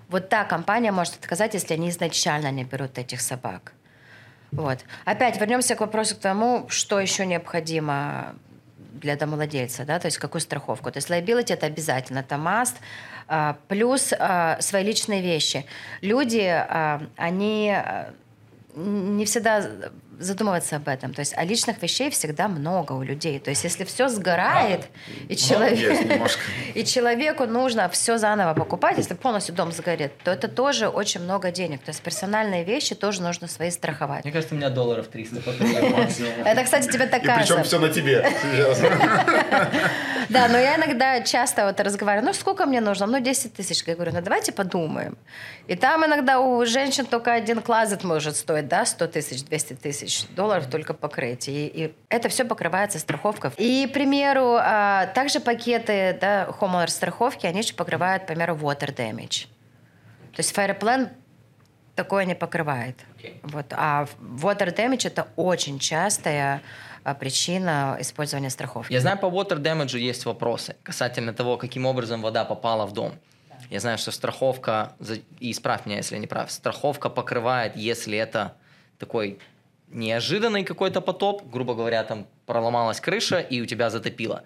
вот 0.08 0.28
та 0.28 0.44
компания 0.44 0.92
может 0.92 1.14
отказать, 1.14 1.54
если 1.54 1.74
они 1.74 1.88
изначально 1.88 2.52
не 2.52 2.64
берут 2.64 2.98
этих 2.98 3.20
собак. 3.20 3.72
Вот. 4.52 4.80
Опять 5.06 5.40
вернемся 5.40 5.74
к 5.74 5.80
вопросу 5.80 6.14
к 6.14 6.18
тому, 6.18 6.66
что 6.68 7.00
еще 7.00 7.24
необходимо 7.24 8.36
для 9.02 9.16
домовладельца, 9.16 9.84
да, 9.84 9.98
то 9.98 10.06
есть 10.06 10.18
какую 10.18 10.40
страховку. 10.40 10.90
То 10.92 10.98
есть 10.98 11.10
liability 11.10 11.54
это 11.54 11.66
обязательно, 11.66 12.20
это 12.20 12.36
must, 12.36 12.74
а, 13.26 13.56
плюс 13.66 14.12
а, 14.18 14.58
свои 14.60 14.84
личные 14.84 15.22
вещи. 15.22 15.64
Люди, 16.02 16.46
а, 16.46 17.02
они 17.16 17.74
не 18.76 19.24
всегда 19.24 19.68
задумываться 20.22 20.76
об 20.76 20.88
этом. 20.88 21.14
То 21.14 21.20
есть 21.20 21.36
о 21.36 21.44
личных 21.44 21.82
вещей 21.82 22.10
всегда 22.10 22.48
много 22.48 22.92
у 22.92 23.02
людей. 23.02 23.38
То 23.38 23.50
есть 23.50 23.64
если 23.64 23.84
все 23.84 24.08
сгорает, 24.08 24.86
и, 25.28 25.36
человек, 25.36 26.30
и 26.74 26.84
человеку 26.84 27.46
нужно 27.46 27.88
все 27.88 28.18
заново 28.18 28.54
покупать, 28.54 28.98
если 28.98 29.14
полностью 29.14 29.54
дом 29.54 29.72
сгорит, 29.72 30.12
то 30.24 30.30
это 30.30 30.48
тоже 30.48 30.88
очень 30.88 31.20
много 31.20 31.50
денег. 31.50 31.82
То 31.82 31.90
есть 31.90 32.02
персональные 32.02 32.64
вещи 32.64 32.94
тоже 32.94 33.22
нужно 33.22 33.48
свои 33.48 33.70
страховать. 33.70 34.24
Мне 34.24 34.32
кажется, 34.32 34.54
у 34.54 34.58
меня 34.58 34.70
долларов 34.70 35.08
300 35.08 35.42
Это, 36.44 36.64
кстати, 36.64 36.90
тебе 36.90 37.06
так 37.06 37.22
кажется. 37.22 37.54
причем 37.54 37.64
все 37.64 37.78
на 37.78 37.88
тебе 37.88 38.26
Да, 40.28 40.48
но 40.48 40.58
я 40.58 40.76
иногда 40.76 41.20
часто 41.20 41.66
вот 41.66 41.80
разговариваю, 41.80 42.26
ну 42.26 42.32
сколько 42.32 42.64
мне 42.66 42.80
нужно? 42.80 43.06
Ну 43.06 43.20
10 43.20 43.54
тысяч. 43.54 43.82
Я 43.86 43.94
говорю, 43.94 44.12
ну 44.12 44.22
давайте 44.22 44.52
подумаем. 44.52 45.16
И 45.66 45.76
там 45.76 46.04
иногда 46.06 46.40
у 46.40 46.64
женщин 46.64 47.06
только 47.06 47.32
один 47.32 47.60
клазет 47.60 48.04
может 48.04 48.36
стоить, 48.36 48.68
да, 48.68 48.86
100 48.86 49.06
тысяч, 49.08 49.44
200 49.44 49.74
тысяч 49.74 50.11
тысяч 50.12 50.28
долларов 50.34 50.66
только 50.66 50.94
покрытие. 50.94 51.68
И, 51.68 51.86
и 51.86 51.94
это 52.08 52.28
все 52.28 52.44
покрывается 52.44 52.98
страховкой. 52.98 53.50
И, 53.56 53.86
к 53.86 53.92
примеру, 53.92 54.56
а, 54.58 55.06
также 55.06 55.40
пакеты 55.40 56.16
да, 56.20 56.48
homeowner 56.60 56.88
страховки, 56.88 57.46
они 57.46 57.60
еще 57.60 57.74
покрывают, 57.74 58.24
к 58.24 58.26
примеру, 58.26 58.56
water 58.56 58.94
damage. 58.94 59.46
То 60.32 60.40
есть 60.40 60.56
Fire 60.56 60.78
Plan 60.78 61.10
такое 61.94 62.24
не 62.24 62.34
покрывает. 62.34 62.96
Okay. 63.18 63.34
Вот. 63.42 63.66
А 63.72 64.06
water 64.20 64.74
damage 64.74 65.06
это 65.06 65.28
очень 65.36 65.78
частая 65.78 66.62
а, 67.04 67.14
причина 67.14 67.96
использования 68.00 68.50
страховки. 68.50 68.92
Я 68.92 69.00
знаю, 69.00 69.18
по 69.18 69.26
water 69.26 69.58
damage 69.58 69.98
есть 69.98 70.24
вопросы 70.26 70.76
касательно 70.82 71.32
того, 71.32 71.56
каким 71.56 71.86
образом 71.86 72.22
вода 72.22 72.44
попала 72.44 72.86
в 72.86 72.92
дом. 72.92 73.12
Я 73.70 73.80
знаю, 73.80 73.96
что 73.96 74.10
страховка, 74.10 74.92
и 75.40 75.50
исправь 75.50 75.86
меня, 75.86 75.96
если 75.96 76.16
я 76.16 76.20
не 76.20 76.26
прав, 76.26 76.50
страховка 76.50 77.08
покрывает, 77.08 77.74
если 77.74 78.18
это 78.18 78.54
такой 78.98 79.38
неожиданный 79.92 80.64
какой-то 80.64 81.00
потоп, 81.00 81.42
грубо 81.50 81.74
говоря, 81.74 82.02
там 82.04 82.26
проломалась 82.46 83.00
крыша 83.00 83.38
и 83.38 83.60
у 83.60 83.66
тебя 83.66 83.90
затопило. 83.90 84.44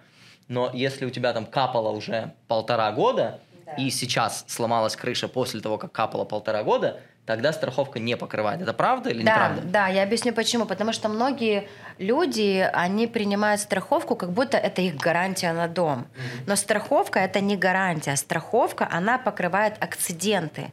Но 0.48 0.70
если 0.72 1.06
у 1.06 1.10
тебя 1.10 1.32
там 1.32 1.46
капало 1.46 1.90
уже 1.90 2.34
полтора 2.48 2.92
года, 2.92 3.40
да. 3.64 3.72
и 3.72 3.90
сейчас 3.90 4.44
сломалась 4.48 4.96
крыша 4.96 5.28
после 5.28 5.60
того, 5.60 5.78
как 5.78 5.92
капало 5.92 6.24
полтора 6.24 6.62
года, 6.62 7.00
тогда 7.26 7.52
страховка 7.52 7.98
не 7.98 8.16
покрывает. 8.16 8.62
Это 8.62 8.72
правда 8.72 9.10
или 9.10 9.22
да, 9.22 9.32
неправда? 9.32 9.62
Да, 9.62 9.88
я 9.88 10.04
объясню 10.04 10.32
почему. 10.32 10.64
Потому 10.64 10.92
что 10.92 11.08
многие 11.08 11.68
люди, 11.98 12.68
они 12.72 13.06
принимают 13.06 13.60
страховку, 13.60 14.14
как 14.14 14.30
будто 14.30 14.56
это 14.56 14.80
их 14.80 14.96
гарантия 14.96 15.52
на 15.52 15.68
дом. 15.68 16.06
Но 16.46 16.56
страховка 16.56 17.18
это 17.18 17.40
не 17.40 17.56
гарантия. 17.56 18.16
Страховка, 18.16 18.88
она 18.90 19.18
покрывает 19.18 19.74
акциденты. 19.80 20.70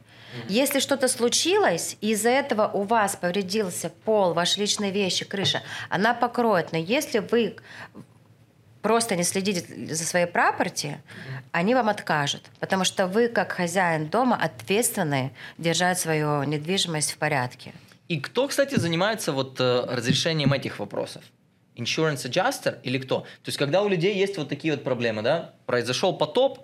Если 0.48 0.80
что-то 0.80 1.08
случилось, 1.08 1.96
и 2.00 2.10
из-за 2.10 2.30
этого 2.30 2.68
у 2.72 2.82
вас 2.82 3.14
повредился 3.16 3.90
пол, 4.04 4.34
ваши 4.34 4.58
личные 4.58 4.90
вещи, 4.90 5.24
крыша, 5.24 5.62
она 5.90 6.12
покроет. 6.14 6.72
Но 6.72 6.78
если 6.78 7.20
вы 7.20 7.56
просто 8.84 9.16
не 9.16 9.24
следите 9.24 9.94
за 9.94 10.04
своей 10.04 10.26
прапорти, 10.26 10.98
они 11.52 11.74
вам 11.74 11.88
откажут. 11.88 12.42
Потому 12.60 12.84
что 12.84 13.06
вы, 13.06 13.28
как 13.28 13.52
хозяин 13.52 14.08
дома, 14.08 14.36
ответственны 14.36 15.32
держать 15.56 15.98
свою 15.98 16.42
недвижимость 16.44 17.12
в 17.12 17.16
порядке. 17.16 17.72
И 18.08 18.20
кто, 18.20 18.46
кстати, 18.46 18.78
занимается 18.78 19.32
вот 19.32 19.58
э, 19.58 19.86
разрешением 19.88 20.52
этих 20.52 20.78
вопросов? 20.78 21.24
Insurance 21.76 22.26
adjuster 22.28 22.78
или 22.82 22.98
кто? 22.98 23.20
То 23.20 23.48
есть, 23.48 23.58
когда 23.58 23.80
у 23.80 23.88
людей 23.88 24.14
есть 24.14 24.36
вот 24.36 24.50
такие 24.50 24.74
вот 24.74 24.84
проблемы, 24.84 25.22
да, 25.22 25.54
произошел 25.64 26.12
потоп, 26.12 26.58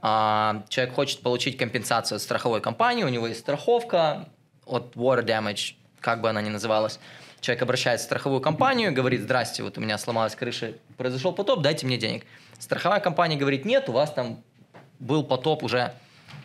а, 0.00 0.64
человек 0.70 0.94
хочет 0.94 1.20
получить 1.20 1.58
компенсацию 1.58 2.16
от 2.16 2.22
страховой 2.22 2.62
компании, 2.62 3.04
у 3.04 3.08
него 3.10 3.26
есть 3.26 3.40
страховка 3.40 4.28
от 4.64 4.96
water 4.96 5.22
damage, 5.22 5.74
как 6.00 6.22
бы 6.22 6.30
она 6.30 6.40
ни 6.40 6.48
называлась. 6.48 6.98
Человек 7.40 7.62
обращается 7.62 8.04
в 8.04 8.08
страховую 8.08 8.40
компанию, 8.40 8.92
говорит, 8.92 9.22
здрасте, 9.22 9.62
вот 9.62 9.78
у 9.78 9.80
меня 9.80 9.96
сломалась 9.98 10.34
крыша, 10.34 10.72
произошел 10.96 11.32
потоп, 11.32 11.62
дайте 11.62 11.86
мне 11.86 11.96
денег. 11.96 12.24
Страховая 12.58 13.00
компания 13.00 13.36
говорит, 13.36 13.64
нет, 13.64 13.88
у 13.88 13.92
вас 13.92 14.12
там 14.12 14.42
был 14.98 15.22
потоп 15.22 15.62
уже 15.62 15.92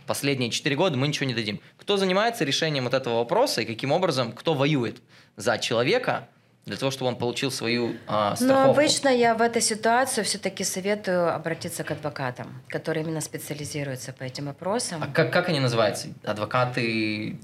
последние 0.05 0.49
4 0.49 0.75
года, 0.75 0.97
мы 0.97 1.07
ничего 1.07 1.25
не 1.25 1.33
дадим. 1.33 1.59
Кто 1.77 1.97
занимается 1.97 2.43
решением 2.43 2.83
вот 2.83 2.93
этого 2.93 3.15
вопроса 3.17 3.61
и 3.61 3.65
каким 3.65 3.91
образом, 3.91 4.31
кто 4.31 4.53
воюет 4.53 5.01
за 5.35 5.57
человека, 5.57 6.27
для 6.65 6.77
того, 6.77 6.91
чтобы 6.91 7.09
он 7.09 7.17
получил 7.17 7.51
свою 7.51 7.95
а, 8.07 8.35
страховку? 8.35 8.65
Но 8.65 8.71
обычно 8.71 9.09
я 9.09 9.35
в 9.35 9.41
этой 9.41 9.61
ситуации 9.61 10.23
все-таки 10.23 10.63
советую 10.63 11.33
обратиться 11.33 11.83
к 11.83 11.91
адвокатам, 11.91 12.61
которые 12.69 13.03
именно 13.03 13.19
специализируются 13.21 14.13
по 14.13 14.23
этим 14.23 14.45
вопросам. 14.45 15.03
А 15.03 15.07
как, 15.07 15.31
как 15.33 15.49
они 15.49 15.59
называются? 15.59 16.07
Адвокаты 16.23 17.37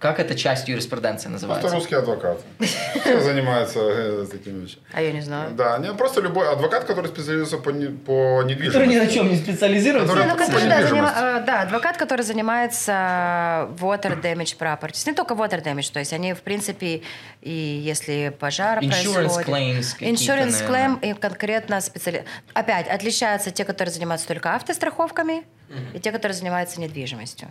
как 0.00 0.18
эта 0.18 0.34
часть 0.34 0.66
юриспруденции 0.66 1.28
называется? 1.28 1.66
Это 1.66 1.76
русский 1.76 1.94
адвокат. 1.94 2.40
Все 2.58 3.20
занимается 3.20 3.80
э, 3.80 4.26
такими 4.30 4.62
вещами. 4.62 4.82
А 4.94 5.02
я 5.02 5.12
не 5.12 5.20
знаю. 5.20 5.50
Да, 5.54 5.76
не, 5.76 5.92
просто 5.92 6.22
любой 6.22 6.50
адвокат, 6.50 6.84
который 6.84 7.08
специализируется 7.08 7.58
по, 7.58 7.68
не, 7.68 7.88
по 7.88 8.42
недвижимости. 8.42 8.78
Который 8.78 8.88
ни 8.88 8.96
на 8.96 9.06
чем 9.06 9.28
не 9.28 9.36
специализируется. 9.36 10.14
Который, 10.14 10.30
ну, 10.30 10.38
который, 10.38 10.68
да, 10.70 10.86
заним, 10.86 11.04
э, 11.04 11.44
да, 11.46 11.60
адвокат, 11.60 11.98
который 11.98 12.22
занимается 12.22 13.68
water 13.78 14.18
damage 14.22 14.56
properties. 14.58 15.02
Не 15.06 15.12
только 15.12 15.34
water 15.34 15.62
damage, 15.62 15.92
то 15.92 15.98
есть 15.98 16.14
они, 16.14 16.32
в 16.32 16.40
принципе, 16.40 17.02
и 17.42 17.50
если 17.50 18.34
пожар 18.40 18.78
Insurance 18.78 19.12
происходит... 19.12 19.48
Claims 19.48 19.98
Insurance 20.00 20.66
claim 20.66 20.98
и 21.02 21.12
конкретно 21.12 21.78
специали... 21.82 22.24
Опять, 22.54 22.88
отличаются 22.88 23.50
те, 23.50 23.66
которые 23.66 23.92
занимаются 23.92 24.26
только 24.26 24.54
автостраховками, 24.54 25.42
mm-hmm. 25.68 25.96
и 25.96 26.00
те, 26.00 26.10
которые 26.10 26.34
занимаются 26.34 26.80
недвижимостью. 26.80 27.48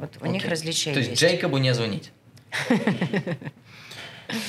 Вот 0.00 0.16
у 0.20 0.24
okay. 0.24 0.28
них 0.30 0.48
различия 0.48 0.92
То 0.92 0.98
есть, 0.98 1.10
есть 1.10 1.22
Джейкобу 1.22 1.58
не 1.58 1.74
звонить? 1.74 2.10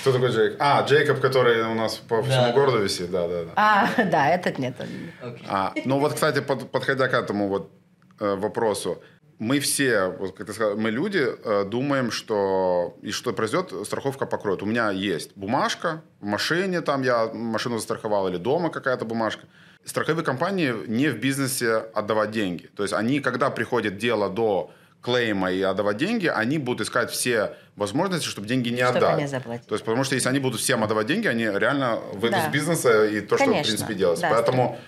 Кто 0.02 0.14
такой 0.14 0.30
Джейк? 0.32 0.56
А, 0.60 0.86
Джейкоб, 0.88 1.20
который 1.20 1.62
у 1.64 1.74
нас 1.74 1.96
по 1.98 2.22
всему 2.22 2.44
да. 2.44 2.52
городу 2.54 2.78
висит, 2.78 3.12
да, 3.12 3.28
да, 3.28 3.44
да. 3.44 3.52
А, 3.56 4.04
да, 4.04 4.30
этот 4.30 4.60
нет. 4.60 4.76
Okay. 4.80 5.46
А, 5.48 5.74
ну 5.86 6.00
вот, 6.00 6.14
кстати, 6.14 6.40
под, 6.40 6.72
подходя 6.72 7.08
к 7.08 7.14
этому 7.14 7.48
вот 7.48 7.72
э, 8.20 8.36
вопросу, 8.36 9.02
мы 9.40 9.60
все, 9.60 10.06
вот 10.20 10.36
как 10.36 10.48
ты 10.48 10.54
сказал, 10.54 10.78
мы 10.78 10.92
люди 10.92 11.26
э, 11.26 11.66
думаем, 11.66 12.12
что 12.12 12.96
и 13.02 13.12
что 13.12 13.34
произойдет, 13.34 13.88
страховка 13.88 14.28
покроет. 14.28 14.62
У 14.62 14.68
меня 14.68 14.92
есть 14.92 15.36
бумажка 15.36 16.04
в 16.20 16.26
машине, 16.26 16.82
там 16.82 17.02
я 17.02 17.28
машину 17.34 17.78
застраховал, 17.78 18.28
или 18.28 18.38
дома 18.38 18.70
какая-то 18.70 19.04
бумажка. 19.04 19.48
страховые 19.84 20.24
компании 20.24 20.74
не 20.88 21.10
в 21.10 21.20
бизнесе 21.20 21.78
отдавать 21.96 22.30
деньги. 22.32 22.70
То 22.76 22.84
есть 22.84 22.94
они, 22.94 23.20
когда 23.20 23.50
приходит 23.50 23.98
дело 23.98 24.30
до 24.30 24.72
клейма 25.02 25.52
и 25.52 25.62
отдавать 25.62 25.98
деньги, 25.98 26.28
они 26.28 26.58
будут 26.58 26.88
искать 26.88 27.12
все 27.12 27.56
возможности, 27.76 28.28
чтобы 28.28 28.48
деньги 28.48 28.70
не 28.70 28.84
чтобы 28.84 29.00
отдать. 29.00 29.18
Не 29.20 29.28
заплатить. 29.28 29.68
То 29.68 29.76
есть, 29.76 29.84
потому 29.84 30.04
что 30.04 30.16
если 30.16 30.30
они 30.30 30.40
будут 30.40 30.62
всем 30.62 30.84
отдавать 30.84 31.08
деньги, 31.08 31.28
они 31.28 31.46
реально 31.46 31.98
выйдут 32.14 32.40
да. 32.40 32.48
из 32.48 32.52
бизнеса 32.52 33.06
и 33.06 33.22
то, 33.22 33.38
Конечно. 33.38 33.64
что 33.64 33.64
в 33.64 33.68
принципе 33.68 33.94
делается. 33.96 34.22
Да, 34.22 34.34
Поэтому, 34.36 34.64
строго. 34.64 34.80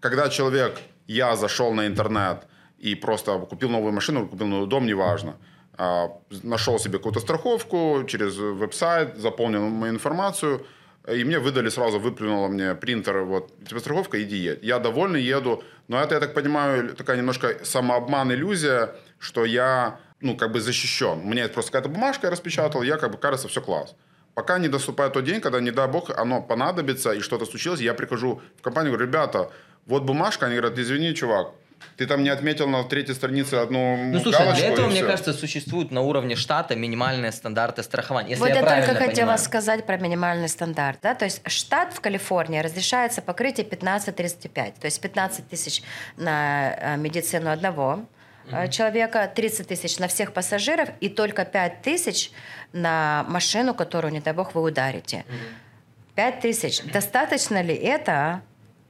когда 0.00 0.28
человек, 0.28 0.80
я 1.06 1.36
зашел 1.36 1.72
на 1.72 1.86
интернет 1.86 2.46
и 2.78 2.94
просто 2.94 3.38
купил 3.38 3.68
новую 3.68 3.92
машину, 3.92 4.26
купил 4.26 4.46
новый 4.46 4.68
дом, 4.68 4.86
неважно, 4.86 5.36
а, 5.74 6.10
нашел 6.42 6.78
себе 6.78 6.98
какую-то 6.98 7.20
страховку 7.20 8.04
через 8.08 8.36
веб-сайт, 8.36 9.16
заполнил 9.18 9.68
мою 9.68 9.94
информацию, 9.94 10.66
и 11.08 11.24
мне 11.24 11.38
выдали 11.38 11.68
сразу, 11.70 11.98
выплюнуло 11.98 12.48
мне 12.48 12.74
принтер, 12.74 13.22
вот, 13.22 13.52
тебе 13.66 13.80
страховка, 13.80 14.22
иди 14.22 14.36
едь. 14.36 14.62
Я 14.62 14.78
довольный, 14.78 15.22
еду. 15.22 15.62
Но 15.88 16.00
это, 16.00 16.14
я 16.14 16.20
так 16.20 16.34
понимаю, 16.34 16.94
такая 16.94 17.16
немножко 17.16 17.64
самообман, 17.64 18.32
иллюзия, 18.32 18.94
что 19.20 19.44
я, 19.44 20.00
ну, 20.20 20.36
как 20.36 20.50
бы 20.50 20.60
защищен. 20.60 21.20
У 21.20 21.28
меня 21.28 21.42
есть 21.42 21.54
просто 21.54 21.70
какая-то 21.70 21.90
бумажка, 21.90 22.26
я 22.26 22.30
распечатал, 22.32 22.82
я, 22.82 22.96
как 22.96 23.12
бы, 23.12 23.18
кажется, 23.18 23.46
все 23.46 23.60
класс. 23.60 23.94
Пока 24.34 24.58
не 24.58 24.68
доступает 24.68 25.12
тот 25.12 25.24
день, 25.24 25.40
когда, 25.40 25.60
не 25.60 25.70
дай 25.70 25.86
бог, 25.86 26.10
оно 26.10 26.42
понадобится 26.42 27.12
и 27.12 27.20
что-то 27.20 27.44
случилось, 27.46 27.80
я 27.80 27.94
прихожу 27.94 28.40
в 28.58 28.62
компанию, 28.62 28.92
говорю, 28.92 29.06
ребята, 29.06 29.52
вот 29.86 30.02
бумажка, 30.02 30.46
они 30.46 30.56
говорят, 30.56 30.78
извини, 30.78 31.14
чувак, 31.14 31.52
ты 31.96 32.06
там 32.06 32.22
не 32.22 32.30
отметил 32.30 32.68
на 32.68 32.84
третьей 32.84 33.14
странице 33.14 33.54
одну 33.54 33.96
Ну, 33.96 34.20
слушай, 34.20 34.54
для 34.54 34.68
этого, 34.68 34.88
мне 34.88 35.02
кажется, 35.02 35.32
существуют 35.32 35.90
на 35.90 36.00
уровне 36.00 36.36
штата 36.36 36.76
минимальные 36.76 37.32
стандарты 37.32 37.82
страхования. 37.82 38.30
Если 38.30 38.40
вот 38.40 38.48
я, 38.48 38.60
я 38.60 38.62
только 38.62 38.94
хотела 38.94 39.14
понимаю. 39.14 39.38
сказать 39.38 39.86
про 39.86 39.98
минимальный 39.98 40.48
стандарт. 40.48 40.98
Да? 41.02 41.14
То 41.14 41.24
есть 41.24 41.42
штат 41.46 41.92
в 41.92 42.00
Калифорнии 42.00 42.60
разрешается 42.60 43.22
покрытие 43.22 43.66
15-35. 43.66 44.80
То 44.80 44.84
есть 44.84 45.00
15 45.00 45.48
тысяч 45.48 45.82
на 46.16 46.74
э, 46.74 46.96
медицину 46.96 47.50
одного 47.50 48.06
mm-hmm. 48.50 48.68
человека, 48.70 49.30
30 49.34 49.68
тысяч 49.68 49.98
на 49.98 50.08
всех 50.08 50.32
пассажиров 50.32 50.88
и 51.00 51.08
только 51.08 51.44
5 51.44 51.82
тысяч 51.82 52.30
на 52.72 53.24
машину, 53.28 53.74
которую, 53.74 54.12
не 54.12 54.20
дай 54.20 54.34
бог, 54.34 54.54
вы 54.54 54.62
ударите. 54.62 55.24
Mm-hmm. 55.28 56.14
5 56.16 56.40
тысяч. 56.40 56.82
Достаточно 56.84 57.62
ли 57.62 57.74
это 57.74 58.42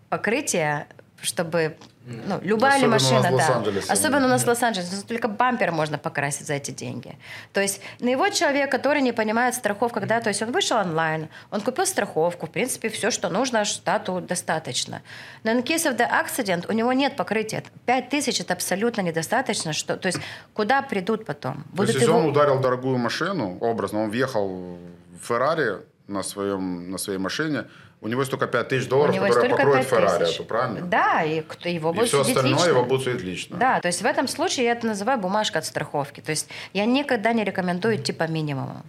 покрытие, 0.09 0.87
чтобы 1.21 1.77
ну, 2.07 2.40
любая 2.42 2.76
Особенно 2.76 2.86
ли 2.86 2.92
машина, 2.92 3.36
да. 3.36 3.92
Особенно 3.92 4.26
у 4.26 4.28
нас 4.28 4.44
в 4.44 4.46
Лос-Анджелесе. 4.46 5.03
Только 5.07 5.28
бампер 5.28 5.70
можно 5.70 5.98
покрасить 5.98 6.46
за 6.46 6.55
эти 6.55 6.70
деньги. 6.70 7.18
То 7.53 7.61
есть 7.61 7.82
на 8.01 8.09
его 8.09 8.28
человек, 8.30 8.70
который 8.70 9.03
не 9.03 9.12
понимает 9.12 9.55
страховку, 9.55 10.01
когда, 10.01 10.20
то 10.20 10.28
есть 10.28 10.40
он 10.40 10.51
вышел 10.51 10.78
онлайн, 10.78 11.28
он 11.51 11.61
купил 11.61 11.84
страховку, 11.84 12.46
в 12.46 12.51
принципе, 12.51 12.88
все, 12.88 13.11
что 13.11 13.28
нужно, 13.28 13.66
штату 13.66 14.20
достаточно. 14.20 15.03
Но 15.44 15.51
in 15.51 15.62
case 15.62 15.84
of 15.84 15.98
the 15.98 16.09
accident 16.09 16.66
у 16.68 16.72
него 16.72 16.92
нет 16.94 17.16
покрытия. 17.16 17.62
5 17.84 18.09
тысяч 18.09 18.40
это 18.40 18.55
абсолютно 18.55 19.03
недостаточно. 19.03 19.74
Что, 19.74 19.96
то 19.96 20.07
есть 20.07 20.20
куда 20.55 20.80
придут 20.80 21.26
потом? 21.26 21.64
Будут 21.72 21.92
то 21.92 21.98
есть, 21.98 22.03
его... 22.03 22.16
если 22.16 22.28
он 22.28 22.30
ударил 22.30 22.61
дорогую 22.61 22.96
машину, 22.96 23.59
образно, 23.61 24.05
он 24.05 24.11
въехал 24.11 24.48
в 24.48 25.26
Феррари 25.26 25.82
на, 26.09 26.22
своем, 26.22 26.90
на 26.90 26.98
своей 26.98 27.18
машине, 27.18 27.66
у 28.03 28.09
него 28.09 28.22
есть 28.22 28.30
только 28.30 28.46
5 28.46 28.68
тысяч 28.68 28.88
долларов, 28.88 29.14
которые 29.14 29.51
покроют 29.51 29.86
Феррари, 29.86 30.34
это 30.34 30.42
правильно? 30.44 30.86
Да, 30.86 31.22
и 31.22 31.42
кто 31.42 31.68
его 31.68 31.92
будет 31.92 32.07
И 32.07 32.09
все 32.09 32.22
остальное 32.22 32.55
лично. 32.55 32.68
его 32.68 32.84
будет 32.84 33.03
судить 33.03 33.22
лично. 33.22 33.57
Да, 33.59 33.80
то 33.80 33.88
есть 33.88 34.01
в 34.01 34.07
этом 34.07 34.26
случае 34.26 34.66
я 34.66 34.72
это 34.72 34.86
называю 34.86 35.18
бумажка 35.18 35.59
от 35.59 35.66
страховки. 35.66 36.20
То 36.22 36.30
есть 36.30 36.48
я 36.72 36.86
никогда 36.86 37.34
не 37.34 37.44
рекомендую 37.44 37.96
идти 37.96 38.12
по 38.12 38.26
минимуму. 38.26 38.82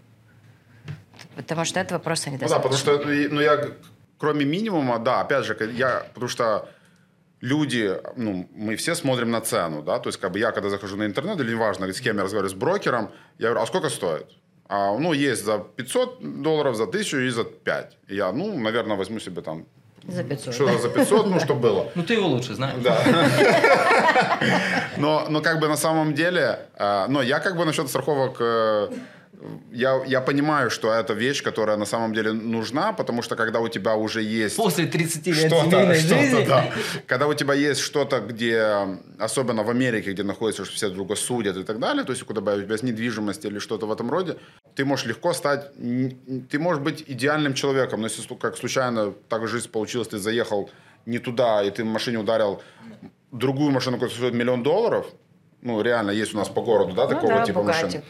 Потому 1.36 1.66
что 1.66 1.80
этого 1.80 2.00
просто 2.00 2.30
недостаточно. 2.30 2.92
Ну 2.92 2.98
да, 2.98 3.00
потому 3.00 3.26
что 3.26 3.36
ну, 3.36 3.42
я, 3.42 3.68
кроме 4.18 4.46
минимума, 4.46 4.98
да, 4.98 5.22
опять 5.22 5.46
же, 5.46 5.58
я, 5.74 6.06
потому 6.14 6.30
что 6.30 6.70
люди, 7.42 7.98
ну, 8.16 8.48
мы 8.56 8.78
все 8.78 8.96
смотрим 8.96 9.30
на 9.30 9.42
цену, 9.42 9.82
да, 9.82 10.00
то 10.00 10.08
есть 10.08 10.20
как 10.20 10.32
бы 10.32 10.40
я, 10.40 10.52
когда 10.52 10.70
захожу 10.70 10.96
на 10.96 11.06
интернет, 11.06 11.40
или 11.40 11.52
неважно, 11.52 11.92
с 11.92 12.00
кем 12.00 12.18
я 12.18 12.24
разговариваю, 12.24 12.50
с 12.50 12.58
брокером, 12.58 13.12
я 13.40 13.50
говорю, 13.50 13.64
а 13.64 13.68
сколько 13.68 13.90
стоит? 13.90 14.28
А, 14.74 14.98
ну, 14.98 15.12
есть 15.12 15.44
за 15.44 15.58
500 15.58 16.42
долларов, 16.42 16.76
за 16.76 16.84
1000 16.84 17.28
и 17.28 17.30
за 17.30 17.44
5. 17.44 17.98
И 18.08 18.16
я, 18.16 18.32
ну, 18.32 18.58
наверное, 18.58 18.96
возьму 18.96 19.20
себе 19.20 19.42
там 19.42 19.66
за 20.08 20.24
500. 20.24 20.54
Что 20.54 20.78
за 20.78 20.90
500, 20.90 21.28
ну, 21.28 21.40
что 21.40 21.56
было. 21.56 21.92
Ну, 21.96 22.04
ты 22.04 22.14
его 22.14 22.28
лучше 22.28 22.56
знаешь. 22.56 22.82
Да. 22.82 22.98
Но, 24.98 25.26
но 25.30 25.42
как 25.42 25.60
бы 25.60 25.68
на 25.68 25.78
самом 25.78 26.14
деле, 26.14 26.60
а, 26.78 27.08
но 27.08 27.22
я 27.22 27.40
как 27.40 27.58
бы 27.58 27.66
насчет 27.66 27.90
страховок 27.90 28.38
э, 28.40 28.90
я, 29.72 30.04
я 30.06 30.22
понимаю, 30.22 30.70
что 30.70 30.92
это 30.94 31.14
вещь, 31.14 31.44
которая 31.44 31.78
на 31.78 31.86
самом 31.86 32.14
деле 32.14 32.32
нужна, 32.32 32.94
потому 32.94 33.22
что 33.22 33.36
когда 33.36 33.60
у 33.60 33.68
тебя 33.68 33.96
уже 33.96 34.22
есть... 34.22 34.56
После 34.56 34.86
30 34.86 35.28
лет 35.28 35.52
семейной 35.52 35.96
жизни. 35.96 36.46
Да. 36.46 36.72
Когда 37.08 37.28
у 37.28 37.34
тебя 37.34 37.54
есть 37.54 37.82
что-то, 37.82 38.20
где, 38.20 39.00
особенно 39.20 39.64
в 39.64 39.70
Америке, 39.70 40.12
где 40.12 40.24
находится, 40.24 40.66
что 40.66 40.76
все 40.76 40.90
друга 40.90 41.16
судят 41.16 41.58
и 41.58 41.64
так 41.64 41.80
далее, 41.80 42.04
то 42.04 42.12
есть 42.12 42.24
куда 42.24 42.42
у 42.42 42.62
тебя 42.62 42.74
есть 42.74 42.84
недвижимость 42.84 43.46
или 43.46 43.60
что-то 43.60 43.88
в 43.88 43.92
этом 43.92 44.12
роде, 44.12 44.38
ты 44.76 44.86
можешь 44.86 45.06
легко 45.06 45.34
стать... 45.34 45.72
Ты 46.50 46.60
можешь 46.60 46.82
быть 46.82 47.04
идеальным 47.08 47.54
человеком, 47.54 48.02
но 48.02 48.08
если 48.08 48.22
как 48.36 48.58
случайно 48.58 49.14
так 49.30 49.48
жизнь 49.48 49.70
получилась, 49.70 50.08
ты 50.08 50.18
заехал 50.18 50.70
не 51.06 51.20
туда, 51.20 51.64
и 51.64 51.72
ты 51.72 51.84
в 51.84 51.88
машине 51.88 52.20
ударил 52.20 52.62
другую 53.32 53.72
машину, 53.72 53.98
которая 53.98 54.16
стоит 54.16 54.34
миллион 54.34 54.64
долларов, 54.64 55.06
ну, 55.62 55.82
реально 55.82 56.12
есть 56.12 56.34
у 56.34 56.38
нас 56.38 56.50
по 56.50 56.62
городу, 56.62 56.94
да, 56.94 57.04
ну, 57.04 57.10
такого 57.10 57.34
да, 57.34 57.46
типа 57.46 57.64
машин, 57.64 58.02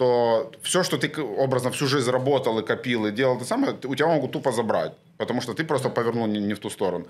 то 0.00 0.50
все, 0.62 0.82
что 0.82 0.96
ты 0.96 1.22
образно 1.22 1.70
всю 1.70 1.86
жизнь 1.86 2.10
работал 2.10 2.58
и 2.58 2.62
копил 2.64 3.04
и 3.04 3.12
делал, 3.12 3.36
это 3.36 3.44
самое, 3.44 3.76
у 3.84 3.94
тебя 3.94 4.06
могут 4.06 4.32
тупо 4.32 4.50
забрать. 4.50 4.92
Потому 5.18 5.42
что 5.42 5.52
ты 5.52 5.62
просто 5.62 5.90
повернул 5.90 6.26
не, 6.26 6.40
не 6.40 6.54
в 6.54 6.58
ту 6.58 6.70
сторону. 6.70 7.04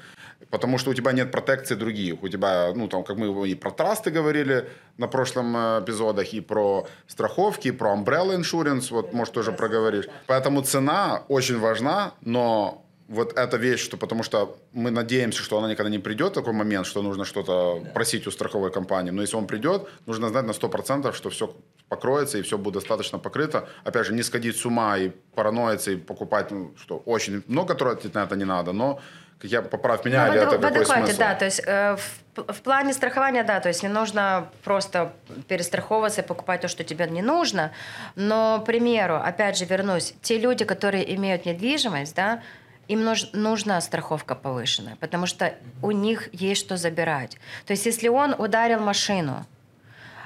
Потому 0.51 0.78
что 0.78 0.91
у 0.91 0.95
тебя 0.95 1.12
нет 1.12 1.30
протекции 1.30 1.76
других. 1.76 2.20
У 2.22 2.28
тебя, 2.28 2.72
ну, 2.74 2.88
там, 2.88 3.05
как 3.05 3.16
мы 3.16 3.49
и 3.49 3.55
про 3.55 3.70
трасты 3.70 4.11
говорили 4.11 4.64
на 4.99 5.07
прошлом 5.07 5.57
э, 5.57 5.80
эпизодах, 5.84 6.34
и 6.34 6.41
про 6.41 6.88
страховки, 7.07 7.68
и 7.68 7.72
про 7.72 7.95
umbrella 7.95 8.36
insurance, 8.36 8.91
вот, 8.91 9.12
может, 9.12 9.34
тоже 9.34 9.53
проговоришь. 9.53 10.09
Поэтому 10.26 10.62
цена 10.62 11.22
очень 11.28 11.61
важна, 11.61 12.14
но 12.22 12.82
вот 13.11 13.37
эта 13.37 13.57
вещь, 13.57 13.81
что 13.81 13.97
потому 13.97 14.23
что 14.23 14.57
мы 14.73 14.93
надеемся, 14.93 15.43
что 15.43 15.59
она 15.59 15.69
никогда 15.69 15.91
не 15.91 15.99
придет, 15.99 16.33
такой 16.33 16.53
момент, 16.53 16.87
что 16.87 17.03
нужно 17.03 17.25
что-то 17.25 17.81
да. 17.83 17.91
просить 17.91 18.27
у 18.27 18.31
страховой 18.31 18.71
компании. 18.71 19.11
Но 19.11 19.23
если 19.23 19.37
он 19.37 19.47
придет, 19.47 19.89
нужно 20.07 20.29
знать 20.29 20.47
на 20.47 20.53
100%, 20.53 21.13
что 21.13 21.29
все 21.31 21.53
покроется 21.89 22.39
и 22.39 22.43
все 22.43 22.57
будет 22.57 22.75
достаточно 22.75 23.19
покрыто. 23.19 23.69
Опять 23.85 24.07
же, 24.07 24.15
не 24.15 24.23
сходить 24.23 24.57
с 24.57 24.65
ума 24.65 24.97
и 24.97 25.11
параноиться 25.35 25.91
и 25.91 25.97
покупать, 25.97 26.53
ну, 26.53 26.73
что 26.77 27.03
очень 27.05 27.43
много 27.49 27.75
тратить 27.75 28.15
на 28.15 28.23
это 28.23 28.37
не 28.37 28.45
надо, 28.45 28.73
но 28.73 29.01
как 29.41 29.51
я 29.51 29.63
поправь 29.63 30.05
меня, 30.05 30.27
ну, 30.27 30.33
или 30.33 30.43
это 30.43 30.59
в 30.59 30.61
какой 30.61 30.87
смысл? 30.87 31.19
да, 31.19 31.35
то 31.35 31.47
есть 31.47 31.63
э, 31.67 31.97
в, 32.37 32.53
в 32.53 32.61
плане 32.61 32.93
страхования, 32.93 33.43
да, 33.43 33.59
то 33.59 33.69
есть 33.69 33.83
не 33.83 33.89
нужно 33.89 34.51
просто 34.63 35.13
перестраховываться 35.49 36.21
и 36.21 36.25
покупать 36.25 36.61
то, 36.61 36.69
что 36.69 36.85
тебе 36.85 37.09
не 37.09 37.23
нужно, 37.23 37.73
но, 38.17 38.61
к 38.61 38.67
примеру, 38.67 39.17
опять 39.17 39.57
же 39.57 39.65
вернусь, 39.65 40.15
те 40.23 40.39
люди, 40.39 40.65
которые 40.65 41.15
имеют 41.17 41.47
недвижимость, 41.47 42.15
да, 42.15 42.43
им 42.91 43.05
нуж, 43.05 43.30
нужна 43.32 43.80
страховка 43.80 44.34
повышенная, 44.34 44.97
потому 44.97 45.26
что 45.26 45.55
у 45.80 45.93
них 45.93 46.28
есть 46.34 46.61
что 46.61 46.76
забирать. 46.76 47.38
То 47.66 47.72
есть 47.72 47.86
если 47.86 48.09
он 48.09 48.34
ударил 48.36 48.80
машину, 48.80 49.47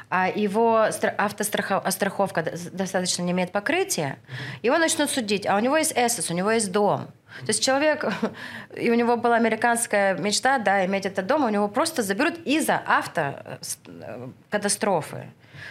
а 0.08 0.28
его 0.28 0.88
автостраховка 1.18 2.42
достаточно 2.72 3.20
не 3.22 3.32
имеет 3.32 3.52
покрытия, 3.52 4.16
его 4.62 4.78
начнут 4.78 5.10
судить, 5.10 5.46
а 5.46 5.56
у 5.56 5.58
него 5.58 5.76
есть 5.76 5.92
эссес, 5.94 6.30
у 6.30 6.34
него 6.34 6.52
есть 6.52 6.72
дом. 6.72 7.08
То 7.40 7.48
есть 7.48 7.62
человек, 7.62 8.10
и 8.76 8.90
у 8.90 8.94
него 8.94 9.18
была 9.18 9.36
американская 9.36 10.16
мечта, 10.16 10.58
да, 10.58 10.86
иметь 10.86 11.04
этот 11.04 11.26
дом, 11.26 11.44
у 11.44 11.50
него 11.50 11.68
просто 11.68 12.02
заберут 12.02 12.38
из-за 12.46 12.80
автокатастрофы. 12.86 15.26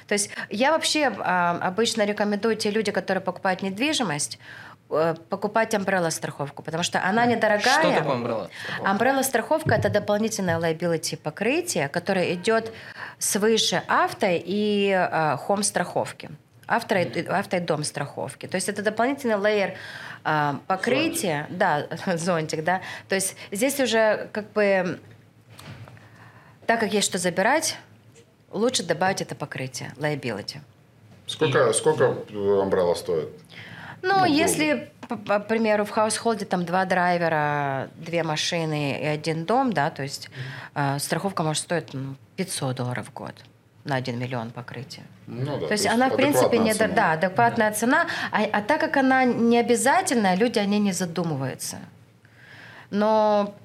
То 0.08 0.14
есть 0.14 0.30
я 0.50 0.72
вообще 0.72 1.12
а, 1.20 1.60
обычно 1.62 2.06
рекомендую 2.06 2.56
те 2.56 2.70
люди, 2.70 2.92
которые 2.92 3.22
покупают 3.22 3.62
недвижимость, 3.62 4.38
Э, 4.38 4.73
покупать 5.30 5.74
umbrella 5.74 6.12
страховку, 6.12 6.64
потому 6.64 6.84
что 6.84 7.04
она 7.04 7.26
недорогая. 7.26 7.80
Что 7.80 7.94
такое 7.94 8.16
umbrella? 8.16 8.50
Umbrella 8.82 9.24
страховка 9.24 9.76
это 9.76 9.90
дополнительное 9.90 10.60
liability 10.60 11.18
покрытие, 11.18 11.90
которое 11.90 12.34
идет 12.34 12.72
свыше 13.20 13.84
авто 13.88 14.28
и 14.30 14.90
э, 14.90 15.38
home 15.48 15.64
страховки. 15.64 16.30
Авто, 16.66 16.96
авто 17.30 17.58
и 17.58 17.60
дом 17.60 17.84
страховки. 17.84 18.48
То 18.48 18.56
есть 18.56 18.70
это 18.70 18.82
дополнительный 18.82 19.36
layer 19.36 19.76
э, 20.24 20.54
покрытия, 20.68 21.48
зонтик. 21.50 21.58
да, 21.58 22.18
зонтик, 22.18 22.64
да. 22.64 22.82
То 23.10 23.16
есть 23.16 23.36
здесь 23.52 23.80
уже 23.80 24.30
как 24.32 24.52
бы, 24.52 25.00
так 26.66 26.80
как 26.80 26.94
есть 26.94 27.08
что 27.08 27.18
забирать, 27.18 27.78
лучше 28.52 28.84
добавить 28.84 29.22
это 29.22 29.36
покрытие, 29.36 29.92
liability. 29.98 30.60
Сколько, 31.26 31.70
и... 31.70 31.74
сколько 31.74 32.04
umbrella 32.32 32.96
стоит? 32.96 33.30
Ну, 34.04 34.20
ну 34.20 34.26
если, 34.26 34.92
по, 35.08 35.16
по 35.16 35.40
примеру, 35.40 35.86
в 35.86 35.90
household 35.90 36.40
е 36.40 36.46
там 36.46 36.66
два 36.66 36.86
драйвера, 36.86 37.90
две 37.96 38.24
машины 38.24 39.00
и 39.02 39.06
один 39.06 39.46
дом, 39.46 39.74
да, 39.74 39.90
то 39.90 40.04
есть 40.04 40.30
э, 40.76 41.00
страховка 41.00 41.44
может 41.44 41.64
стоить 41.64 41.94
ну, 41.94 42.16
500 42.36 42.76
долларов 42.76 43.08
в 43.08 43.14
год 43.14 43.34
на 43.86 43.96
1 43.96 44.20
миллион 44.20 44.52
покрытия. 44.52 45.04
Ну, 45.28 45.58
да, 45.60 45.68
то, 45.68 45.74
есть 45.74 45.88
она, 45.88 46.10
в 46.10 46.16
принципе, 46.16 46.58
не 46.58 46.74
цена. 46.74 46.94
да, 46.94 47.12
адекватная 47.14 47.70
да. 47.70 47.76
цена. 47.76 48.08
А, 48.32 48.44
а 48.44 48.62
так 48.62 48.80
как 48.82 48.98
она 48.98 49.24
не 49.24 49.58
обязательная, 49.58 50.36
люди 50.36 50.60
о 50.60 50.66
ней 50.66 50.80
не 50.80 50.92
задумываются. 50.92 51.78
Но 52.92 53.56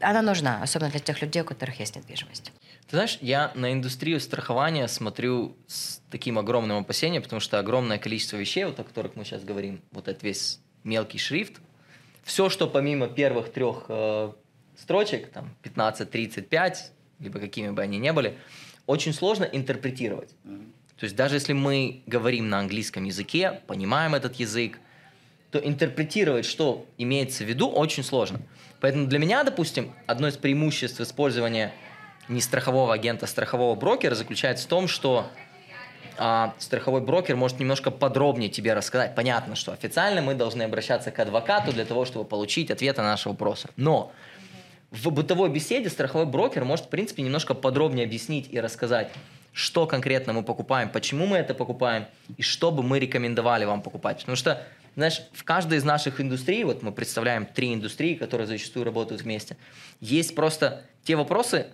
она 0.00 0.22
нужна, 0.22 0.60
особенно 0.62 0.90
для 0.90 1.00
тех 1.00 1.22
людей, 1.22 1.42
у 1.42 1.44
которых 1.44 1.80
есть 1.80 1.96
недвижимость. 1.96 2.52
Ты 2.94 2.98
знаешь, 2.98 3.18
я 3.22 3.50
на 3.56 3.72
индустрию 3.72 4.20
страхования 4.20 4.86
смотрю 4.86 5.56
с 5.66 6.00
таким 6.12 6.38
огромным 6.38 6.76
опасением, 6.76 7.24
потому 7.24 7.40
что 7.40 7.58
огромное 7.58 7.98
количество 7.98 8.36
вещей, 8.36 8.66
вот 8.66 8.78
о 8.78 8.84
которых 8.84 9.16
мы 9.16 9.24
сейчас 9.24 9.42
говорим, 9.42 9.82
вот 9.90 10.06
этот 10.06 10.22
весь 10.22 10.60
мелкий 10.84 11.18
шрифт, 11.18 11.54
все, 12.22 12.48
что 12.48 12.68
помимо 12.68 13.08
первых 13.08 13.50
трех 13.50 13.86
э, 13.88 14.30
строчек, 14.76 15.26
там 15.30 15.56
15, 15.62 16.08
35, 16.08 16.92
либо 17.18 17.40
какими 17.40 17.70
бы 17.70 17.82
они 17.82 17.98
ни 17.98 18.12
были, 18.12 18.38
очень 18.86 19.12
сложно 19.12 19.42
интерпретировать. 19.42 20.30
Mm-hmm. 20.44 20.70
То 20.96 21.04
есть 21.04 21.16
даже 21.16 21.34
если 21.34 21.52
мы 21.52 22.04
говорим 22.06 22.48
на 22.48 22.60
английском 22.60 23.02
языке, 23.02 23.60
понимаем 23.66 24.14
этот 24.14 24.36
язык, 24.36 24.78
то 25.50 25.58
интерпретировать, 25.58 26.44
что 26.44 26.86
имеется 26.96 27.42
в 27.42 27.48
виду, 27.48 27.68
очень 27.68 28.04
сложно. 28.04 28.40
Поэтому 28.78 29.08
для 29.08 29.18
меня, 29.18 29.42
допустим, 29.42 29.92
одно 30.06 30.28
из 30.28 30.36
преимуществ 30.36 31.00
использования 31.00 31.72
не 32.28 32.40
страхового 32.40 32.94
агента, 32.94 33.26
а 33.26 33.28
страхового 33.28 33.74
брокера 33.74 34.14
заключается 34.14 34.64
в 34.64 34.68
том, 34.68 34.88
что 34.88 35.26
а, 36.16 36.54
страховой 36.58 37.00
брокер 37.00 37.36
может 37.36 37.58
немножко 37.58 37.90
подробнее 37.90 38.48
тебе 38.48 38.74
рассказать. 38.74 39.14
Понятно, 39.14 39.56
что 39.56 39.72
официально 39.72 40.22
мы 40.22 40.34
должны 40.34 40.62
обращаться 40.62 41.10
к 41.10 41.18
адвокату 41.18 41.72
для 41.72 41.84
того, 41.84 42.04
чтобы 42.04 42.24
получить 42.24 42.70
ответ 42.70 42.96
на 42.96 43.02
наши 43.02 43.28
вопросы. 43.28 43.68
Но 43.76 44.12
в 44.90 45.10
бытовой 45.10 45.50
беседе 45.50 45.88
страховой 45.90 46.26
брокер 46.26 46.64
может, 46.64 46.86
в 46.86 46.88
принципе, 46.88 47.22
немножко 47.22 47.54
подробнее 47.54 48.06
объяснить 48.06 48.48
и 48.52 48.60
рассказать, 48.60 49.10
что 49.52 49.86
конкретно 49.86 50.32
мы 50.32 50.42
покупаем, 50.42 50.88
почему 50.88 51.26
мы 51.26 51.38
это 51.38 51.54
покупаем 51.54 52.06
и 52.36 52.42
что 52.42 52.70
бы 52.70 52.82
мы 52.82 52.98
рекомендовали 52.98 53.64
вам 53.64 53.82
покупать. 53.82 54.20
Потому 54.20 54.36
что, 54.36 54.64
знаешь, 54.94 55.22
в 55.32 55.42
каждой 55.42 55.78
из 55.78 55.84
наших 55.84 56.20
индустрий, 56.20 56.62
вот 56.64 56.82
мы 56.82 56.92
представляем 56.92 57.46
три 57.46 57.74
индустрии, 57.74 58.14
которые 58.14 58.46
зачастую 58.46 58.84
работают 58.84 59.22
вместе, 59.22 59.56
есть 60.00 60.34
просто 60.34 60.84
те 61.02 61.16
вопросы, 61.16 61.66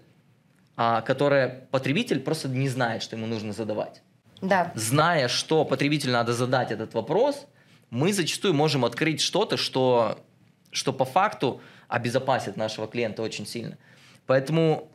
а, 0.83 1.03
которые 1.03 1.67
потребитель 1.71 2.21
просто 2.21 2.49
не 2.49 2.67
знает, 2.71 3.03
что 3.03 3.15
ему 3.15 3.27
нужно 3.27 3.53
задавать. 3.53 4.01
Да. 4.41 4.73
Зная, 4.75 5.29
что 5.29 5.67
потребителю 5.67 6.13
надо 6.13 6.33
задать 6.33 6.71
этот 6.71 6.95
вопрос, 6.95 7.47
мы 7.91 8.15
зачастую 8.15 8.55
можем 8.55 8.87
открыть 8.87 9.21
что-то, 9.21 9.59
что, 9.59 10.25
что 10.71 10.95
по 10.95 11.05
факту 11.05 11.61
обезопасит 11.87 12.57
нашего 12.57 12.89
клиента 12.89 13.21
очень 13.21 13.47
сильно. 13.47 13.77
Поэтому 14.25 14.91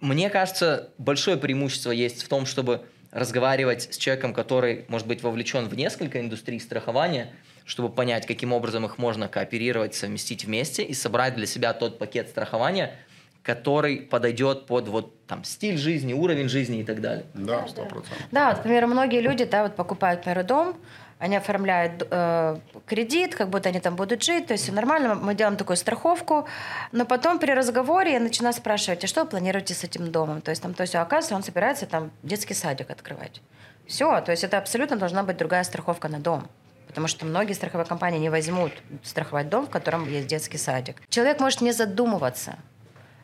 мне 0.00 0.30
кажется, 0.30 0.90
большое 0.98 1.36
преимущество 1.36 1.92
есть 1.92 2.24
в 2.24 2.28
том, 2.28 2.44
чтобы 2.44 2.84
разговаривать 3.12 3.94
с 3.94 3.98
человеком, 3.98 4.34
который 4.34 4.84
может 4.88 5.06
быть 5.06 5.22
вовлечен 5.22 5.68
в 5.68 5.76
несколько 5.76 6.18
индустрий 6.18 6.58
страхования, 6.58 7.32
чтобы 7.64 7.88
понять, 7.88 8.26
каким 8.26 8.52
образом 8.52 8.84
их 8.84 8.98
можно 8.98 9.28
кооперировать, 9.28 9.94
совместить 9.94 10.44
вместе 10.44 10.82
и 10.82 10.92
собрать 10.92 11.36
для 11.36 11.46
себя 11.46 11.72
тот 11.72 12.00
пакет 12.00 12.30
страхования, 12.30 12.98
который 13.42 14.02
подойдет 14.02 14.66
под 14.66 14.88
вот 14.88 15.26
там 15.26 15.44
стиль 15.44 15.78
жизни, 15.78 16.12
уровень 16.12 16.48
жизни 16.48 16.80
и 16.80 16.84
так 16.84 17.00
далее. 17.00 17.24
Да, 17.34 17.66
сто 17.68 17.84
процентов. 17.84 18.18
Да, 18.30 18.48
вот, 18.48 18.58
например, 18.58 18.86
многие 18.86 19.20
люди, 19.20 19.44
да, 19.44 19.62
вот 19.62 19.76
покупают, 19.76 20.20
например, 20.20 20.46
дом, 20.46 20.76
они 21.18 21.36
оформляют 21.36 22.06
э, 22.10 22.56
кредит, 22.86 23.34
как 23.34 23.50
будто 23.50 23.68
они 23.68 23.80
там 23.80 23.94
будут 23.94 24.22
жить, 24.22 24.46
то 24.46 24.54
есть 24.54 24.64
все 24.64 24.72
нормально, 24.72 25.14
мы 25.14 25.34
делаем 25.34 25.56
такую 25.56 25.76
страховку, 25.76 26.48
но 26.92 27.04
потом 27.04 27.38
при 27.38 27.52
разговоре 27.52 28.14
я 28.14 28.20
начинаю 28.20 28.54
спрашивать, 28.54 29.04
а 29.04 29.06
что 29.06 29.24
вы 29.24 29.30
планируете 29.30 29.74
с 29.74 29.84
этим 29.84 30.10
домом? 30.10 30.40
То 30.40 30.50
есть 30.50 30.62
там, 30.62 30.72
то 30.72 30.82
есть, 30.82 30.94
оказывается, 30.94 31.34
он 31.36 31.42
собирается 31.42 31.86
там 31.86 32.10
детский 32.22 32.54
садик 32.54 32.90
открывать. 32.90 33.42
Все, 33.86 34.20
то 34.22 34.30
есть 34.30 34.44
это 34.44 34.56
абсолютно 34.56 34.96
должна 34.96 35.22
быть 35.22 35.36
другая 35.36 35.64
страховка 35.64 36.08
на 36.08 36.20
дом. 36.20 36.46
Потому 36.86 37.06
что 37.06 37.24
многие 37.24 37.52
страховые 37.52 37.86
компании 37.86 38.18
не 38.18 38.30
возьмут 38.30 38.72
страховать 39.04 39.48
дом, 39.48 39.66
в 39.66 39.70
котором 39.70 40.08
есть 40.08 40.26
детский 40.26 40.58
садик. 40.58 40.96
Человек 41.08 41.38
может 41.38 41.60
не 41.60 41.70
задумываться 41.70 42.56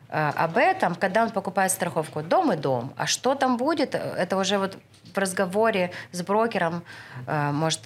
об 0.09 0.57
этом, 0.57 0.95
когда 0.95 1.23
он 1.23 1.31
покупает 1.31 1.71
страховку 1.71 2.21
дом 2.21 2.53
и 2.53 2.55
дом. 2.55 2.93
А 2.97 3.07
что 3.07 3.35
там 3.35 3.57
будет, 3.57 3.93
это 3.95 4.37
уже 4.37 4.57
вот 4.57 4.77
в 5.13 5.17
разговоре 5.17 5.91
с 6.11 6.21
брокером, 6.21 6.83
э, 7.25 7.51
может, 7.51 7.81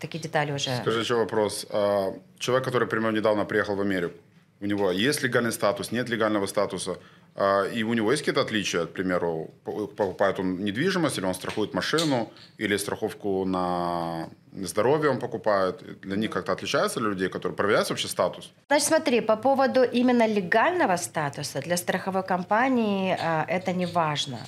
такие 0.00 0.22
детали 0.22 0.52
уже... 0.52 0.76
Скажи 0.76 1.00
еще 1.00 1.14
вопрос. 1.14 1.66
А, 1.70 2.12
человек, 2.38 2.64
который, 2.64 2.84
например, 2.84 3.12
недавно 3.12 3.44
приехал 3.44 3.76
в 3.76 3.80
Америку, 3.80 4.14
у 4.60 4.66
него 4.66 4.90
есть 4.90 5.22
легальный 5.22 5.52
статус, 5.52 5.92
нет 5.92 6.08
легального 6.08 6.46
статуса, 6.46 6.96
и 7.36 7.82
у 7.82 7.94
него 7.94 8.12
есть 8.12 8.22
какие-то 8.22 8.42
отличия, 8.42 8.86
к 8.86 8.92
примеру, 8.92 9.50
покупает 9.64 10.38
он 10.38 10.64
недвижимость, 10.64 11.18
или 11.18 11.26
он 11.26 11.34
страхует 11.34 11.74
машину, 11.74 12.30
или 12.58 12.76
страховку 12.76 13.44
на 13.44 14.28
здоровье 14.52 15.10
он 15.10 15.18
покупает. 15.18 16.00
Для 16.00 16.16
них 16.16 16.30
как-то 16.30 16.52
отличается 16.52 17.00
для 17.00 17.08
людей, 17.08 17.28
которые 17.28 17.56
проверяют 17.56 17.90
вообще 17.90 18.08
статус? 18.08 18.52
Значит, 18.68 18.88
смотри, 18.88 19.20
по 19.20 19.36
поводу 19.36 19.82
именно 19.82 20.26
легального 20.26 20.96
статуса 20.96 21.60
для 21.60 21.76
страховой 21.76 22.22
компании 22.22 23.16
а, 23.20 23.44
это 23.48 23.72
не 23.72 23.86
важно. 23.86 24.38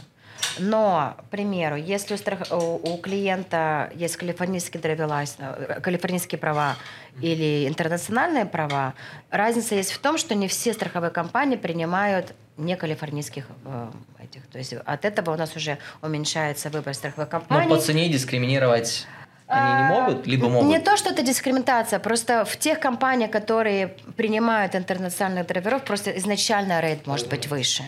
Но, 0.59 1.17
к 1.19 1.31
примеру, 1.31 1.77
если 1.77 2.15
у, 2.15 2.17
страх... 2.17 2.41
у 2.51 2.97
клиента 2.99 3.91
есть 3.95 4.17
калифорнийский 4.17 4.81
драйвелайс, 4.81 5.37
э, 5.39 5.81
калифорнийские 5.83 6.39
права 6.39 6.77
или 7.21 7.69
интернациональные 7.69 8.47
права, 8.47 8.95
разница 9.31 9.75
есть 9.75 9.93
в 9.93 9.99
том, 9.99 10.19
что 10.19 10.35
не 10.35 10.49
все 10.49 10.73
страховые 10.73 11.11
компании 11.11 11.57
принимают 11.57 12.35
не 12.57 12.77
калифорнийских 12.77 13.47
э, 13.65 13.89
этих. 14.23 14.47
То 14.47 14.59
есть 14.59 14.73
от 14.73 15.05
этого 15.05 15.35
у 15.35 15.37
нас 15.37 15.55
уже 15.57 15.79
уменьшается 16.03 16.71
выбор 16.71 16.95
страховой 16.95 17.29
компании. 17.29 17.69
Но 17.69 17.77
по 17.77 17.81
цене 17.81 18.09
дискриминировать 18.09 19.07
они 19.49 19.75
не 19.75 19.87
а, 19.87 19.89
могут, 19.89 20.27
либо 20.27 20.49
могут? 20.49 20.69
Не 20.69 20.81
то, 20.81 20.97
что 20.97 21.11
это 21.11 21.23
дискриминация, 21.23 22.01
просто 22.01 22.45
в 22.45 22.57
тех 22.57 22.81
компаниях, 22.81 23.31
которые 23.31 23.95
принимают 24.17 24.75
интернациональных 24.75 25.47
драйверов, 25.47 25.85
просто 25.85 26.11
изначально 26.19 26.81
рейд 26.81 27.07
может 27.07 27.29
быть 27.29 27.47
выше. 27.47 27.85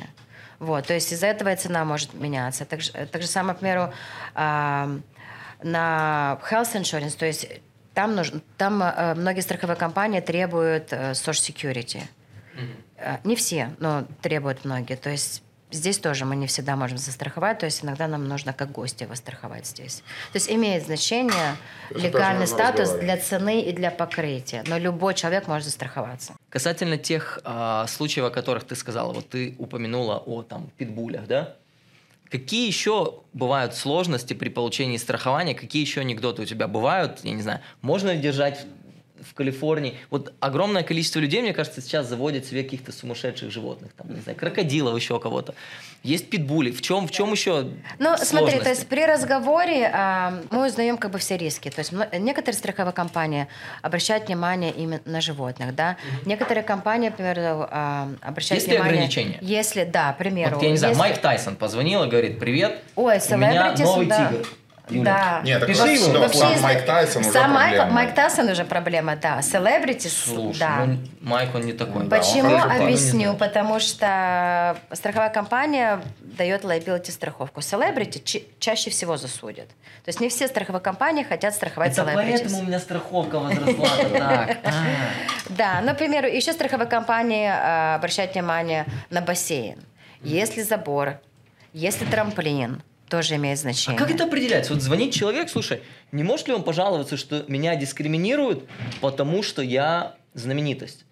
Вот, 0.58 0.86
то 0.86 0.94
есть 0.94 1.12
из-за 1.12 1.26
этого 1.26 1.52
и 1.52 1.56
цена 1.56 1.84
может 1.84 2.14
меняться. 2.14 2.64
Так, 2.64 2.80
так 2.82 3.22
же 3.22 3.28
самое, 3.28 3.56
к 3.56 3.60
примеру, 3.60 3.92
э, 4.34 4.98
на 5.62 6.40
health 6.50 6.74
insurance, 6.74 7.16
то 7.16 7.26
есть 7.26 7.48
там, 7.94 8.14
нужно, 8.14 8.40
там 8.56 8.82
э, 8.82 9.14
многие 9.14 9.40
страховые 9.40 9.76
компании 9.76 10.20
требуют 10.20 10.92
э, 10.92 11.12
social 11.12 11.54
security. 11.54 12.02
Mm-hmm. 12.56 13.20
Не 13.24 13.36
все, 13.36 13.70
но 13.78 14.04
требуют 14.22 14.64
многие. 14.64 14.96
То 14.96 15.10
есть 15.10 15.42
Здесь 15.70 15.98
тоже 15.98 16.24
мы 16.24 16.34
не 16.36 16.46
всегда 16.46 16.76
можем 16.76 16.96
застраховать, 16.96 17.58
то 17.58 17.66
есть 17.66 17.84
иногда 17.84 18.08
нам 18.08 18.26
нужно 18.26 18.54
как 18.54 18.72
гости 18.72 19.04
востраховать 19.04 19.66
здесь. 19.66 20.02
То 20.32 20.36
есть 20.36 20.50
имеет 20.50 20.84
значение 20.86 21.56
легальный 21.90 22.46
статус 22.46 22.92
для 22.92 23.18
цены 23.18 23.60
и 23.60 23.72
для 23.72 23.90
покрытия, 23.90 24.64
но 24.66 24.78
любой 24.78 25.14
человек 25.14 25.46
может 25.46 25.66
застраховаться. 25.66 26.32
Касательно 26.48 26.96
тех 26.96 27.40
а, 27.44 27.86
случаев, 27.86 28.24
о 28.26 28.30
которых 28.30 28.64
ты 28.64 28.76
сказала, 28.76 29.12
вот 29.12 29.28
ты 29.28 29.54
упомянула 29.58 30.16
о 30.24 30.42
там 30.42 30.70
питбулях, 30.78 31.26
да? 31.26 31.56
Какие 32.30 32.66
еще 32.66 33.20
бывают 33.32 33.74
сложности 33.74 34.34
при 34.34 34.48
получении 34.48 34.96
страхования? 34.96 35.54
Какие 35.54 35.82
еще 35.82 36.00
анекдоты 36.00 36.42
у 36.42 36.44
тебя 36.44 36.68
бывают? 36.68 37.20
Я 37.24 37.32
не 37.32 37.42
знаю. 37.42 37.60
Можно 37.80 38.10
ли 38.10 38.20
держать 38.20 38.66
в 39.22 39.34
Калифорнии. 39.34 39.94
Вот 40.10 40.32
огромное 40.40 40.82
количество 40.82 41.18
людей, 41.20 41.42
мне 41.42 41.52
кажется, 41.52 41.80
сейчас 41.80 42.06
заводят 42.06 42.44
себе 42.46 42.62
каких-то 42.62 42.92
сумасшедших 42.92 43.50
животных, 43.50 43.92
там, 43.96 44.14
не 44.14 44.20
знаю, 44.20 44.38
крокодилов 44.38 44.96
еще 44.96 45.18
кого-то. 45.18 45.54
Есть 46.02 46.30
питбули. 46.30 46.70
В 46.70 46.80
чем, 46.82 47.08
в 47.08 47.10
чем 47.10 47.32
еще 47.32 47.68
Ну, 47.98 48.16
смотри, 48.18 48.58
то 48.60 48.68
есть 48.68 48.86
при 48.86 49.04
разговоре 49.04 49.90
э, 49.92 50.42
мы 50.50 50.66
узнаем 50.66 50.96
как 50.96 51.10
бы 51.10 51.18
все 51.18 51.36
риски. 51.36 51.70
То 51.70 51.80
есть 51.80 51.92
некоторые 52.18 52.58
страховые 52.58 52.92
компании 52.92 53.48
обращают 53.82 54.26
внимание 54.26 54.72
именно 54.72 55.00
на 55.04 55.20
животных, 55.20 55.74
да. 55.74 55.92
Mm-hmm. 55.92 56.28
Некоторые 56.28 56.64
компании, 56.64 57.08
например, 57.08 57.38
э, 57.38 58.14
обращают 58.22 58.62
есть 58.62 58.68
внимание... 58.68 58.92
ограничения? 58.92 59.38
Если, 59.40 59.84
да, 59.84 60.12
к 60.12 60.18
примеру. 60.18 60.56
Вот, 60.56 60.62
я 60.62 60.70
не 60.70 60.76
знаю, 60.76 60.92
если... 60.92 61.00
Майк 61.00 61.18
Тайсон 61.18 61.56
позвонил 61.56 62.04
и 62.04 62.08
говорит, 62.08 62.38
привет, 62.38 62.80
Ой, 62.94 63.18
у 63.30 63.36
меня 63.36 63.74
новый 63.78 64.06
да. 64.06 64.28
тигр. 64.28 64.46
Юля. 64.90 65.04
Да. 65.04 65.40
Нет, 65.44 65.60
так 65.60 65.68
Пиши 65.68 65.88
ему. 65.88 66.18
Вообще, 66.18 66.38
сам 66.38 66.60
Майк 66.60 66.84
Тайсон 66.84 67.22
уже 67.22 67.30
сам 67.32 67.54
проблема. 67.54 67.84
Майк, 67.84 67.92
Майк 67.92 68.14
Тайсон 68.14 68.48
уже 68.48 68.64
проблема, 68.64 69.16
да. 69.16 69.42
Селебрити, 69.42 70.08
Слушай, 70.08 70.58
да. 70.58 70.84
ну, 70.86 70.98
Майк, 71.20 71.54
он 71.54 71.62
не 71.62 71.72
такой. 71.72 72.08
Почему? 72.08 72.50
Да, 72.50 72.64
Объясню. 72.64 73.34
Потому 73.34 73.80
что 73.80 74.76
страховая 74.92 75.30
компания 75.30 76.00
дает 76.20 76.64
liability 76.64 77.10
страховку. 77.10 77.60
Селебрити 77.60 78.44
чаще 78.58 78.90
всего 78.90 79.16
засудят. 79.16 79.68
То 79.68 80.08
есть 80.08 80.20
не 80.20 80.28
все 80.28 80.48
страховые 80.48 80.82
компании 80.82 81.22
хотят 81.22 81.54
страховать 81.54 81.92
Это 81.92 82.10
поэтому 82.14 82.58
у 82.58 82.62
меня 82.62 82.78
страховка 82.78 83.38
возросла. 83.38 84.48
Да, 85.48 85.80
например, 85.80 86.26
еще 86.26 86.52
страховые 86.52 86.88
компании 86.88 87.48
а, 87.50 87.96
обращают 87.96 88.34
внимание 88.34 88.86
на 89.10 89.20
бассейн. 89.20 89.78
Если 90.22 90.62
забор, 90.62 91.20
если 91.72 92.04
трамплин, 92.04 92.82
тоже 93.08 93.36
имеет 93.36 93.58
значение. 93.58 93.96
А 93.96 93.98
как 93.98 94.14
это 94.14 94.24
определяется? 94.24 94.72
Вот 94.72 94.82
звонит 94.82 95.12
человек, 95.12 95.48
слушай, 95.48 95.82
не 96.12 96.22
может 96.22 96.48
ли 96.48 96.54
он 96.54 96.62
пожаловаться, 96.62 97.16
что 97.16 97.44
меня 97.48 97.76
дискриминируют, 97.76 98.68
потому 99.00 99.42
что 99.42 99.62
я 99.62 100.14
знаменитость? 100.34 101.04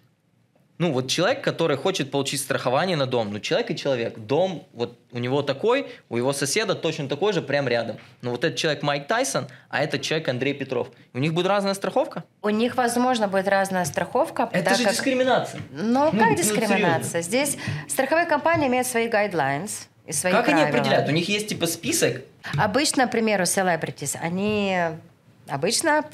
ну, 0.77 0.91
вот 0.91 1.07
человек, 1.07 1.43
который 1.43 1.75
хочет 1.75 2.11
получить 2.11 2.39
страхование 2.39 2.95
на 2.95 3.07
дом, 3.07 3.31
ну, 3.33 3.39
человек 3.39 3.71
и 3.71 3.75
человек, 3.75 4.17
дом, 4.17 4.67
вот 4.73 4.99
у 5.11 5.17
него 5.17 5.41
такой, 5.41 5.87
у 6.09 6.17
его 6.17 6.33
соседа 6.33 6.75
точно 6.75 7.09
такой 7.09 7.33
же, 7.33 7.41
прям 7.41 7.67
рядом. 7.67 7.97
Ну, 8.21 8.31
вот 8.31 8.43
этот 8.43 8.57
человек 8.57 8.83
Майк 8.83 9.07
Тайсон, 9.07 9.47
а 9.69 9.83
этот 9.83 10.01
человек 10.01 10.29
Андрей 10.29 10.53
Петров. 10.53 10.89
У 11.13 11.19
них 11.19 11.33
будет 11.33 11.47
разная 11.47 11.73
страховка? 11.73 12.23
У 12.41 12.49
них, 12.49 12.75
возможно, 12.75 13.27
будет 13.27 13.47
разная 13.47 13.85
страховка. 13.85 14.49
Это 14.51 14.75
же 14.75 14.83
как... 14.83 14.93
дискриминация. 14.93 15.61
Ну, 15.71 16.11
ну 16.11 16.19
как 16.19 16.29
ну, 16.29 16.35
дискриминация? 16.35 17.21
Ну, 17.21 17.27
Здесь 17.27 17.57
страховые 17.87 18.27
компании 18.27 18.67
имеют 18.67 18.87
свои 18.87 19.07
guidelines 19.07 19.87
и 20.07 20.13
свои 20.13 20.31
Как 20.31 20.45
правила. 20.45 20.65
они 20.65 20.71
определяют? 20.71 21.09
У 21.09 21.11
них 21.11 21.27
есть, 21.29 21.49
типа, 21.49 21.67
список? 21.67 22.23
Обычно, 22.57 23.07
к 23.07 23.11
примеру, 23.11 23.43
celebrities, 23.43 24.17
они 24.21 24.77
обычно 25.47 26.05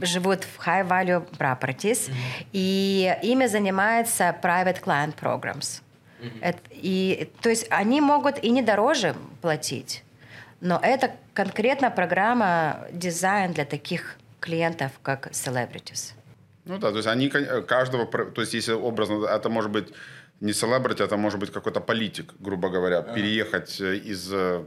живут 0.00 0.44
в 0.44 0.66
high 0.66 0.86
value 0.86 1.26
properties, 1.38 2.08
mm-hmm. 2.08 2.46
и 2.52 3.16
ими 3.22 3.46
занимается 3.46 4.34
private 4.42 4.82
client 4.82 5.14
programs. 5.14 5.80
Mm-hmm. 6.20 6.38
Это, 6.40 6.58
и, 6.70 7.30
то 7.40 7.48
есть 7.48 7.66
они 7.70 8.00
могут 8.00 8.42
и 8.44 8.50
не 8.50 8.62
дороже 8.62 9.14
платить, 9.40 10.04
но 10.60 10.78
это 10.82 11.10
конкретно 11.34 11.90
программа 11.90 12.86
дизайн 12.92 13.52
для 13.52 13.64
таких 13.64 14.16
клиентов, 14.40 14.92
как 15.02 15.28
celebrities. 15.28 16.12
Ну 16.64 16.78
да, 16.78 16.90
то 16.90 16.96
есть 16.96 17.08
они 17.08 17.28
каждого, 17.28 18.06
то 18.06 18.40
есть 18.40 18.54
если 18.54 18.72
образно, 18.72 19.26
это 19.26 19.48
может 19.48 19.70
быть 19.70 19.88
не 20.42 20.52
селебрити, 20.52 21.04
это 21.04 21.16
может 21.16 21.38
быть 21.38 21.52
какой-то 21.52 21.80
политик, 21.80 22.34
грубо 22.40 22.68
говоря, 22.68 22.98
а. 22.98 23.14
переехать 23.14 23.80
э, 23.80 23.96
из 24.10 24.28
э, 24.32 24.64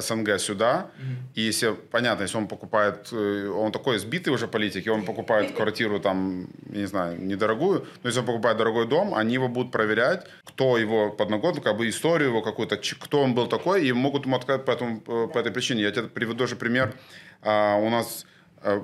СНГ 0.00 0.38
сюда. 0.38 0.90
mm 0.98 1.38
И 1.38 1.40
если, 1.40 1.74
понятно, 1.90 2.24
если 2.24 2.38
он 2.38 2.46
покупает, 2.46 3.08
э, 3.12 3.48
он 3.48 3.72
такой 3.72 3.98
сбитый 3.98 4.34
уже 4.34 4.46
политик, 4.46 4.86
и 4.86 4.90
он 4.90 5.04
покупает 5.04 5.52
квартиру 5.56 5.98
там, 5.98 6.46
не 6.66 6.86
знаю, 6.86 7.18
недорогую, 7.20 7.86
но 8.02 8.08
если 8.10 8.20
он 8.20 8.26
покупает 8.26 8.58
дорогой 8.58 8.86
дом, 8.86 9.14
они 9.14 9.34
его 9.34 9.48
будут 9.48 9.72
проверять, 9.72 10.26
кто 10.44 10.78
его 10.78 11.10
подноготный, 11.10 11.62
как 11.62 11.76
бы 11.76 11.88
историю 11.88 12.28
его 12.28 12.42
какую-то, 12.42 12.76
кто 12.76 13.22
он 13.22 13.34
был 13.34 13.46
такой, 13.46 13.88
и 13.88 13.92
могут 13.92 14.26
ему 14.26 14.36
отказать 14.36 14.66
по, 14.66 14.72
этому, 14.72 15.00
по 15.00 15.38
этой 15.38 15.52
причине. 15.52 15.82
Я 15.82 15.90
тебе 15.90 16.08
приведу 16.08 16.46
же 16.46 16.56
пример. 16.56 16.92
А, 17.42 17.76
у 17.76 17.88
нас 17.88 18.26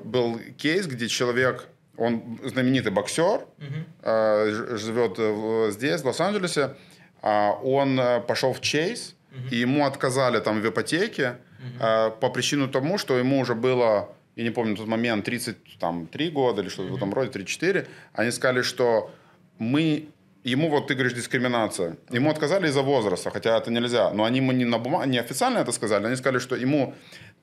был 0.05 0.41
кейс, 0.57 0.87
где 0.87 1.09
человек 1.09 1.69
он 1.97 2.39
знаменитый 2.45 2.93
боксер, 2.93 3.47
угу. 3.59 4.77
живет 4.77 5.73
здесь, 5.75 6.01
в 6.01 6.07
Лос-Анджелесе. 6.07 6.75
А 7.23 7.53
он 7.53 8.01
э, 8.01 8.21
пошел 8.21 8.53
в 8.53 8.61
Чейз, 8.61 9.15
угу. 9.31 9.49
и 9.51 9.57
ему 9.57 9.85
отказали 9.85 10.41
там 10.41 10.61
в 10.61 10.69
ипотеке 10.69 11.37
угу. 11.59 12.13
по 12.21 12.31
причине 12.31 12.67
тому, 12.69 12.99
что 12.99 13.19
ему 13.19 13.41
уже 13.41 13.55
было, 13.55 14.09
я 14.37 14.45
не 14.45 14.51
помню, 14.51 14.77
тот 14.77 14.87
момент 14.87 15.25
33 15.25 16.31
года 16.31 16.63
или 16.63 16.69
что-то 16.69 16.89
угу. 16.89 16.95
в 16.95 16.97
этом 16.97 17.15
роде, 17.15 17.31
34. 17.31 17.87
Они 18.15 18.31
сказали, 18.31 18.63
что 18.63 19.11
мы 19.59 20.09
ему 20.45 20.71
вот 20.71 20.87
ты 20.87 20.95
говоришь 20.95 21.13
дискриминация. 21.13 21.97
Ему 22.11 22.31
отказали 22.31 22.69
из-за 22.69 22.83
возраста, 22.83 23.31
хотя 23.31 23.59
это 23.59 23.71
нельзя. 23.71 24.11
Но 24.11 24.25
они 24.25 24.39
ему 24.39 24.53
не 24.53 24.65
на 24.65 24.79
бумаге, 24.79 25.11
не 25.11 25.19
официально 25.19 25.59
это 25.59 25.73
сказали. 25.73 26.07
Они 26.07 26.17
сказали, 26.17 26.39
что 26.39 26.57
ему 26.57 26.95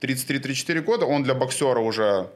33-34 0.01 0.81
года, 0.81 1.05
он 1.05 1.23
для 1.23 1.35
боксера 1.35 1.79
уже 1.79 2.31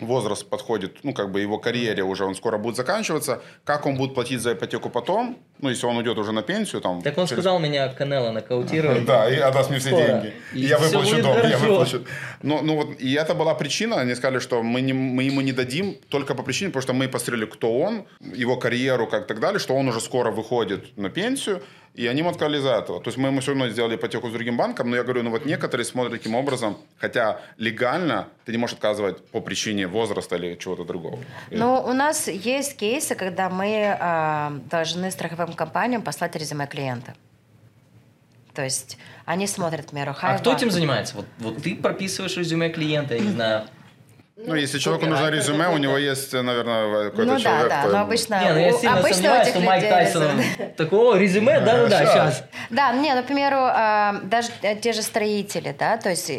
возраст 0.00 0.48
подходит, 0.48 0.98
ну, 1.02 1.12
как 1.12 1.30
бы 1.30 1.40
его 1.40 1.58
карьере 1.58 2.02
уже, 2.02 2.24
он 2.24 2.34
скоро 2.34 2.58
будет 2.58 2.76
заканчиваться, 2.76 3.42
как 3.64 3.86
он 3.86 3.96
будет 3.96 4.14
платить 4.14 4.40
за 4.40 4.52
ипотеку 4.52 4.90
потом, 4.90 5.38
ну, 5.60 5.70
если 5.70 5.86
он 5.86 5.96
уйдет 5.96 6.18
уже 6.18 6.32
на 6.32 6.42
пенсию, 6.42 6.80
там... 6.80 7.02
Так 7.02 7.18
он 7.18 7.26
через... 7.26 7.42
сказал, 7.42 7.58
меня 7.58 7.88
Канела 7.88 8.30
нокаутирует. 8.30 9.04
Да, 9.04 9.28
и 9.28 9.36
отдаст 9.36 9.70
мне 9.70 9.78
все 9.78 9.90
деньги. 9.90 10.32
И 10.52 10.60
я 10.60 10.78
выплачу 10.78 11.22
дом, 11.22 11.36
я 11.48 11.58
выплачу. 11.58 12.04
Но, 12.42 12.62
ну, 12.62 12.76
вот, 12.76 13.00
и 13.00 13.12
это 13.14 13.34
была 13.34 13.54
причина, 13.54 14.00
они 14.00 14.14
сказали, 14.14 14.38
что 14.38 14.62
мы, 14.62 14.80
не, 14.80 14.92
мы 14.92 15.24
ему 15.24 15.40
не 15.40 15.52
дадим 15.52 15.96
только 16.08 16.34
по 16.34 16.42
причине, 16.42 16.70
потому 16.70 16.82
что 16.82 16.92
мы 16.92 17.08
посмотрели, 17.08 17.46
кто 17.46 17.78
он, 17.78 18.04
его 18.20 18.56
карьеру, 18.56 19.06
как 19.06 19.26
так 19.26 19.40
далее, 19.40 19.58
что 19.58 19.74
он 19.74 19.88
уже 19.88 20.00
скоро 20.00 20.30
выходит 20.30 20.96
на 20.96 21.10
пенсию, 21.10 21.62
и 21.98 22.06
они 22.06 22.20
ему 22.20 22.30
отказали 22.30 22.58
из-за 22.58 22.74
этого. 22.74 23.00
То 23.00 23.08
есть 23.08 23.18
мы 23.18 23.28
ему 23.28 23.40
все 23.40 23.50
равно 23.50 23.68
сделали 23.68 23.96
ипотеку 23.96 24.28
с 24.28 24.32
другим 24.32 24.56
банком, 24.56 24.90
но 24.90 24.96
я 24.96 25.02
говорю, 25.02 25.24
ну 25.24 25.30
вот 25.30 25.46
некоторые 25.46 25.84
смотрят 25.84 26.12
таким 26.12 26.36
образом, 26.36 26.76
хотя 26.98 27.40
легально 27.56 28.28
ты 28.44 28.52
не 28.52 28.58
можешь 28.58 28.76
отказывать 28.76 29.24
по 29.32 29.40
причине 29.40 29.86
возраста 29.88 30.36
или 30.36 30.54
чего-то 30.54 30.84
другого. 30.84 31.18
Ну, 31.50 31.82
у 31.84 31.92
нас 31.92 32.28
есть 32.28 32.76
кейсы, 32.76 33.16
когда 33.16 33.50
мы 33.50 33.96
э, 34.00 34.50
должны 34.70 35.10
страховым 35.10 35.47
компаниям 35.54 36.02
послать 36.02 36.36
резюме 36.36 36.66
клиента. 36.66 37.14
То 38.54 38.64
есть 38.64 38.98
они 39.24 39.46
смотрят, 39.46 39.86
к 39.86 39.90
примеру, 39.90 40.14
А 40.20 40.38
кто 40.38 40.52
этим 40.52 40.70
занимается? 40.70 41.16
Вот, 41.16 41.26
вот 41.38 41.62
ты 41.62 41.76
прописываешь 41.76 42.36
резюме 42.36 42.70
клиента, 42.70 43.14
я 43.14 43.20
не 43.20 43.30
знаю, 43.30 43.68
ну, 44.36 44.54
если 44.54 44.78
человеку 44.78 45.06
нужно 45.06 45.30
резюме, 45.30 45.68
у 45.68 45.78
него 45.78 45.98
есть, 45.98 46.32
наверное, 46.32 47.10
какой-то 47.10 47.32
ну, 47.32 47.40
человек. 47.40 47.68
да, 47.68 47.82
да, 47.82 47.88
но 47.88 48.00
обычно... 48.00 48.40
Не, 48.40 48.52
ну 48.52 48.58
я 48.58 48.72
сильно 48.72 48.98
обычно 48.98 49.14
сомневаюсь, 49.14 49.48
что 49.48 49.60
Майк 49.60 49.88
Тайсон 49.88 50.42
такого 50.76 51.18
резюме, 51.18 51.60
да-да-да, 51.60 52.06
сейчас. 52.06 52.44
Да, 52.70 52.92
не, 52.92 53.12
например, 53.14 53.52
а, 53.54 54.20
даже 54.22 54.50
те 54.80 54.92
же 54.92 55.02
строители, 55.02 55.74
да, 55.76 55.96
то 55.96 56.10
есть 56.10 56.30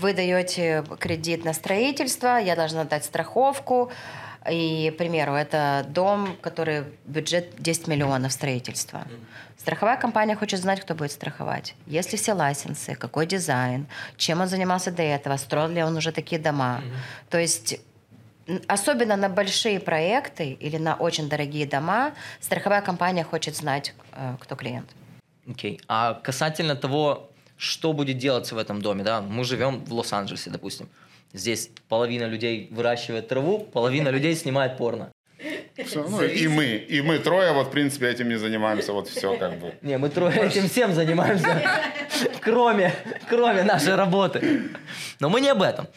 вы 0.00 0.14
даете 0.14 0.84
кредит 0.98 1.44
на 1.44 1.54
строительство, 1.54 2.38
я 2.38 2.56
должна 2.56 2.84
дать 2.84 3.04
страховку, 3.04 3.92
и, 4.50 4.90
к 4.90 4.96
примеру, 4.96 5.34
это 5.34 5.86
дом, 5.88 6.36
который 6.40 6.84
бюджет 7.06 7.54
10 7.58 7.88
миллионов 7.88 8.32
строительства. 8.32 9.06
Страховая 9.56 9.96
компания 9.96 10.36
хочет 10.36 10.60
знать, 10.60 10.80
кто 10.80 10.94
будет 10.94 11.12
страховать. 11.12 11.74
Есть 11.86 12.12
ли 12.12 12.18
все 12.18 12.34
лайсенсы, 12.34 12.94
какой 12.94 13.26
дизайн, 13.26 13.86
чем 14.16 14.40
он 14.40 14.48
занимался 14.48 14.90
до 14.90 15.02
этого, 15.02 15.38
строил 15.38 15.68
ли 15.68 15.82
он 15.82 15.96
уже 15.96 16.12
такие 16.12 16.40
дома. 16.40 16.82
Mm-hmm. 16.82 17.30
То 17.30 17.38
есть 17.38 17.80
особенно 18.68 19.16
на 19.16 19.28
большие 19.28 19.80
проекты 19.80 20.52
или 20.60 20.76
на 20.78 20.94
очень 20.96 21.28
дорогие 21.28 21.66
дома 21.66 22.12
страховая 22.40 22.82
компания 22.82 23.24
хочет 23.24 23.56
знать, 23.56 23.94
э, 24.12 24.36
кто 24.40 24.56
клиент. 24.56 24.90
Окей. 25.48 25.76
Okay. 25.76 25.80
А 25.88 26.14
касательно 26.14 26.76
того, 26.76 27.30
что 27.56 27.92
будет 27.92 28.18
делаться 28.18 28.54
в 28.54 28.58
этом 28.58 28.82
доме, 28.82 29.04
да, 29.04 29.20
мы 29.20 29.44
живем 29.44 29.84
в 29.84 29.92
Лос-Анджелесе, 29.92 30.50
допустим. 30.50 30.88
Здесь 31.34 31.68
половина 31.88 32.24
людей 32.24 32.68
выращивает 32.70 33.28
траву, 33.28 33.58
половина 33.58 34.08
людей 34.16 34.34
снимает 34.36 34.78
порно. 34.78 35.10
Все, 35.84 36.06
ну, 36.08 36.22
и 36.22 36.46
мы, 36.46 36.66
и 36.66 37.02
мы 37.02 37.18
трое, 37.18 37.52
вот, 37.52 37.66
в 37.66 37.70
принципе, 37.70 38.08
этим 38.08 38.28
не 38.28 38.36
занимаемся, 38.36 38.92
вот 38.92 39.08
все 39.08 39.36
как 39.36 39.58
бы. 39.58 39.74
Не, 39.82 39.98
мы 39.98 40.08
трое 40.08 40.32
этим 40.36 40.68
всем 40.68 40.94
занимаемся, 40.94 41.60
кроме, 42.40 42.94
кроме 43.28 43.64
нашей 43.64 43.96
работы. 43.96 44.70
Но 45.18 45.28
мы 45.28 45.40
не 45.40 45.48
об 45.48 45.62
этом. 45.62 45.88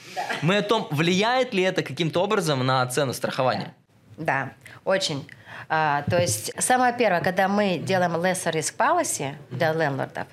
Мы 0.42 0.58
о 0.58 0.62
том, 0.64 0.88
влияет 0.90 1.54
ли 1.54 1.62
это 1.62 1.84
каким-то 1.84 2.24
образом 2.24 2.66
на 2.66 2.86
цену 2.88 3.14
страхования. 3.14 3.76
Да, 4.18 4.54
очень. 4.84 5.30
А, 5.70 6.04
то 6.10 6.20
есть, 6.20 6.52
самое 6.58 6.94
первое, 6.98 7.22
когда 7.22 7.48
мы 7.48 7.78
делаем 7.78 8.16
lesser 8.16 8.54
risk 8.54 8.76
policy 8.76 9.36
для 9.52 9.74
лендлордов, 9.74 10.28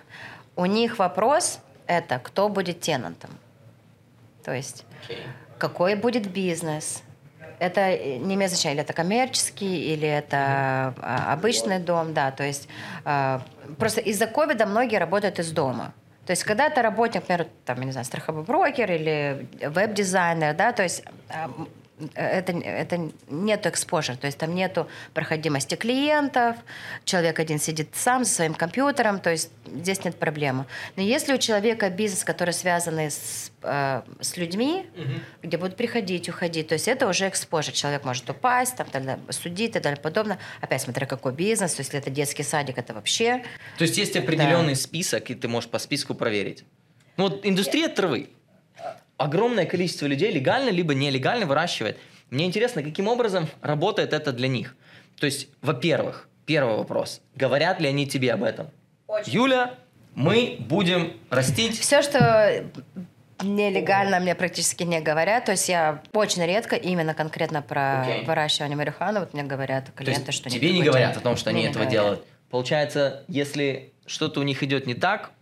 у 0.56 0.64
них 0.64 0.98
вопрос 0.98 1.60
это, 1.86 2.18
кто 2.18 2.48
будет 2.48 2.80
тенантом. 2.80 3.30
То 4.42 4.54
есть, 4.54 4.86
okay. 5.08 5.18
какой 5.58 5.94
будет 5.94 6.30
бизнес, 6.30 7.02
это 7.58 7.80
э, 7.80 8.16
не 8.16 8.34
имеет 8.34 8.50
значения, 8.50 8.74
или 8.74 8.82
это 8.82 8.92
коммерческий, 8.92 9.92
или 9.92 10.08
это 10.08 10.94
mm-hmm. 10.96 11.32
обычный 11.32 11.78
дом, 11.78 12.14
да, 12.14 12.30
то 12.30 12.44
есть 12.44 12.68
а, 13.04 13.42
просто 13.78 14.00
из-за 14.00 14.26
ковида 14.26 14.66
многие 14.66 14.96
работают 14.96 15.38
из 15.38 15.50
дома. 15.52 15.92
То 16.26 16.30
есть, 16.30 16.44
когда 16.44 16.66
это 16.66 16.80
работник, 16.80 17.22
например, 17.28 17.48
там, 17.66 17.78
я 17.80 17.84
не 17.84 17.92
знаю, 17.92 18.06
страховой 18.06 18.44
брокер 18.44 18.90
или 18.90 19.46
веб-дизайнер, 19.60 20.54
да, 20.54 20.72
то 20.72 20.82
есть 20.82 21.04
а, 21.28 21.50
это, 22.14 22.52
это 22.52 23.10
нету 23.28 23.68
экспожер, 23.68 24.16
то 24.16 24.26
есть 24.26 24.38
там 24.38 24.54
нету 24.54 24.88
проходимости 25.12 25.76
клиентов, 25.76 26.56
человек 27.04 27.38
один 27.38 27.58
сидит 27.58 27.88
сам 27.94 28.24
за 28.24 28.30
своим 28.30 28.54
компьютером, 28.54 29.20
то 29.20 29.30
есть 29.30 29.50
здесь 29.66 30.04
нет 30.04 30.16
проблемы. 30.16 30.66
Но 30.96 31.02
если 31.02 31.34
у 31.34 31.38
человека 31.38 31.88
бизнес, 31.90 32.24
который 32.24 32.52
связан 32.52 32.98
с, 32.98 33.52
э, 33.62 34.02
с 34.20 34.36
людьми, 34.36 34.86
угу. 34.96 35.12
где 35.42 35.56
будут 35.56 35.76
приходить, 35.76 36.28
уходить, 36.28 36.68
то 36.68 36.74
есть 36.74 36.88
это 36.88 37.06
уже 37.08 37.28
экспожер, 37.28 37.72
человек 37.72 38.04
может 38.04 38.28
упасть, 38.28 38.76
там, 38.76 38.88
далее, 38.92 39.18
судить 39.30 39.76
и 39.76 39.80
далее 39.80 40.00
подобное. 40.00 40.38
Опять 40.60 40.82
смотря 40.82 41.06
какой 41.06 41.32
бизнес, 41.32 41.74
то 41.74 41.80
есть 41.80 41.92
если 41.92 42.00
это 42.00 42.10
детский 42.10 42.42
садик, 42.42 42.78
это 42.78 42.92
вообще... 42.94 43.44
То 43.78 43.82
есть 43.84 43.96
есть 43.98 44.16
определенный 44.16 44.74
да. 44.74 44.80
список, 44.80 45.30
и 45.30 45.34
ты 45.34 45.48
можешь 45.48 45.70
по 45.70 45.78
списку 45.78 46.14
проверить. 46.14 46.64
Ну 47.16 47.28
вот 47.28 47.46
индустрия 47.46 47.88
травы 47.88 48.30
огромное 49.16 49.66
количество 49.66 50.06
людей 50.06 50.32
легально 50.32 50.70
либо 50.70 50.94
нелегально 50.94 51.46
выращивает. 51.46 51.98
Мне 52.30 52.46
интересно, 52.46 52.82
каким 52.82 53.08
образом 53.08 53.48
работает 53.60 54.12
это 54.12 54.32
для 54.32 54.48
них. 54.48 54.76
То 55.18 55.26
есть, 55.26 55.48
во-первых, 55.62 56.28
первый 56.46 56.76
вопрос. 56.76 57.20
Говорят 57.34 57.80
ли 57.80 57.88
они 57.88 58.06
тебе 58.06 58.32
об 58.32 58.42
этом? 58.42 58.70
Очень. 59.06 59.32
Юля, 59.32 59.74
мы 60.14 60.56
будем 60.60 61.12
растить... 61.30 61.78
Все, 61.78 62.02
что 62.02 62.64
нелегально 63.42 64.20
мне 64.20 64.34
практически 64.34 64.82
не 64.84 65.00
говорят. 65.00 65.44
То 65.44 65.52
есть 65.52 65.68
я 65.68 66.02
очень 66.12 66.44
редко 66.44 66.76
именно 66.76 67.14
конкретно 67.14 67.62
про 67.62 68.04
okay. 68.06 68.24
выращивание 68.24 68.76
марихуаны 68.76 69.20
вот 69.20 69.34
мне 69.34 69.42
говорят 69.42 69.90
клиенты, 69.94 70.32
что 70.32 70.50
тебе 70.50 70.72
не 70.72 70.82
говорят 70.82 71.16
о 71.16 71.20
том, 71.20 71.36
что 71.36 71.50
они 71.50 71.62
этого 71.62 71.84
говорят. 71.84 71.92
делают. 71.92 72.26
Получается, 72.50 73.24
если 73.28 73.92
что-то 74.06 74.40
у 74.40 74.42
них 74.42 74.62
идет 74.62 74.86
не 74.86 74.94
так, 74.94 75.32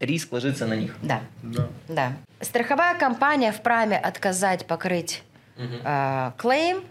риск 0.00 0.32
ложится 0.32 0.66
на 0.66 0.74
них. 0.74 0.94
Да. 1.02 1.20
Да. 1.42 1.68
да. 1.88 2.12
Страховая 2.40 2.98
компания 2.98 3.52
вправе 3.52 3.96
отказать 3.96 4.66
покрыть 4.66 5.22
угу. 5.56 5.76
э, 5.84 6.32
клейм, 6.36 6.84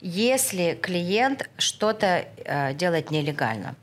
если 0.00 0.78
клиент 0.80 1.48
что-то 1.58 2.24
э, 2.44 2.74
делает 2.74 3.10
нелегально. 3.10 3.76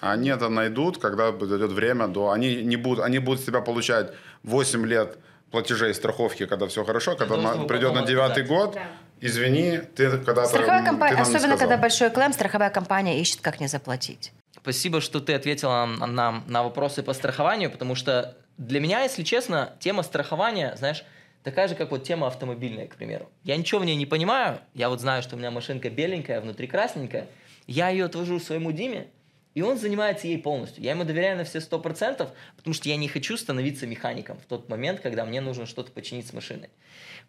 Они 0.00 0.28
это 0.28 0.50
найдут, 0.50 0.98
когда 0.98 1.32
дойдет 1.32 1.72
время 1.72 2.06
до... 2.06 2.30
Они, 2.30 2.62
не 2.62 2.76
будут, 2.76 3.02
они 3.02 3.18
будут 3.18 3.40
с 3.40 3.44
тебя 3.44 3.62
получать 3.62 4.12
8 4.42 4.86
лет 4.86 5.16
платежей 5.50 5.94
страховки, 5.94 6.44
когда 6.44 6.66
все 6.66 6.84
хорошо, 6.84 7.16
когда 7.16 7.36
на, 7.36 7.64
придет 7.64 7.94
на 7.94 8.04
девятый 8.04 8.44
год, 8.44 8.74
да. 8.74 8.82
извини, 9.20 9.78
ты 9.78 10.10
когда-то... 10.10 10.48
Страховая 10.48 10.84
компания, 10.84 11.16
особенно 11.16 11.56
когда 11.56 11.78
большой 11.78 12.10
клем, 12.10 12.32
страховая 12.34 12.68
компания 12.68 13.20
ищет, 13.20 13.40
как 13.40 13.58
не 13.58 13.68
заплатить. 13.68 14.32
Спасибо, 14.66 15.00
что 15.00 15.20
ты 15.20 15.32
ответила 15.32 15.86
нам 15.86 16.42
на 16.48 16.64
вопросы 16.64 17.04
по 17.04 17.12
страхованию, 17.12 17.70
потому 17.70 17.94
что 17.94 18.36
для 18.58 18.80
меня, 18.80 19.04
если 19.04 19.22
честно, 19.22 19.76
тема 19.78 20.02
страхования, 20.02 20.74
знаешь, 20.76 21.04
такая 21.44 21.68
же, 21.68 21.76
как 21.76 21.92
вот 21.92 22.02
тема 22.02 22.26
автомобильная, 22.26 22.88
к 22.88 22.96
примеру. 22.96 23.30
Я 23.44 23.56
ничего 23.56 23.78
в 23.80 23.84
ней 23.84 23.94
не 23.94 24.06
понимаю, 24.06 24.58
я 24.74 24.88
вот 24.88 25.00
знаю, 25.00 25.22
что 25.22 25.36
у 25.36 25.38
меня 25.38 25.52
машинка 25.52 25.88
беленькая, 25.88 26.40
внутри 26.40 26.66
красненькая, 26.66 27.28
я 27.68 27.90
ее 27.90 28.06
отвожу 28.06 28.40
своему 28.40 28.72
Диме, 28.72 29.06
и 29.54 29.62
он 29.62 29.78
занимается 29.78 30.26
ей 30.26 30.38
полностью. 30.38 30.82
Я 30.82 30.90
ему 30.90 31.04
доверяю 31.04 31.36
на 31.36 31.44
все 31.44 31.60
сто 31.60 31.78
процентов, 31.78 32.30
потому 32.56 32.74
что 32.74 32.88
я 32.88 32.96
не 32.96 33.06
хочу 33.06 33.36
становиться 33.36 33.86
механиком 33.86 34.36
в 34.40 34.46
тот 34.46 34.68
момент, 34.68 34.98
когда 34.98 35.24
мне 35.24 35.40
нужно 35.40 35.66
что-то 35.66 35.92
починить 35.92 36.26
с 36.26 36.32
машиной. 36.32 36.70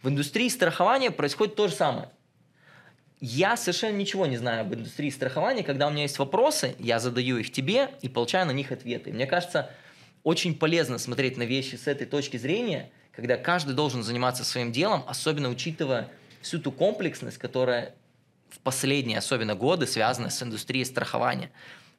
В 0.01 0.09
индустрии 0.09 0.49
страхования 0.49 1.11
происходит 1.11 1.53
то 1.53 1.67
же 1.67 1.75
самое. 1.75 2.09
Я 3.19 3.57
совершенно 3.57 3.97
ничего 3.97 4.27
не 4.27 4.37
знаю 4.37 4.61
об 4.61 4.73
индустрии 4.75 5.09
страхования. 5.09 5.63
Когда 5.63 5.87
у 5.87 5.91
меня 5.91 6.03
есть 6.03 6.19
вопросы, 6.19 6.75
я 6.77 6.99
задаю 6.99 7.37
их 7.37 7.51
тебе 7.51 7.89
и 8.01 8.09
получаю 8.09 8.45
на 8.45 8.51
них 8.51 8.71
ответы. 8.71 9.11
Мне 9.11 9.25
кажется, 9.25 9.71
очень 10.23 10.55
полезно 10.55 10.99
смотреть 10.99 11.35
на 11.37 11.43
вещи 11.43 11.75
с 11.75 11.87
этой 11.87 12.05
точки 12.05 12.37
зрения, 12.37 12.91
когда 13.11 13.35
каждый 13.37 13.73
должен 13.73 14.03
заниматься 14.03 14.43
своим 14.43 14.71
делом, 14.71 15.03
особенно 15.07 15.49
учитывая 15.49 16.09
всю 16.41 16.59
ту 16.59 16.71
комплексность, 16.71 17.39
которая 17.39 17.95
в 18.49 18.59
последние, 18.59 19.17
особенно 19.17 19.55
годы, 19.55 19.87
связана 19.87 20.29
с 20.29 20.43
индустрией 20.43 20.85
страхования. 20.85 21.51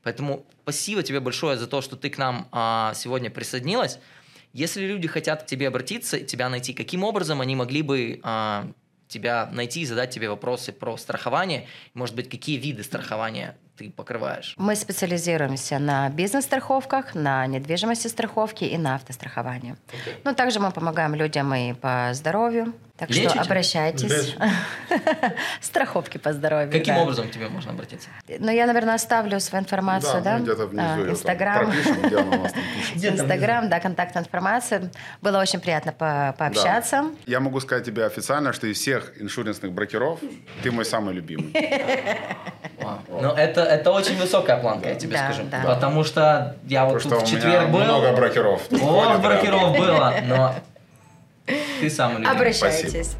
Поэтому 0.05 0.47
спасибо 0.63 1.03
тебе 1.03 1.19
большое 1.19 1.59
за 1.59 1.67
то, 1.67 1.81
что 1.81 1.97
ты 1.97 2.11
к 2.11 2.19
нам 2.19 2.49
а, 2.53 2.95
сегодня 2.95 3.29
присоединилась. 3.29 3.99
Если 4.53 4.87
люди 4.87 5.09
хотят 5.09 5.43
к 5.43 5.47
тебе 5.47 5.69
обратиться, 5.69 6.21
тебя 6.21 6.49
найти, 6.49 6.73
каким 6.73 7.03
образом 7.03 7.41
они 7.41 7.57
могли 7.57 7.83
бы 7.83 8.21
а, 8.23 8.71
тебя 9.09 9.49
найти 9.53 9.81
и 9.81 9.87
задать 9.87 10.11
тебе 10.11 10.29
вопросы 10.29 10.73
про 10.73 10.97
страхование? 10.97 11.67
Может 11.95 12.15
быть, 12.15 12.29
какие 12.29 12.59
виды 12.59 12.83
страхования 12.83 13.57
ты 13.79 13.91
покрываешь? 13.91 14.55
Мы 14.57 14.75
специализируемся 14.75 15.79
на 15.79 16.09
бизнес-страховках, 16.11 17.15
на 17.15 17.47
недвижимости 17.47 18.09
страховки 18.09 18.65
и 18.65 18.77
на 18.77 18.97
автостраховании. 18.97 19.77
Okay. 19.89 20.15
Ну, 20.25 20.35
также 20.35 20.59
мы 20.59 20.73
помогаем 20.73 21.15
людям 21.15 21.55
и 21.55 21.73
по 21.75 22.11
здоровью. 22.13 22.75
Так 22.99 23.11
Лечите? 23.11 23.29
что 23.29 23.41
обращайтесь. 23.43 24.37
Страховки 25.61 26.19
по 26.19 26.33
здоровью. 26.33 26.73
Каким 26.73 26.97
да. 26.97 27.03
образом 27.03 27.29
к 27.29 27.31
тебе 27.31 27.49
можно 27.49 27.71
обратиться? 27.71 28.09
Ну, 28.27 28.51
я, 28.51 28.67
наверное, 28.67 28.95
оставлю 28.95 29.39
свою 29.39 29.63
информацию, 29.63 30.21
да? 30.21 30.39
да? 30.39 30.41
где-то 30.41 30.67
внизу. 30.67 30.85
А, 30.85 31.11
Инстаграм. 31.11 31.73
Инстаграм, 32.95 33.69
да, 33.69 33.79
контактная 33.79 34.25
информация. 34.25 34.91
Было 35.23 35.39
очень 35.39 35.61
приятно 35.61 35.93
по 35.93 36.35
пообщаться. 36.37 37.03
Да. 37.03 37.11
Я 37.27 37.39
могу 37.39 37.61
сказать 37.61 37.85
тебе 37.85 38.05
официально, 38.05 38.53
что 38.53 38.67
из 38.67 38.79
всех 38.79 39.13
иншуренсных 39.23 39.71
брокеров 39.71 40.19
ты 40.65 40.73
мой 40.73 40.85
самый 40.85 41.15
любимый. 41.15 41.55
Ну, 43.09 43.33
это, 43.33 43.63
это 43.69 43.91
очень 43.91 44.17
высокая 44.17 44.57
планка, 44.57 44.89
я 44.89 44.95
тебе 44.95 45.13
да, 45.13 45.25
скажу. 45.33 45.49
Да. 45.51 45.63
Потому 45.63 46.05
что 46.05 46.57
я 46.65 46.85
вот 46.85 47.03
Потому 47.03 47.21
тут 47.21 47.23
в 47.23 47.31
четверг 47.31 47.69
был. 47.71 47.81
много 47.81 48.13
брокеров. 48.13 48.71
Много 48.71 49.19
брокеров 49.19 49.77
было, 49.77 50.15
но 50.27 50.55
ты 51.81 51.89
любимый. 52.19 52.37
Обращайтесь. 52.37 53.17